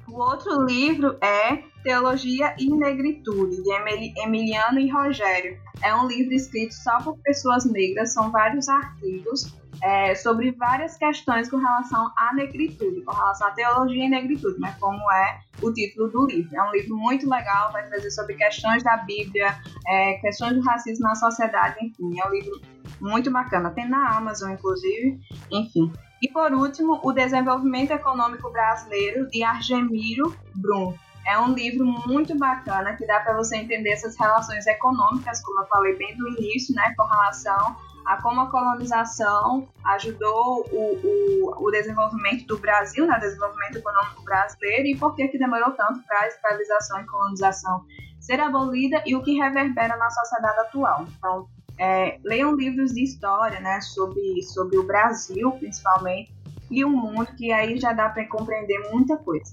O 0.09 0.19
outro 0.19 0.63
livro 0.65 1.17
é 1.23 1.63
Teologia 1.83 2.55
e 2.59 2.71
Negritude, 2.71 3.63
de 3.63 4.21
Emiliano 4.23 4.79
e 4.79 4.91
Rogério. 4.91 5.59
É 5.83 5.95
um 5.95 6.07
livro 6.07 6.35
escrito 6.35 6.75
só 6.75 6.99
por 6.99 7.19
pessoas 7.19 7.65
negras, 7.65 8.13
são 8.13 8.31
vários 8.31 8.69
artigos 8.69 9.55
é, 9.83 10.15
sobre 10.15 10.53
várias 10.53 10.97
questões 10.97 11.51
com 11.51 11.57
relação 11.57 12.11
à 12.17 12.35
negritude, 12.35 13.03
com 13.03 13.13
relação 13.13 13.49
à 13.49 13.51
teologia 13.51 14.05
e 14.05 14.09
negritude, 14.09 14.59
mas 14.59 14.77
como 14.77 15.11
é 15.13 15.41
o 15.63 15.73
título 15.73 16.09
do 16.11 16.27
livro. 16.27 16.57
É 16.57 16.63
um 16.63 16.73
livro 16.73 16.97
muito 16.97 17.29
legal, 17.29 17.73
vai 17.73 17.87
trazer 17.89 18.11
sobre 18.11 18.35
questões 18.35 18.83
da 18.83 18.99
Bíblia, 18.99 19.55
é, 19.87 20.15
questões 20.15 20.55
do 20.55 20.63
racismo 20.63 21.07
na 21.07 21.15
sociedade, 21.15 21.77
enfim, 21.83 22.21
é 22.21 22.27
um 22.27 22.31
livro 22.31 22.61
muito 23.01 23.31
bacana. 23.31 23.71
Tem 23.71 23.89
na 23.89 24.17
Amazon, 24.17 24.53
inclusive, 24.53 25.19
enfim. 25.51 25.93
E 26.25 26.29
por 26.29 26.51
último, 26.55 27.01
O 27.03 27.12
Desenvolvimento 27.12 27.91
Econômico 27.91 28.51
Brasileiro, 28.51 29.29
de 29.29 29.43
Argemiro 29.43 30.35
Brum. 30.55 30.95
É 31.27 31.39
um 31.39 31.53
livro 31.53 31.85
muito 31.85 32.35
bacana 32.39 32.97
que 32.97 33.07
dá 33.07 33.20
para 33.20 33.37
você 33.37 33.59
entender 33.59 33.91
essas 33.91 34.18
relações 34.18 34.66
econômicas, 34.66 35.43
como 35.43 35.61
eu 35.61 35.66
falei 35.66 35.95
bem 35.97 36.16
do 36.16 36.27
início, 36.27 36.75
né, 36.75 36.95
com 36.97 37.05
relação 37.05 37.77
a 38.07 38.22
como 38.22 38.41
a 38.41 38.51
colonização 38.51 39.68
ajudou 39.85 40.66
o, 40.72 40.97
o, 41.05 41.66
o 41.66 41.70
desenvolvimento 41.70 42.47
do 42.47 42.57
Brasil, 42.57 43.07
né, 43.07 43.18
o 43.18 43.20
desenvolvimento 43.20 43.77
econômico 43.77 44.22
brasileiro, 44.22 44.87
e 44.87 44.97
por 44.97 45.14
que, 45.14 45.29
que 45.29 45.39
demorou 45.39 45.72
tanto 45.72 46.03
para 46.05 46.20
a 46.20 46.29
escravização 46.29 47.01
e 47.03 47.07
colonização 47.07 47.85
ser 48.18 48.41
abolida 48.41 49.03
e 49.05 49.14
o 49.14 49.22
que 49.22 49.35
reverbera 49.35 49.99
na 49.99 50.09
sociedade 50.09 50.59
atual. 50.61 51.07
Então, 51.18 51.47
é, 51.79 52.18
leiam 52.25 52.55
livros 52.55 52.93
de 52.93 53.03
história, 53.03 53.61
né, 53.61 53.81
sobre, 53.81 54.43
sobre 54.43 54.77
o 54.77 54.87
Brasil, 54.87 55.51
principalmente, 55.53 56.33
e 56.70 56.85
o 56.85 56.91
mundo, 56.91 57.27
que 57.37 57.53
aí 57.53 57.79
já 57.79 57.93
dá 57.93 58.09
para 58.09 58.27
compreender 58.27 58.91
muita 58.91 59.16
coisa. 59.16 59.53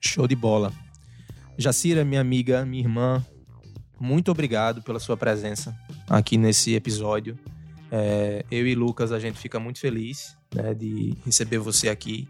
Show 0.00 0.26
de 0.26 0.36
bola. 0.36 0.72
Jacira, 1.56 2.04
minha 2.04 2.20
amiga, 2.20 2.64
minha 2.64 2.82
irmã, 2.82 3.24
muito 3.98 4.30
obrigado 4.30 4.82
pela 4.82 4.98
sua 4.98 5.16
presença 5.16 5.76
aqui 6.08 6.38
nesse 6.38 6.74
episódio. 6.74 7.38
É, 7.92 8.44
eu 8.50 8.66
e 8.66 8.74
Lucas, 8.74 9.12
a 9.12 9.18
gente 9.18 9.38
fica 9.38 9.60
muito 9.60 9.78
feliz 9.78 10.36
né, 10.54 10.72
de 10.72 11.14
receber 11.24 11.58
você 11.58 11.88
aqui. 11.88 12.28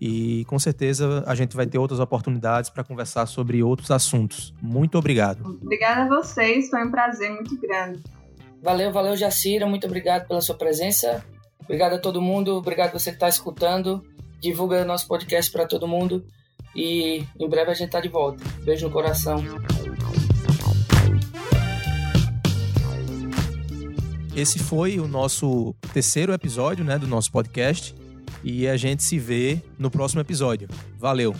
E 0.00 0.44
com 0.46 0.58
certeza 0.58 1.22
a 1.26 1.34
gente 1.34 1.54
vai 1.54 1.66
ter 1.66 1.78
outras 1.78 2.00
oportunidades 2.00 2.70
para 2.70 2.82
conversar 2.82 3.26
sobre 3.26 3.62
outros 3.62 3.90
assuntos. 3.90 4.54
Muito 4.60 4.98
obrigado. 4.98 5.44
Obrigada 5.62 6.02
a 6.02 6.08
vocês, 6.08 6.70
foi 6.70 6.84
um 6.84 6.90
prazer 6.90 7.30
muito 7.30 7.60
grande. 7.60 8.02
Valeu, 8.62 8.92
valeu, 8.92 9.16
Jacira. 9.16 9.66
Muito 9.66 9.86
obrigado 9.88 10.28
pela 10.28 10.40
sua 10.40 10.54
presença. 10.54 11.24
Obrigado 11.64 11.94
a 11.94 11.98
todo 11.98 12.22
mundo. 12.22 12.54
Obrigado 12.54 12.92
você 12.92 13.10
que 13.10 13.16
está 13.16 13.28
escutando. 13.28 14.04
Divulga 14.40 14.84
nosso 14.84 15.08
podcast 15.08 15.50
para 15.50 15.66
todo 15.66 15.88
mundo. 15.88 16.24
E 16.74 17.24
em 17.38 17.48
breve 17.48 17.72
a 17.72 17.74
gente 17.74 17.86
está 17.86 18.00
de 18.00 18.08
volta. 18.08 18.42
Beijo 18.62 18.86
no 18.86 18.92
coração. 18.92 19.44
Esse 24.34 24.60
foi 24.60 25.00
o 25.00 25.08
nosso 25.08 25.74
terceiro 25.92 26.32
episódio 26.32 26.84
né, 26.84 26.96
do 26.98 27.06
nosso 27.08 27.32
podcast. 27.32 27.94
E 28.44 28.68
a 28.68 28.76
gente 28.76 29.02
se 29.02 29.18
vê 29.18 29.60
no 29.76 29.90
próximo 29.90 30.20
episódio. 30.20 30.68
Valeu! 30.98 31.34